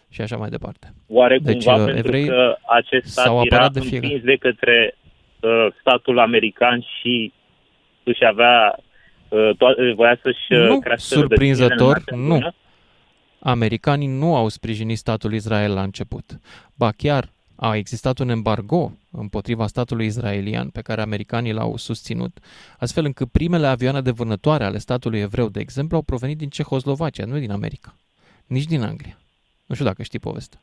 [0.09, 0.93] și așa mai departe.
[1.07, 4.21] Oare Deci, cumva uh, pentru evrei că acest stat s-au era apărat de împins fiecare.
[4.25, 4.97] de către
[5.41, 7.33] uh, statul american și
[8.03, 8.75] își avea,
[9.29, 12.33] uh, to- voia să-și uh, Nu, crească surprinzător, rădăcinile în nu.
[12.33, 12.55] altă zonă?
[13.39, 16.23] Americanii nu au sprijinit statul Israel la început.
[16.75, 22.37] Ba chiar a existat un embargo împotriva statului israelian pe care americanii l-au susținut,
[22.79, 27.25] astfel încât primele avioane de vânătoare ale statului evreu, de exemplu, au provenit din Cehoslovacia,
[27.25, 27.95] nu din America,
[28.47, 29.17] nici din Anglia.
[29.65, 30.59] Nu știu dacă știi povestea.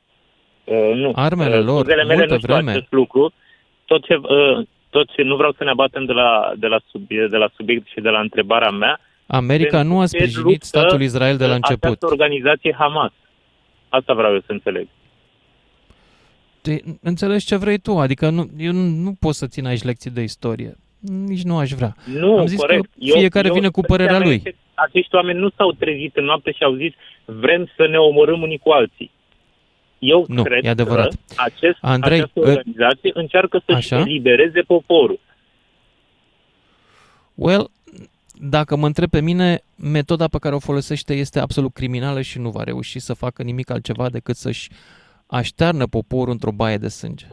[0.64, 1.12] Uh, nu.
[1.14, 3.32] Armele Uh, lor, scuzele mele multă nu știu vreme- acest lucru.
[3.84, 7.30] Tot ce, uh, tot ce nu vreau să ne abatem de la, de, la subiect,
[7.30, 9.00] de la subiect și de la întrebarea mea.
[9.26, 11.84] America pentru nu a ce sprijinit luptă, statul Israel de la uh, început.
[11.84, 13.12] Această organizație Hamas.
[13.88, 14.88] Asta vreau eu să înțeleg.
[16.62, 20.10] Te, înțelegi ce vrei tu, adică nu, eu nu, nu pot să țin aici lecții
[20.10, 20.76] de istorie.
[21.00, 21.96] Nici nu aș vrea.
[22.04, 22.82] Nu, Am zis corect.
[22.82, 24.54] că fiecare vine cu părerea părerea lui.
[24.74, 26.92] Acești oameni nu s-au trezit în noapte și au zis
[27.24, 29.10] vrem să ne omorâm unii cu alții.
[29.98, 31.08] Eu Nu, cred e adevărat.
[31.08, 34.02] că acest, Andrei, această ă- organizație încearcă să-și Așa?
[34.08, 35.20] elibereze poporul.
[37.34, 37.70] Well,
[38.38, 42.50] dacă mă întreb pe mine, metoda pe care o folosește este absolut criminală și nu
[42.50, 44.68] va reuși să facă nimic altceva decât să-și
[45.30, 47.26] aștearnă poporul într-o baie de sânge.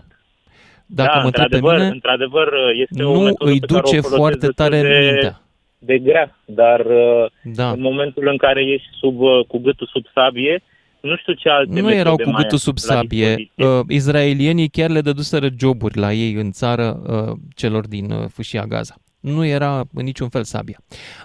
[0.85, 3.79] Dacă da, mă întreb pe într-adevăr, mine, într-adevăr, este o nu metodă îi pe care
[3.79, 5.41] o duce folosesc foarte destul tare de, mintea.
[5.77, 7.69] de grea, dar uh, Da.
[7.71, 10.63] în momentul în care ești sub, uh, cu gâtul sub sabie,
[11.01, 13.35] nu știu ce alte nu metode erau cu mai gâtul ai sub la sabie.
[13.35, 13.65] dispoziție.
[13.67, 18.65] Uh, izraelienii chiar le dăduseră joburi la ei în țară uh, celor din uh, fâșia
[18.65, 18.95] Gaza.
[19.19, 20.77] Nu era în niciun fel sabia.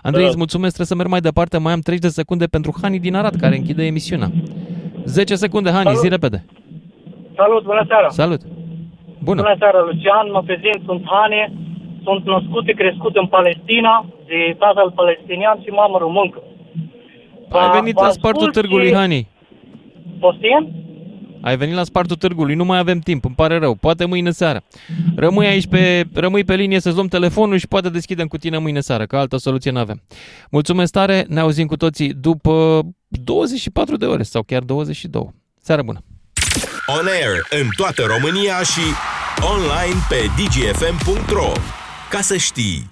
[0.02, 0.28] Andrei, Da.
[0.28, 1.58] îți mulțumesc, trebuie să merg mai departe.
[1.58, 4.30] Mai am 30 de secunde pentru Hani din Arad, care închide emisiunea.
[5.04, 6.44] 10 secunde, Hani, zi repede.
[7.36, 8.08] Salut, bună seara!
[8.08, 8.40] Salut!
[9.26, 9.40] Bună!
[9.42, 11.52] Bună seara, Lucian, mă prezint, sunt Hane,
[12.06, 13.94] sunt născut și crescut în Palestina,
[14.26, 16.40] de tatăl palestinian și mamă româncă.
[17.50, 19.28] Ai venit la v-am spartul spus târgului, și- Hani.
[20.20, 20.62] Poftim?
[21.40, 23.74] Ai venit la spartul târgului, nu mai avem timp, îmi pare rău.
[23.74, 24.60] Poate mâine seară.
[25.16, 28.80] Rămâi aici pe, rămâi pe linie să-ți luăm telefonul și poate deschidem cu tine mâine
[28.80, 30.02] seară, că altă soluție nu avem.
[30.50, 35.28] Mulțumesc tare, ne auzim cu toții după 24 de ore sau chiar 22.
[35.58, 35.98] Seară bună!
[36.86, 38.80] On air în toată România și
[39.40, 41.52] online pe dgfm.ro.
[42.10, 42.90] Ca să știi!